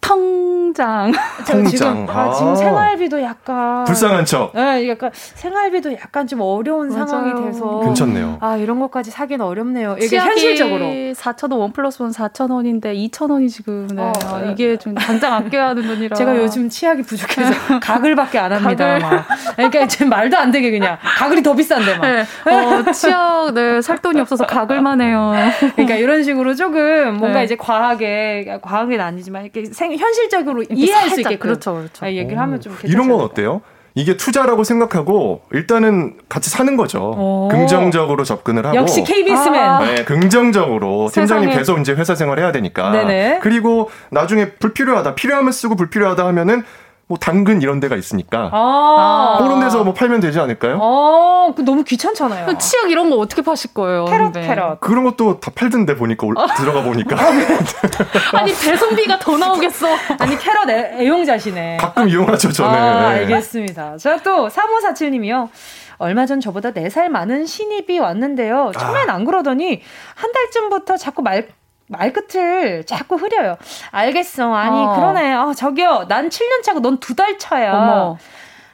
통장. 0.00 1.12
통장. 1.46 1.66
지금, 1.66 2.06
아, 2.08 2.32
지금 2.32 2.52
아. 2.52 2.54
생활비도 2.54 3.20
약간 3.22 3.84
불쌍한 3.84 4.24
척. 4.24 4.52
네, 4.54 4.88
약간 4.88 5.10
생활비도 5.12 5.92
약간 5.94 6.26
좀 6.26 6.40
어려운 6.40 6.88
맞아요. 6.88 7.06
상황이 7.06 7.46
돼서 7.46 7.80
괜찮네요. 7.80 8.38
아 8.40 8.56
이런 8.56 8.78
것까지 8.80 9.10
사기는 9.10 9.44
어렵네요. 9.44 9.96
이게 10.00 10.18
현실적으로 10.18 10.84
4천 10.84 11.50
원, 11.52 11.60
원 11.60 11.72
플러스 11.72 12.02
원 12.02 12.12
4천 12.12 12.50
원인데 12.50 12.94
2천 12.94 13.30
원이 13.30 13.48
지금 13.50 13.88
네. 13.92 14.02
어, 14.02 14.12
아, 14.26 14.40
이게 14.50 14.76
좀 14.76 14.94
당장 14.94 15.34
아껴야 15.34 15.68
하는 15.68 15.86
돈이라. 15.86 16.16
제가 16.16 16.36
요즘 16.36 16.68
치약이 16.68 17.02
부족해서 17.02 17.52
가글밖에 17.80 18.38
안 18.38 18.52
합니다. 18.52 18.98
가글. 18.98 19.24
그러니까 19.56 19.86
지금 19.88 20.08
말도 20.10 20.36
안 20.36 20.50
되게 20.50 20.70
그냥 20.70 20.98
가글이 21.02 21.42
더 21.42 21.54
비싼데 21.54 21.96
막. 21.98 22.06
네. 22.06 22.20
어, 22.50 22.92
치약 22.92 23.52
네살 23.52 23.98
돈이 23.98 24.20
없어서 24.20 24.46
가글만 24.46 25.00
해요. 25.00 25.32
그러니까 25.74 25.96
이런 25.96 26.22
식으로 26.22 26.54
조금 26.54 27.14
뭔가 27.16 27.38
네. 27.40 27.44
이제 27.44 27.56
과하게 27.56 28.58
과하게는 28.62 29.04
아니지만 29.04 29.42
이렇게 29.42 29.64
생 29.66 29.87
현실적으로 29.96 30.64
이해할 30.70 31.10
수 31.10 31.20
있게 31.20 31.38
그렇죠, 31.38 31.74
그렇죠. 31.74 32.06
얘기를 32.06 32.38
하면 32.38 32.60
좀 32.60 32.76
이런 32.84 33.08
건 33.08 33.20
어때요? 33.20 33.62
이게 33.94 34.16
투자라고 34.16 34.62
생각하고 34.62 35.42
일단은 35.50 36.18
같이 36.28 36.50
사는 36.50 36.76
거죠. 36.76 37.48
긍정적으로 37.50 38.22
접근을 38.22 38.64
하고 38.64 38.76
역시 38.76 39.02
KBS맨. 39.02 39.60
아. 39.60 39.80
네, 39.80 40.04
긍정적으로 40.04 41.08
팀장님 41.12 41.50
계속 41.50 41.80
이제 41.80 41.94
회사 41.94 42.14
생활 42.14 42.38
해야 42.38 42.52
되니까. 42.52 42.90
네네. 42.92 43.40
그리고 43.42 43.90
나중에 44.10 44.50
불필요하다, 44.52 45.16
필요하면 45.16 45.50
쓰고 45.50 45.74
불필요하다 45.74 46.24
하면은 46.26 46.62
뭐 47.08 47.16
당근 47.18 47.62
이런 47.62 47.80
데가 47.80 47.96
있으니까 47.96 48.50
아~ 48.52 49.38
그런 49.40 49.60
데서 49.60 49.82
뭐 49.82 49.94
팔면 49.94 50.20
되지 50.20 50.38
않을까요? 50.38 50.78
아, 50.80 51.52
그 51.56 51.62
너무 51.62 51.82
귀찮잖아요. 51.82 52.58
치약 52.58 52.90
이런 52.90 53.08
거 53.08 53.16
어떻게 53.16 53.40
파실 53.40 53.72
거예요? 53.72 54.04
캐럿 54.04 54.32
근데. 54.32 54.46
캐럿 54.46 54.80
그런 54.80 55.04
것도 55.04 55.40
다 55.40 55.50
팔던데 55.54 55.96
보니까 55.96 56.26
올, 56.26 56.34
들어가 56.56 56.82
보니까 56.82 57.16
아니 58.34 58.52
배송비가 58.52 59.18
더 59.18 59.38
나오겠어. 59.38 59.88
아니 60.18 60.38
캐럿 60.38 60.68
애, 60.68 61.06
용자시네 61.06 61.78
가끔 61.78 62.08
이용하죠 62.10 62.52
저는. 62.52 62.78
아, 62.78 63.08
알겠습니다. 63.08 63.96
자또 63.96 64.48
3547님이요. 64.48 65.48
얼마 65.98 66.26
전 66.26 66.40
저보다 66.40 66.70
4살 66.72 67.08
많은 67.08 67.46
신입이 67.46 67.98
왔는데요. 67.98 68.72
처음엔 68.78 69.10
아. 69.10 69.14
안 69.14 69.24
그러더니 69.24 69.82
한 70.14 70.32
달쯤부터 70.32 70.96
자꾸 70.96 71.22
말 71.22 71.48
말끝을 71.88 72.84
자꾸 72.86 73.16
흐려요. 73.16 73.56
알겠어. 73.90 74.52
아니, 74.54 74.76
어. 74.76 74.92
그러네. 74.94 75.34
어, 75.34 75.52
저기요. 75.54 76.06
난 76.08 76.28
7년 76.28 76.62
차고 76.62 76.80
넌 76.80 76.98
두 77.00 77.14
달 77.14 77.38
차야. 77.38 77.72
어머. 77.72 78.18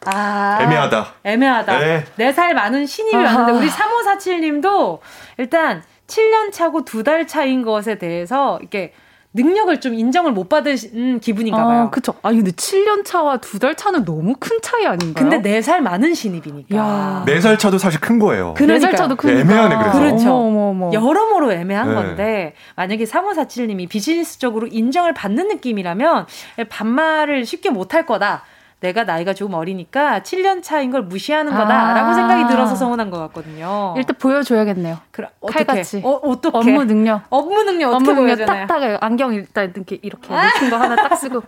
아. 0.07 0.59
애매하다. 0.61 1.07
애매하다. 1.25 1.79
네. 1.79 2.05
4살 2.19 2.53
많은 2.55 2.85
신입이 2.87 3.17
아하. 3.17 3.39
왔는데, 3.41 3.59
우리 3.59 3.69
3547님도 3.71 4.99
일단 5.39 5.83
7년 6.07 6.53
차고 6.53 6.85
두 6.85 7.03
달 7.03 7.27
차인 7.27 7.63
것에 7.63 7.97
대해서 7.97 8.59
이렇게 8.61 8.93
능력을 9.37 9.81
좀 9.81 9.95
인정을 9.95 10.31
못 10.33 10.49
받으신 10.49 11.19
기분인가 11.21 11.61
아, 11.61 11.65
봐요. 11.65 11.81
아, 11.83 11.91
그쵸. 11.91 12.15
아니, 12.23 12.37
근데 12.37 12.53
7년 12.53 13.05
차와 13.05 13.39
두 13.39 13.59
달 13.59 13.75
차는 13.75 14.05
너무 14.05 14.35
큰 14.39 14.59
차이 14.63 14.87
아닌가요? 14.87 15.29
근데 15.29 15.61
4살 15.61 15.81
많은 15.81 16.15
신입이니까. 16.15 17.25
4살 17.27 17.59
차도 17.59 17.79
사실 17.79 18.01
큰 18.01 18.19
거예요. 18.19 18.55
그러니까. 18.57 18.89
4살 18.91 18.97
차도 18.97 19.17
큰 19.17 19.35
네, 19.35 19.41
애매하네, 19.41 19.77
그래서. 19.77 19.99
그렇죠. 19.99 20.33
어머, 20.35 20.69
어머, 20.71 20.87
어머. 20.87 20.93
여러모로 20.93 21.53
애매한 21.53 21.89
네. 21.89 21.95
건데, 21.95 22.55
만약에 22.77 23.05
3547님이 23.05 23.89
비즈니스적으로 23.89 24.67
인정을 24.69 25.15
받는 25.15 25.49
느낌이라면, 25.49 26.27
반말을 26.69 27.45
쉽게 27.45 27.71
못 27.71 27.95
할 27.95 28.07
거다. 28.07 28.45
내가 28.81 29.05
나이가 29.05 29.33
조금 29.33 29.55
어리니까 29.55 30.21
7년 30.21 30.63
차인 30.63 30.91
걸 30.91 31.03
무시하는 31.03 31.53
거다라고 31.53 32.11
아~ 32.11 32.15
생각이 32.15 32.49
들어서 32.49 32.75
서운한 32.75 33.11
것 33.11 33.19
같거든요. 33.19 33.95
일단 33.97 34.17
보여줘야겠네요. 34.19 34.99
그럼 35.11 35.31
칼같이. 35.47 36.03
어, 36.05 36.11
어떻게? 36.23 36.57
업무 36.57 36.85
능력. 36.85 37.23
업무 37.31 37.63
능력 37.63 37.95
어떻게 37.95 38.11
업무 38.11 38.21
능력 38.21 38.47
딱딱 38.47 39.03
안경 39.03 39.33
일단 39.33 39.73
이렇게 39.75 39.99
이렇게 40.03 40.29
높은 40.29 40.71
거 40.71 40.77
하나 40.77 40.97
딱 40.97 41.17
쓰고 41.17 41.43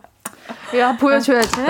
야 0.77 0.97
보여줘야지. 0.99 1.61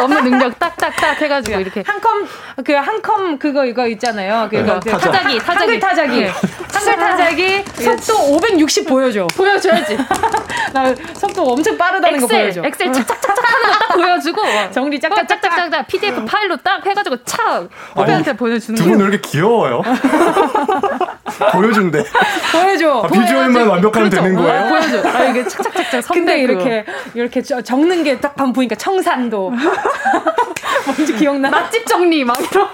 업무 0.00 0.20
능력 0.22 0.58
딱딱딱 0.58 1.20
해가지고 1.20 1.56
그 1.56 1.60
이렇게 1.62 1.82
한 1.86 2.00
컴 2.00 2.26
그 2.64 2.72
한 2.76 3.00
컴 3.02 3.38
그거 3.38 3.64
이거 3.64 3.86
있잖아요. 3.88 4.48
그거 4.50 4.80
그 4.80 4.90
타자기 4.90 5.38
타자기 5.38 5.42
한글 5.60 5.80
타자기 5.80 6.20
네. 6.20 6.32
한글 6.72 6.96
타자기 6.96 7.64
속도 7.82 8.34
560 8.34 8.86
보여줘. 8.86 9.26
보여줘야지. 9.36 9.96
나 10.72 10.94
속도 11.14 11.42
엄청 11.52 11.76
빠르다는 11.78 12.16
엑셀, 12.16 12.20
거 12.20 12.26
보여줘. 12.26 12.62
엑셀 12.64 12.92
착착착착 12.92 13.54
하는 13.54 13.66
거딱 13.72 13.96
보여주고 13.96 14.42
정리 14.72 15.00
짝짝짝짝짝 15.00 15.86
PDF 15.86 16.24
파일로 16.26 16.56
딱 16.58 16.84
해가지고 16.84 17.22
착 17.24 17.68
후배한테 17.94 18.34
보내주는 18.36 18.76
두분왜 18.78 19.04
이렇게 19.08 19.18
귀여워요? 19.30 19.82
보여준대. 21.52 22.04
보여줘. 22.52 23.02
아, 23.04 23.08
비주얼만 23.08 23.66
완벽하면 23.68 24.10
그렇죠. 24.10 24.22
되는 24.24 24.36
거예요? 24.36 24.68
보여줘. 24.68 25.08
아 25.08 25.24
이게 25.24 25.44
착착착착 25.46 26.12
근데 26.14 26.38
이렇게 26.40 26.84
이렇게 27.14 27.42
적는 27.80 28.04
게딱 28.04 28.34
보니까 28.52 28.74
청산도 28.74 29.52
뭔지 30.86 31.14
기억나? 31.14 31.48
맛집 31.50 31.86
정리 31.86 32.24
막 32.24 32.36
이런. 32.40 32.68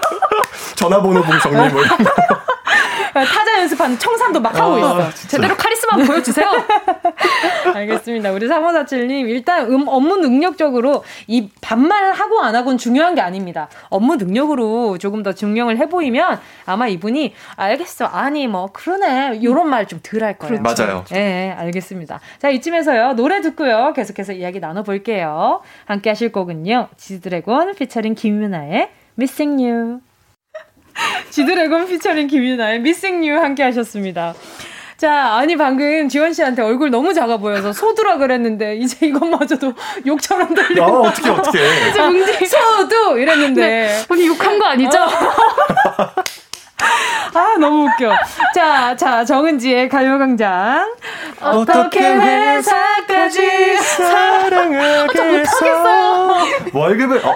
전화번호 0.75 1.21
부 1.21 1.39
정리 1.39 1.57
뭐 1.69 1.81
이런 1.81 1.97
거. 1.97 2.11
타자 3.13 3.59
연습하는 3.61 3.97
청산도 3.97 4.39
막 4.39 4.55
하고 4.59 4.75
아, 4.75 4.77
있어. 4.79 5.13
진짜. 5.13 5.37
제대로 5.37 5.55
카리스마 5.55 5.97
보여주세요. 6.05 6.47
알겠습니다. 7.73 8.31
우리 8.31 8.47
3547님, 8.47 9.29
일단 9.29 9.71
음, 9.71 9.85
업무 9.87 10.17
능력적으로 10.17 11.03
이 11.27 11.49
반말 11.61 12.11
하고 12.13 12.41
안 12.41 12.55
하고는 12.55 12.77
중요한 12.77 13.15
게 13.15 13.21
아닙니다. 13.21 13.69
업무 13.89 14.15
능력으로 14.15 14.97
조금 14.97 15.23
더 15.23 15.33
증명을 15.33 15.77
해 15.77 15.89
보이면 15.89 16.39
아마 16.65 16.87
이분이 16.87 17.33
알겠어. 17.55 18.05
아니, 18.05 18.47
뭐, 18.47 18.67
그러네. 18.71 19.41
요런 19.43 19.69
말 19.69 19.87
좀 19.87 19.99
덜 20.03 20.23
할 20.23 20.37
거예요. 20.37 20.61
그렇죠. 20.61 20.83
맞아요. 20.85 21.05
예, 21.11 21.15
네, 21.15 21.51
알겠습니다. 21.57 22.19
자, 22.39 22.49
이쯤에서요. 22.49 23.13
노래 23.13 23.41
듣고요. 23.41 23.93
계속해서 23.95 24.33
이야기 24.33 24.59
나눠볼게요. 24.59 25.61
함께 25.85 26.09
하실 26.09 26.31
곡은요. 26.31 26.89
지드래곤 26.97 27.75
피처링 27.75 28.15
김윤아의 28.15 28.89
Missing 29.17 29.63
You. 29.63 29.99
지드래곤 31.29 31.87
피처링 31.87 32.27
김윤아의 32.27 32.77
Missing 32.77 33.27
You 33.29 33.41
함께 33.41 33.63
하셨습니다. 33.63 34.33
자, 34.97 35.35
아니 35.35 35.55
방금 35.55 36.09
지원 36.09 36.33
씨한테 36.33 36.63
얼굴 36.63 36.89
너무 36.89 37.13
작아 37.13 37.37
보여서 37.37 37.71
소두라 37.71 38.17
그랬는데 38.17 38.77
이제 38.77 39.05
이것마저도 39.05 39.73
욕처럼 40.07 40.55
들려. 40.55 40.85
아, 40.85 40.87
어떻게 41.01 41.29
어떻게. 41.29 41.59
이제 41.89 42.01
뭉디 42.01 42.45
소두 42.45 43.19
이랬는데. 43.19 43.61
네. 43.61 44.03
언니 44.09 44.25
욕한 44.25 44.57
거 44.57 44.65
아니죠? 44.65 44.97
어. 46.81 47.39
아, 47.39 47.57
너무 47.59 47.85
웃겨. 47.85 48.13
자, 48.53 48.95
자, 48.95 49.23
정은지의 49.25 49.89
가요광장. 49.89 50.93
어떻게 51.41 51.99
회사까지 52.15 53.77
사랑하겠어. 53.77 55.57
월급을, 56.73 57.21
어. 57.25 57.35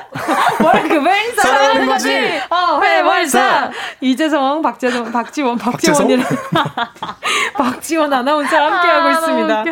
월급을 0.63 1.11
사랑하는 1.35 1.85
거지. 1.87 2.41
어, 2.49 2.79
회월사. 2.81 3.71
이재성, 3.99 4.61
박재성, 4.61 5.11
박지원, 5.11 5.57
박지원이랑. 5.57 6.25
박지원 7.53 8.13
아나운서 8.13 8.55
함께하고 8.55 9.07
아, 9.07 9.11
있습니다. 9.11 9.63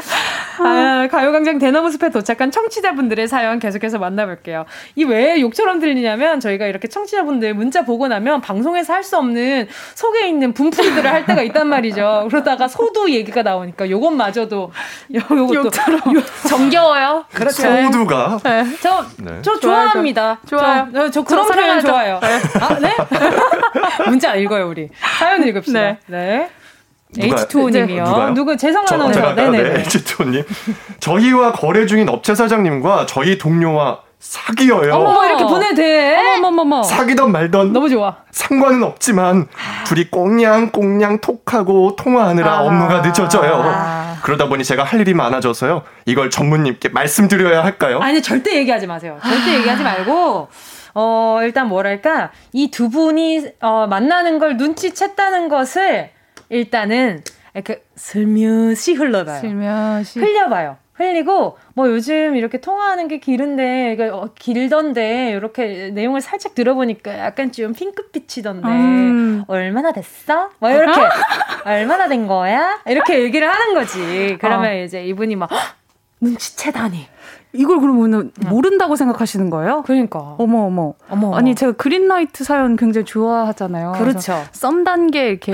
아, 0.59 1.07
가요광장 1.09 1.57
대나무 1.59 1.89
숲에 1.91 2.09
도착한 2.09 2.51
청취자분들의 2.51 3.27
사연 3.27 3.59
계속해서 3.59 3.97
만나볼게요. 3.99 4.65
이 4.95 5.09
왜 5.09 5.41
욕처럼 5.41 5.79
들리냐면 5.79 6.39
저희가 6.39 6.67
이렇게 6.67 6.87
청취자분들 6.87 7.55
문자 7.55 7.83
보고 7.83 8.07
나면 8.07 8.41
방송에서 8.41 8.93
할 8.93 8.99
수 9.03 9.17
없는 9.17 9.58
속에 9.95 10.27
있는 10.27 10.53
분풀이들을 10.53 11.09
할 11.09 11.25
때가 11.25 11.41
있단 11.43 11.67
말이죠. 11.67 12.27
그러다가 12.29 12.67
소두 12.67 13.09
얘기가 13.11 13.41
나오니까 13.41 13.89
요것마저도 13.89 14.71
요것도 15.13 15.69
정겨워요. 16.47 17.25
그렇죠. 17.33 17.61
소두가 17.61 18.39
네. 18.43 18.65
저, 18.81 19.05
네. 19.17 19.39
저 19.41 19.59
좋아합니다. 19.59 20.39
좋아요. 20.47 20.87
저, 20.93 21.11
저 21.11 21.23
그런 21.23 21.47
표현 21.47 21.81
좋아요. 21.81 22.19
네. 22.21 22.39
아, 22.59 22.79
네? 22.79 22.95
문자 24.07 24.35
읽어요, 24.35 24.69
우리. 24.69 24.89
사연 25.17 25.43
읽읍시다. 25.47 25.79
네. 25.79 25.97
네. 26.07 26.49
H2O님이요. 27.17 28.33
누구 28.33 28.55
재성 28.55 28.85
아나운서. 28.87 29.33
네네. 29.33 29.63
네, 29.63 29.83
H2O님. 29.83 30.45
저희와 30.99 31.53
거래 31.53 31.85
중인 31.85 32.07
업체 32.07 32.35
사장님과 32.35 33.07
저희 33.07 33.37
동료와 33.37 34.01
사귀어요. 34.19 34.93
어머 34.95 35.25
이렇게 35.25 35.45
보내 35.45 35.73
돼. 35.73 36.17
어머머머. 36.35 36.83
사귀던 36.83 37.31
말던 37.31 37.71
너무 37.73 37.89
좋아. 37.89 38.17
상관은 38.31 38.83
없지만 38.83 39.47
둘이 39.85 40.09
꽁냥꽁냥 40.11 41.19
톡하고 41.21 41.95
통화하느라 41.95 42.51
아~ 42.51 42.61
업무가 42.63 42.99
늦어져요. 43.01 43.61
아~ 43.65 44.17
그러다 44.21 44.47
보니 44.49 44.63
제가 44.65 44.83
할 44.83 44.99
일이 44.99 45.13
많아져서요. 45.13 45.83
이걸 46.05 46.29
전무님께 46.29 46.89
말씀드려야 46.89 47.63
할까요? 47.63 47.99
아니 48.01 48.21
절대 48.21 48.55
얘기하지 48.57 48.87
마세요. 48.87 49.17
절대 49.23 49.55
얘기하지 49.55 49.83
말고 49.83 50.49
어 50.95 51.39
일단 51.43 51.67
뭐랄까 51.69 52.31
이 52.51 52.69
두 52.71 52.89
분이 52.89 53.45
어 53.61 53.87
만나는 53.89 54.37
걸 54.39 54.57
눈치챘다는 54.57 55.49
것을 55.49 56.09
일단은 56.49 57.23
그 57.63 57.77
슬며시 57.95 58.95
흘러봐요. 58.95 59.39
슬며시 59.39 60.19
흘려봐요. 60.19 60.77
흘리고 60.99 61.57
뭐 61.73 61.89
요즘 61.89 62.35
이렇게 62.35 62.59
통화하는 62.59 63.07
게 63.07 63.19
길은데 63.19 64.09
어, 64.11 64.29
길던데 64.35 65.31
이렇게 65.31 65.91
내용을 65.91 66.19
살짝 66.19 66.53
들어보니까 66.53 67.17
약간 67.17 67.51
좀 67.53 67.73
핑크빛이던데 67.73 68.67
음. 68.67 69.43
얼마나 69.47 69.93
됐어? 69.93 70.49
뭐 70.59 70.69
이렇게 70.69 70.99
얼마나 71.63 72.09
된 72.09 72.27
거야? 72.27 72.81
이렇게 72.85 73.23
얘기를 73.23 73.49
하는 73.49 73.73
거지. 73.73 74.37
그러면 74.41 74.71
어. 74.71 74.83
이제 74.83 75.05
이분이 75.05 75.37
막 75.37 75.49
눈치채다니. 76.19 77.07
이걸 77.53 77.79
그러면 77.79 78.31
모른다고 78.47 78.95
생각하시는 78.95 79.49
거예요? 79.49 79.81
그러니까. 79.83 80.35
어머 80.37 80.65
어머. 80.65 80.93
어머. 81.09 81.35
아니 81.35 81.55
제가 81.55 81.71
그린라이트 81.73 82.43
사연 82.43 82.75
굉장히 82.75 83.05
좋아하잖아요. 83.05 83.93
그렇죠. 83.93 84.43
썸 84.51 84.83
단계 84.83 85.29
이렇게 85.29 85.53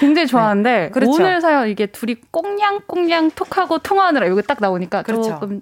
굉장히 0.00 0.26
좋아하는데 0.26 0.70
네. 0.70 0.90
그렇죠. 0.90 1.12
오늘 1.12 1.40
사연 1.40 1.68
이게 1.68 1.86
둘이 1.86 2.16
꽁냥꽁냥 2.30 3.32
톡하고 3.32 3.78
통화하느라 3.78 4.26
이거 4.26 4.40
딱 4.42 4.58
나오니까 4.60 5.02
그렇죠. 5.02 5.30
조금 5.30 5.60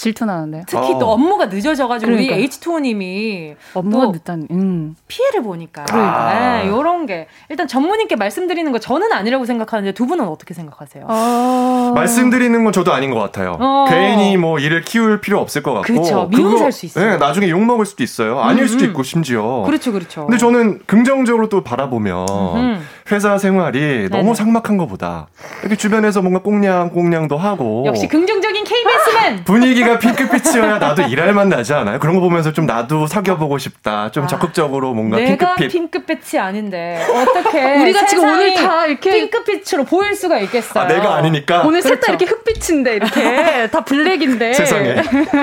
질투나는데요. 0.00 0.62
특히 0.66 0.94
어. 0.94 0.98
또 0.98 1.10
업무가 1.10 1.46
늦어져가지고 1.46 2.10
그러니까. 2.10 2.34
우리 2.34 2.48
H2O님이 2.48 3.54
업무가 3.74 4.06
늦다니 4.06 4.46
음. 4.50 4.96
피해를 5.08 5.42
보니까 5.42 5.84
그러니까. 5.84 6.62
네, 6.62 6.68
요런 6.68 7.04
게 7.04 7.26
일단 7.50 7.68
전무님께 7.68 8.16
말씀드리는 8.16 8.72
거 8.72 8.78
저는 8.78 9.12
아니라고 9.12 9.44
생각하는데 9.44 9.92
두 9.92 10.06
분은 10.06 10.26
어떻게 10.26 10.54
생각하세요? 10.54 11.04
어... 11.06 11.92
말씀드리는 11.94 12.64
건 12.64 12.72
저도 12.72 12.94
아닌 12.94 13.10
것 13.10 13.18
같아요. 13.18 13.58
어... 13.60 13.84
괜히 13.90 14.38
뭐 14.38 14.58
일을 14.58 14.82
키울 14.82 15.20
필요 15.20 15.38
없을 15.38 15.62
것 15.62 15.74
같고 15.74 15.92
그렇죠. 15.92 16.28
미운 16.30 16.56
살수 16.56 16.86
있어요. 16.86 17.10
네, 17.10 17.16
나중에 17.18 17.50
욕 17.50 17.62
먹을 17.62 17.84
수도 17.84 18.02
있어요. 18.02 18.40
아닐 18.40 18.62
음, 18.62 18.68
수도 18.68 18.84
음. 18.84 18.90
있고 18.90 19.02
심지어. 19.02 19.64
그렇죠, 19.66 19.92
그렇죠. 19.92 20.24
근데 20.24 20.38
저는 20.38 20.80
긍정적으로 20.86 21.50
또 21.50 21.62
바라보면 21.62 22.26
음. 22.56 22.86
회사 23.12 23.38
생활이 23.38 23.80
네네. 23.80 24.08
너무 24.08 24.34
삭막한 24.34 24.76
것보다 24.76 25.26
이렇게 25.62 25.76
주변에서 25.76 26.22
뭔가 26.22 26.40
꽁냥 26.40 26.90
꽁냥도 26.90 27.36
하고 27.36 27.84
역시 27.86 28.06
긍정적인 28.08 28.64
KBS맨 28.64 29.44
분위기가 29.44 29.98
핑크빛이어야 29.98 30.78
나도 30.78 31.02
일할 31.02 31.32
만 31.32 31.48
나지 31.48 31.72
않아요? 31.74 31.98
그런 31.98 32.14
거 32.14 32.20
보면서 32.20 32.52
좀 32.52 32.66
나도 32.66 33.06
사귀어보고 33.06 33.58
싶다. 33.58 34.10
좀 34.10 34.24
아, 34.24 34.26
적극적으로 34.26 34.94
뭔가 34.94 35.16
내가 35.16 35.54
핑크빛. 35.56 35.70
핑크빛이 35.72 36.40
아닌데 36.40 37.04
어떻게 37.08 37.60
우리가 37.82 38.06
지금 38.06 38.24
오늘 38.24 38.54
다 38.54 38.86
이렇게 38.86 39.10
핑크빛으로 39.10 39.84
보일 39.84 40.14
수가 40.14 40.38
있겠어요? 40.40 40.84
아, 40.84 40.86
내가 40.86 41.16
아니니까. 41.16 41.62
오늘 41.62 41.80
그렇죠. 41.80 41.96
셋다 42.00 42.12
이렇게 42.12 42.26
흑빛인데 42.26 42.94
이렇게 42.96 43.68
다 43.70 43.84
블랙인데. 43.84 44.52
세상에. 44.54 44.94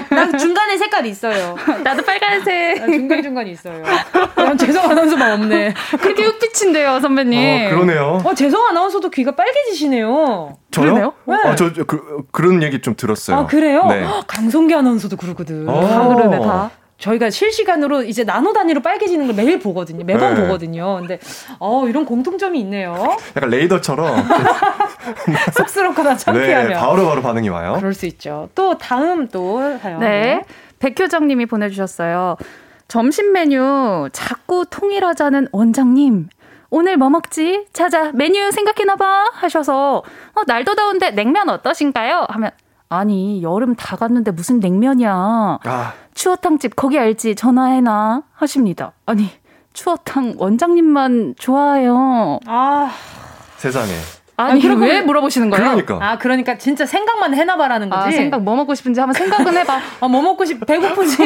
난 0.09 0.37
중간에 0.37 0.77
색깔이 0.77 1.09
있어요. 1.09 1.55
나도 1.83 2.03
빨간색. 2.03 2.77
중간 2.85 3.21
중간 3.23 3.47
있어요. 3.47 3.83
난 4.35 4.57
재성 4.57 4.89
아나운서만 4.89 5.31
없네. 5.33 5.73
그렇게 6.01 6.23
흑빛인데요, 6.23 6.99
선배님. 6.99 7.39
어, 7.39 7.56
그러네요. 7.69 8.21
어, 8.23 8.33
재성 8.33 8.65
아나운서도 8.67 9.09
귀가 9.09 9.35
빨개지시네요. 9.35 10.57
저요? 10.71 10.83
그러네요? 10.85 11.13
네. 11.25 11.35
아, 11.35 11.55
저, 11.55 11.73
저 11.73 11.83
그, 11.83 12.23
그런 12.31 12.63
얘기 12.63 12.81
좀 12.81 12.95
들었어요. 12.95 13.37
아, 13.37 13.45
그래요? 13.45 13.85
네. 13.87 14.05
강성기 14.27 14.73
아나운서도 14.73 15.17
그러거든. 15.17 15.65
다 15.65 16.07
그러네, 16.07 16.39
다. 16.39 16.71
저희가 16.97 17.29
실시간으로 17.29 18.03
이제 18.03 18.23
나노 18.23 18.53
단위로 18.53 18.81
빨개지는 18.81 19.27
걸 19.27 19.35
매일 19.35 19.59
보거든요. 19.59 20.03
매번 20.03 20.33
네. 20.33 20.41
보거든요. 20.41 20.97
근데 20.97 21.19
어 21.59 21.87
이런 21.87 22.05
공통점이 22.05 22.59
있네요. 22.61 23.15
약간 23.35 23.49
레이더처럼 23.51 24.15
쑥스럽거나 25.53 26.17
창피하면 26.17 26.69
네, 26.69 26.73
바로 26.73 27.07
바로 27.07 27.21
반응이 27.21 27.49
와요. 27.49 27.75
그럴 27.77 27.93
수 27.93 28.07
있죠. 28.07 28.49
또 28.55 28.77
다음 28.77 29.27
또 29.27 29.77
사연. 29.79 29.99
네. 29.99 30.43
백효정 30.79 31.27
님이 31.27 31.45
보내 31.45 31.69
주셨어요. 31.69 32.35
점심 32.87 33.31
메뉴 33.33 34.09
자꾸 34.11 34.65
통일하자는 34.69 35.49
원장님. 35.51 36.29
오늘 36.69 36.97
뭐 36.97 37.09
먹지? 37.09 37.67
자자, 37.73 38.11
메뉴 38.13 38.51
생각해놔봐. 38.51 39.31
하셔서, 39.33 39.97
어, 40.33 40.41
날도 40.45 40.75
더운데 40.75 41.11
냉면 41.11 41.49
어떠신가요? 41.49 42.25
하면, 42.29 42.51
아니, 42.89 43.41
여름 43.41 43.75
다 43.75 43.95
갔는데 43.95 44.31
무슨 44.31 44.59
냉면이야. 44.59 45.59
아. 45.63 45.93
추어탕집 46.13 46.75
거기 46.75 46.99
알지? 46.99 47.35
전화해놔. 47.35 48.23
하십니다. 48.33 48.91
아니, 49.05 49.29
추어탕 49.73 50.35
원장님만 50.37 51.35
좋아해요. 51.37 52.39
아. 52.47 52.91
세상에. 53.57 53.91
아니, 54.39 54.63
아니 54.63 54.75
왜 54.75 55.01
물어보시는 55.01 55.49
거예요? 55.49 55.65
그러니까. 55.65 55.97
아, 55.99 56.17
그러니까 56.19 56.59
진짜 56.59 56.85
생각만 56.85 57.33
해놔봐라는 57.33 57.89
거지. 57.89 58.07
아, 58.07 58.11
생각 58.11 58.43
뭐 58.43 58.55
먹고 58.55 58.75
싶은지 58.75 58.99
한번 58.99 59.15
생각은 59.15 59.57
해봐. 59.57 59.79
아, 59.99 60.07
뭐 60.07 60.21
먹고 60.21 60.45
싶, 60.45 60.63
배고프지? 60.63 61.17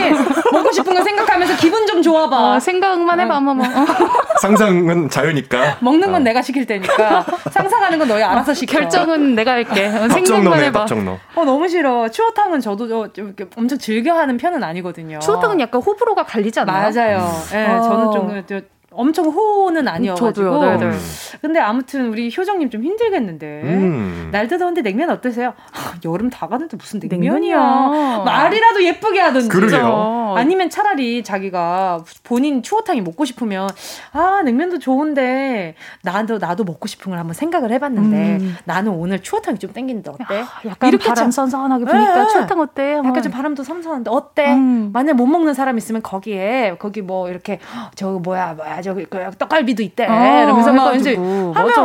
먹고 0.53 0.71
싶은 0.71 0.93
거 0.95 1.03
생각하면서 1.03 1.57
기분 1.57 1.85
좀 1.87 2.01
좋아봐. 2.01 2.55
어, 2.55 2.59
생각만 2.61 3.19
해봐, 3.19 3.35
한번 3.35 3.57
뭐. 3.57 3.65
상상은 4.41 5.09
자유니까. 5.09 5.77
먹는 5.81 6.07
건 6.13 6.15
어. 6.15 6.19
내가 6.23 6.41
시킬 6.41 6.65
테니까. 6.65 7.25
상상하는 7.51 7.99
건 7.99 8.07
너희 8.07 8.23
알아서 8.23 8.53
시켜. 8.53 8.79
결정은 8.79 9.35
내가 9.35 9.51
할게. 9.51 9.87
어, 9.87 10.07
생각만 10.07 10.59
해봐. 10.63 10.79
박정너. 10.79 11.17
어, 11.35 11.43
너무 11.43 11.67
싫어. 11.67 12.07
추어탕은 12.09 12.61
저도 12.61 13.11
좀 13.11 13.35
엄청 13.57 13.77
즐겨 13.77 14.13
하는 14.13 14.37
편은 14.37 14.63
아니거든요. 14.63 15.19
추어탕은 15.19 15.59
약간 15.59 15.81
호불호가 15.81 16.23
갈리지 16.23 16.61
않나요? 16.61 16.89
맞아요. 16.93 17.29
예, 17.51 17.57
네, 17.57 17.73
어. 17.75 17.81
저는 17.81 18.47
좀 18.47 18.61
엄청 18.93 19.25
호는 19.27 19.87
아니어가지고. 19.87 20.31
저도요. 20.33 20.59
네네. 20.79 20.91
네. 20.91 20.97
근데 21.41 21.59
아무튼 21.59 22.09
우리 22.09 22.33
효정님 22.35 22.69
좀 22.69 22.83
힘들겠는데. 22.83 23.61
음. 23.63 24.29
날도 24.31 24.57
더운데 24.57 24.81
냉면 24.81 25.09
어떠세요? 25.09 25.53
아, 25.73 25.93
여름 26.05 26.29
다 26.29 26.47
가는데 26.47 26.75
무슨 26.77 26.99
냉면이야. 26.99 27.33
냉면이야. 27.33 28.23
말이라도 28.25 28.83
예쁘게 28.83 29.19
하든지. 29.21 29.47
그러게요. 29.49 30.35
아니면 30.37 30.69
차라리 30.69 31.23
자기가 31.23 32.03
본인 32.23 32.63
추어탕이 32.63 33.01
먹고 33.01 33.25
싶으면 33.25 33.69
아 34.13 34.41
냉면도 34.43 34.79
좋은데 34.79 35.75
나도 36.03 36.37
나도 36.37 36.63
먹고 36.63 36.87
싶은 36.87 37.09
걸 37.09 37.19
한번 37.19 37.33
생각을 37.33 37.71
해봤는데 37.71 38.37
음. 38.37 38.57
나는 38.63 38.93
오늘 38.93 39.21
추어탕이 39.21 39.59
좀 39.59 39.73
땡기는데 39.73 40.09
어때? 40.11 40.39
야, 40.39 40.47
약간 40.65 40.89
이렇게 40.89 41.09
바람 41.09 41.31
선선하게 41.31 41.85
보니까 41.85 42.23
네. 42.23 42.27
추어탕 42.29 42.59
어때? 42.59 42.93
약간 43.03 43.21
좀 43.21 43.31
바람도 43.31 43.63
선선한데 43.63 44.09
어때? 44.11 44.53
음. 44.53 44.91
만약 44.93 45.15
못 45.15 45.25
먹는 45.25 45.53
사람 45.53 45.77
있으면 45.77 46.01
거기에 46.01 46.75
거기 46.79 47.01
뭐 47.01 47.29
이렇게 47.29 47.59
저 47.95 48.11
뭐야 48.11 48.53
뭐야 48.53 48.80
저기 48.81 49.05
그 49.05 49.19
떡갈비도 49.37 49.83
있대. 49.83 50.05
아, 50.05 50.43
이러면서 50.43 50.73
막 50.73 50.95
이제 50.95 51.15
하면 51.15 51.51
맞아. 51.53 51.83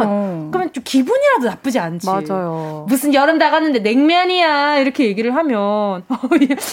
그러면 0.50 0.72
좀 0.72 0.82
기분이라도 0.84 1.46
나쁘지 1.46 1.78
않지. 1.78 2.06
맞아요. 2.06 2.86
무슨 2.88 3.12
여름 3.14 3.38
다 3.38 3.50
갔는데 3.50 3.80
냉면이야 3.80 4.78
이렇게 4.78 5.04
얘기를 5.06 5.34
하면 5.34 5.58
어, 6.08 6.18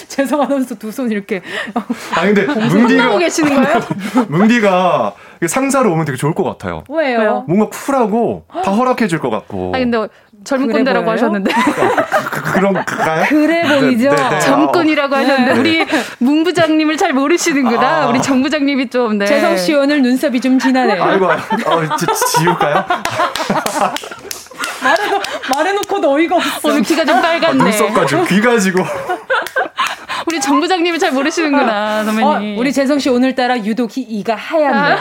죄송하면서 0.08 0.76
두 0.76 0.92
손 0.92 1.10
이렇게. 1.12 1.42
아 1.74 2.22
근데 2.22 2.46
뭉디가 2.70 3.18
계시는 3.18 3.56
거예요? 3.64 3.80
뭉디가 4.30 5.14
상사로 5.48 5.92
오면 5.92 6.06
되게 6.06 6.18
좋을 6.18 6.34
것 6.34 6.44
같아요. 6.44 6.84
왜요? 6.90 7.44
뭔가 7.48 7.68
쿨하고 7.70 8.46
다 8.64 8.72
허락해 8.72 9.08
줄 9.08 9.20
것 9.20 9.30
같고. 9.30 9.72
아 9.76 9.80
근데 9.80 10.08
젊은 10.44 10.68
그래 10.68 10.78
꼰대라고 10.80 11.06
보여요? 11.06 11.18
하셨는데. 11.18 11.52
그, 12.32 12.60
런가요 12.60 13.26
그래 13.30 13.80
보이죠? 13.80 14.10
네, 14.10 14.16
네, 14.16 14.30
네. 14.30 14.40
젊군이라고 14.40 15.16
하셨는데, 15.16 15.54
네. 15.54 15.60
우리 15.60 15.86
문 16.20 16.44
부장님을 16.44 16.98
잘 16.98 17.14
모르시는구나. 17.14 18.04
아. 18.04 18.08
우리 18.08 18.22
정 18.22 18.42
부장님이 18.42 18.90
좀, 18.90 19.18
네. 19.18 19.26
재성 19.26 19.58
씨 19.58 19.74
오늘 19.74 20.02
눈썹이 20.02 20.40
좀 20.42 20.60
진하네요. 20.60 21.04
아이고, 21.04 21.26
어, 21.26 21.96
지, 21.98 22.06
지울까요? 22.38 22.86
말해도, 24.84 25.22
말해놓고도 25.50 26.14
어이가 26.14 26.36
없어. 26.36 26.70
오늘 26.70 26.82
귀가 26.82 27.06
좀 27.06 27.22
빨갛네. 27.22 27.62
아, 27.62 27.64
눈썹 27.64 27.94
가지고, 27.94 28.26
귀 28.26 28.42
가지고. 28.42 28.84
우리 30.28 30.40
정 30.40 30.60
부장님을 30.60 31.00
잘 31.00 31.12
모르시는구나, 31.12 32.04
선배님. 32.04 32.58
어, 32.58 32.60
우리 32.60 32.72
재성 32.74 33.00
씨 33.00 33.10
오늘따라 33.10 33.58
유독 33.60 33.92
이가 33.96 34.36
하얗네. 34.36 34.78
아. 34.78 34.98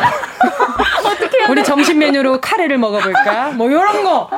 어떻게 1.05 1.45
우리 1.49 1.65
점심 1.65 1.99
메뉴로 1.99 2.41
카레를 2.41 2.79
먹어볼까? 2.79 3.51
뭐, 3.53 3.71
요런 3.71 4.05
거. 4.05 4.31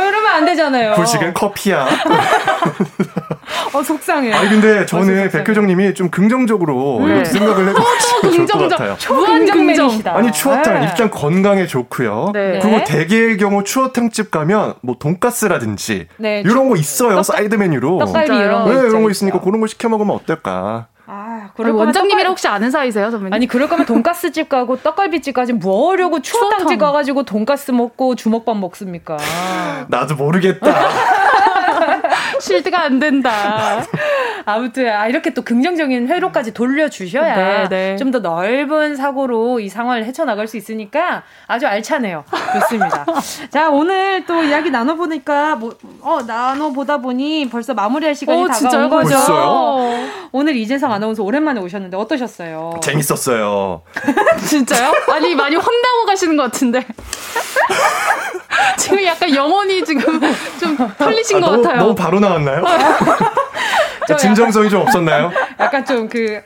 어, 0.00 0.08
이러면 0.08 0.26
안 0.32 0.44
되잖아요. 0.44 0.94
불식은 0.94 1.34
커피야. 1.34 1.86
어, 3.72 3.82
속상해. 3.82 4.32
아니, 4.32 4.48
근데 4.48 4.86
저는 4.86 5.26
어, 5.26 5.30
백효정님이 5.30 5.94
좀 5.94 6.08
긍정적으로 6.10 7.04
네. 7.06 7.24
생각을 7.24 7.68
해보시면 7.68 8.46
좋을 8.46 8.46
것 8.46 8.68
같아요. 8.70 8.96
무한 9.08 9.46
긍정. 9.46 10.00
아니, 10.06 10.32
추어탕 10.32 10.80
네. 10.80 10.86
위장 10.86 11.10
건강에 11.10 11.66
좋고요. 11.66 12.30
네. 12.32 12.58
그리고 12.60 12.84
대개의 12.84 13.36
경우 13.36 13.62
추어탕집 13.64 14.30
가면 14.30 14.74
뭐 14.82 14.96
돈가스라든지 14.98 16.08
네. 16.16 16.42
이런 16.44 16.68
거 16.68 16.76
있어요. 16.76 17.16
떡, 17.16 17.24
사이드 17.24 17.54
메뉴로. 17.54 17.98
떡갈비 17.98 18.34
이런 18.36 18.64
거. 18.64 18.72
네, 18.72 18.88
이런 18.88 19.02
거 19.02 19.10
있으니까 19.10 19.40
그런 19.40 19.60
거 19.60 19.66
시켜 19.66 19.88
먹으면 19.88 20.14
어떨까. 20.16 20.86
아, 21.40 21.50
그럼 21.56 21.76
원장님이랑 21.76 22.30
혹시 22.32 22.46
아는 22.48 22.70
사이세요, 22.70 23.10
선배님? 23.10 23.32
아니, 23.32 23.46
그럴 23.46 23.68
거면 23.68 23.86
돈가스 23.86 24.30
집 24.32 24.48
가고 24.48 24.76
떡갈비 24.76 25.22
집 25.22 25.32
가지 25.32 25.52
뭐 25.52 25.90
하려고 25.92 26.20
추어탕 26.20 26.66
집 26.66 26.78
가가지고 26.78 27.22
돈가스 27.22 27.70
먹고 27.70 28.14
주먹밥 28.14 28.56
먹습니까? 28.58 29.16
나도 29.88 30.16
모르겠다. 30.16 30.66
실드가 32.40 32.82
안 32.82 32.98
된다. 32.98 33.84
아무튼 34.46 34.88
아, 34.88 35.06
이렇게 35.06 35.32
또 35.34 35.42
긍정적인 35.42 36.08
회로까지 36.08 36.52
돌려주셔야 36.52 37.68
네, 37.68 37.68
네. 37.68 37.96
좀더 37.96 38.20
넓은 38.20 38.96
사고로 38.96 39.60
이 39.60 39.68
상황을 39.68 40.04
헤쳐나갈 40.04 40.46
수 40.46 40.56
있으니까 40.56 41.22
아주 41.46 41.66
알차네요. 41.66 42.24
좋습니다. 42.60 43.06
자 43.50 43.70
오늘 43.70 44.24
또 44.26 44.42
이야기 44.42 44.70
나눠보니까 44.70 45.56
뭐, 45.56 45.76
어 46.00 46.20
나눠보다 46.26 46.98
보니 46.98 47.48
벌써 47.50 47.74
마무리할 47.74 48.14
시간이 48.14 48.42
오, 48.42 48.46
다가온 48.46 48.58
진짜요? 48.58 48.88
거죠. 48.88 49.10
벌써요? 49.10 50.08
오늘 50.32 50.56
이재성 50.56 50.92
아나운서 50.92 51.22
오랜만에 51.22 51.60
오셨는데 51.60 51.96
어떠셨어요? 51.96 52.80
재밌었어요. 52.82 53.82
진짜요? 54.46 54.92
아니 55.12 55.34
많이 55.34 55.56
혼나고 55.56 56.06
가시는 56.06 56.36
것 56.36 56.44
같은데. 56.44 56.84
지금 58.76 59.04
약간 59.04 59.34
영혼이 59.34 59.84
지금 59.84 60.20
좀 60.58 60.76
털리신 60.98 61.36
아, 61.38 61.40
것 61.40 61.50
너무, 61.50 61.62
같아요. 61.62 61.80
너무 61.80 61.94
바로 61.94 62.20
나 62.20 62.29
왔나요? 62.32 62.64
진정성이 64.16 64.70
좀 64.70 64.82
없었나요? 64.82 65.32
약간 65.58 65.84
좀그 65.84 66.42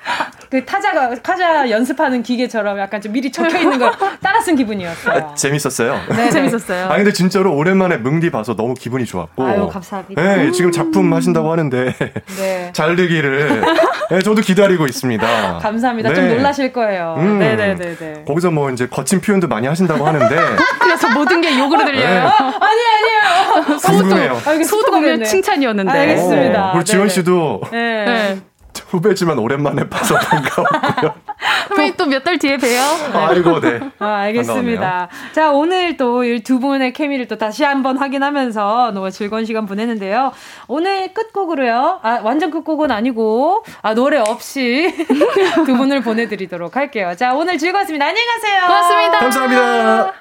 그 0.51 0.65
타자가 0.65 1.15
타자 1.23 1.69
연습하는 1.69 2.23
기계처럼 2.23 2.79
약간 2.79 3.01
좀 3.01 3.13
미리 3.13 3.33
적혀 3.33 3.59
있는 3.59 3.79
걸 3.79 3.93
따라 4.23 4.41
쓴 4.41 4.55
기분이었어요. 4.55 5.31
아, 5.31 5.35
재밌었어요. 5.35 6.01
네, 6.11 6.31
재밌었어요. 6.31 6.87
아 6.87 6.97
근데 6.97 7.13
진짜로 7.13 7.55
오랜만에 7.57 7.97
뭉디 7.97 8.31
봐서 8.31 8.55
너무 8.55 8.75
기분이 8.75 9.05
좋았고. 9.05 9.45
아유 9.45 9.69
감사합니다. 9.69 10.23
네, 10.23 10.51
지금 10.53 10.71
작품 10.71 11.13
하신다고 11.13 11.51
하는데 11.51 11.95
네. 12.39 12.71
잘 12.73 12.95
되기를 12.95 13.63
네, 14.11 14.21
저도 14.21 14.43
기다리고 14.43 14.87
있습니다. 14.87 15.59
감사합니다. 15.61 16.11
네. 16.11 16.15
좀 16.15 16.29
놀라실 16.29 16.73
거예요. 16.73 17.17
음, 17.19 17.39
네네네. 17.39 17.97
네. 17.97 18.25
거기서 18.27 18.51
뭐 18.51 18.71
이제 18.71 18.87
거친 18.87 19.21
표현도 19.21 19.49
많이 19.49 19.67
하신다고 19.67 20.07
하는데. 20.07 20.37
그래서 20.79 21.11
모든 21.11 21.41
게 21.41 21.59
욕으로 21.59 21.85
들려요. 21.85 22.05
네. 22.07 22.21
아니 22.21 22.81
아니에요. 22.95 23.79
궁금해요. 23.79 24.65
소도 24.65 24.93
보면 24.93 25.25
칭찬이었는데. 25.25 25.91
알겠습니다. 25.91 26.73
오, 26.73 26.77
우리 26.77 26.85
지원 26.85 27.09
씨도. 27.09 27.54
네. 27.71 28.05
네. 28.05 28.41
후배지만 28.89 29.39
오랜만에 29.39 29.89
봐서 29.89 30.17
반가웠고요. 30.17 31.15
후배 31.71 31.97
또몇 31.97 32.23
달 32.25 32.39
뒤에 32.39 32.57
봬요. 32.57 32.81
아이고, 33.13 33.61
네. 33.61 33.81
아, 33.99 34.07
알겠습니다. 34.23 34.81
반가웠네요. 34.81 35.33
자, 35.33 35.53
오늘 35.53 35.97
또 35.97 36.23
두 36.45 36.59
분의 36.61 36.93
케미를 36.93 37.27
또 37.29 37.39
다시 37.39 37.65
한번 37.65 37.97
확인하면서 37.99 38.93
너무 38.93 39.11
즐거운 39.11 39.45
시간 39.45 39.67
보내는데요. 39.67 40.33
오늘 40.69 41.13
끝곡으로요. 41.15 42.01
아, 42.03 42.21
완전 42.23 42.51
끝곡은 42.51 42.91
아니고, 42.91 43.65
아, 43.83 43.95
노래 43.95 44.19
없이 44.19 44.93
두 45.67 45.77
분을 45.77 46.03
보내드리도록 46.03 46.77
할게요. 46.77 47.15
자, 47.17 47.35
오늘 47.35 47.59
즐거웠습니다. 47.59 48.07
안녕히 48.07 48.27
가세요. 48.27 48.67
고맙습니다. 48.67 49.19
감사합니다. 49.19 50.13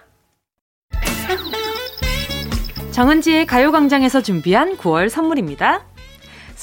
정은지의 2.92 3.48
가요광장에서 3.48 4.22
준비한 4.22 4.78
9월 4.78 5.10
선물입니다. 5.10 5.82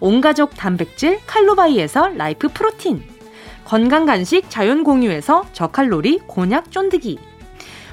온가족 0.00 0.54
단백질 0.56 1.20
칼로바이에서 1.26 2.08
라이프 2.16 2.48
프로틴, 2.48 3.02
건강 3.64 4.06
간식 4.06 4.48
자연 4.48 4.84
공유에서 4.84 5.46
저칼로리 5.52 6.20
곤약 6.26 6.70
쫀득이, 6.70 7.18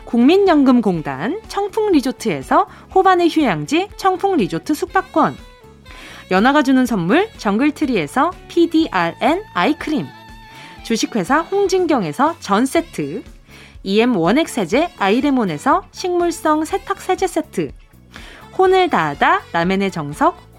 국민연금공단 0.06 1.42
청풍리조트에서 1.48 2.68
호반의 2.94 3.30
휴양지 3.30 3.90
청풍리조트 3.98 4.74
숙박권, 4.74 5.36
연아가 6.32 6.62
주는 6.62 6.86
선물 6.86 7.30
정글트리에서 7.38 8.32
PDRN 8.48 9.44
아이크림, 9.54 10.06
주식회사 10.84 11.40
홍진경에서 11.42 12.36
전세트, 12.40 13.24
EM 13.84 14.16
원액 14.16 14.48
세제 14.48 14.90
아이레몬에서 14.98 15.84
식물성 15.92 16.66
세탁 16.66 17.02
세제 17.02 17.28
세트, 17.28 17.72
혼을 18.58 18.90
다하다 18.90 19.42
라멘의 19.52 19.92
정석 19.92 20.53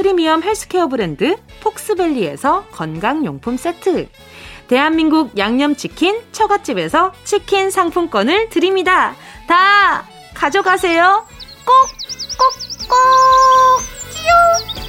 프리미엄 0.00 0.42
헬스케어 0.42 0.88
브랜드 0.88 1.36
폭스밸리에서 1.60 2.64
건강용품 2.72 3.58
세트. 3.58 4.08
대한민국 4.66 5.36
양념치킨 5.36 6.22
처갓집에서 6.32 7.12
치킨 7.24 7.68
상품권을 7.68 8.48
드립니다. 8.48 9.14
다 9.46 10.06
가져가세요. 10.32 11.26
꼭, 11.66 11.74
꼭, 12.38 12.88
꼭! 12.88 12.96
끼용! 14.14 14.80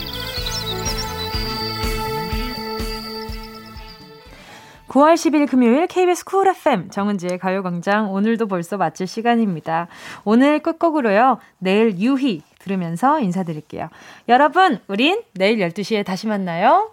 9월 4.87 5.15
10일 5.15 5.49
금요일 5.49 5.87
KBS 5.87 6.23
쿨 6.23 6.47
FM 6.47 6.89
정은지의 6.89 7.37
가요광장 7.37 8.13
오늘도 8.13 8.47
벌써 8.47 8.77
마칠 8.77 9.07
시간입니다. 9.07 9.89
오늘 10.23 10.59
끝곡으로요. 10.59 11.39
내일 11.57 11.99
유희 11.99 12.43
들으면서 12.61 13.19
인사드릴게요. 13.19 13.89
여러분, 14.29 14.79
우린 14.87 15.21
내일 15.33 15.59
12시에 15.59 16.05
다시 16.05 16.27
만나요. 16.27 16.91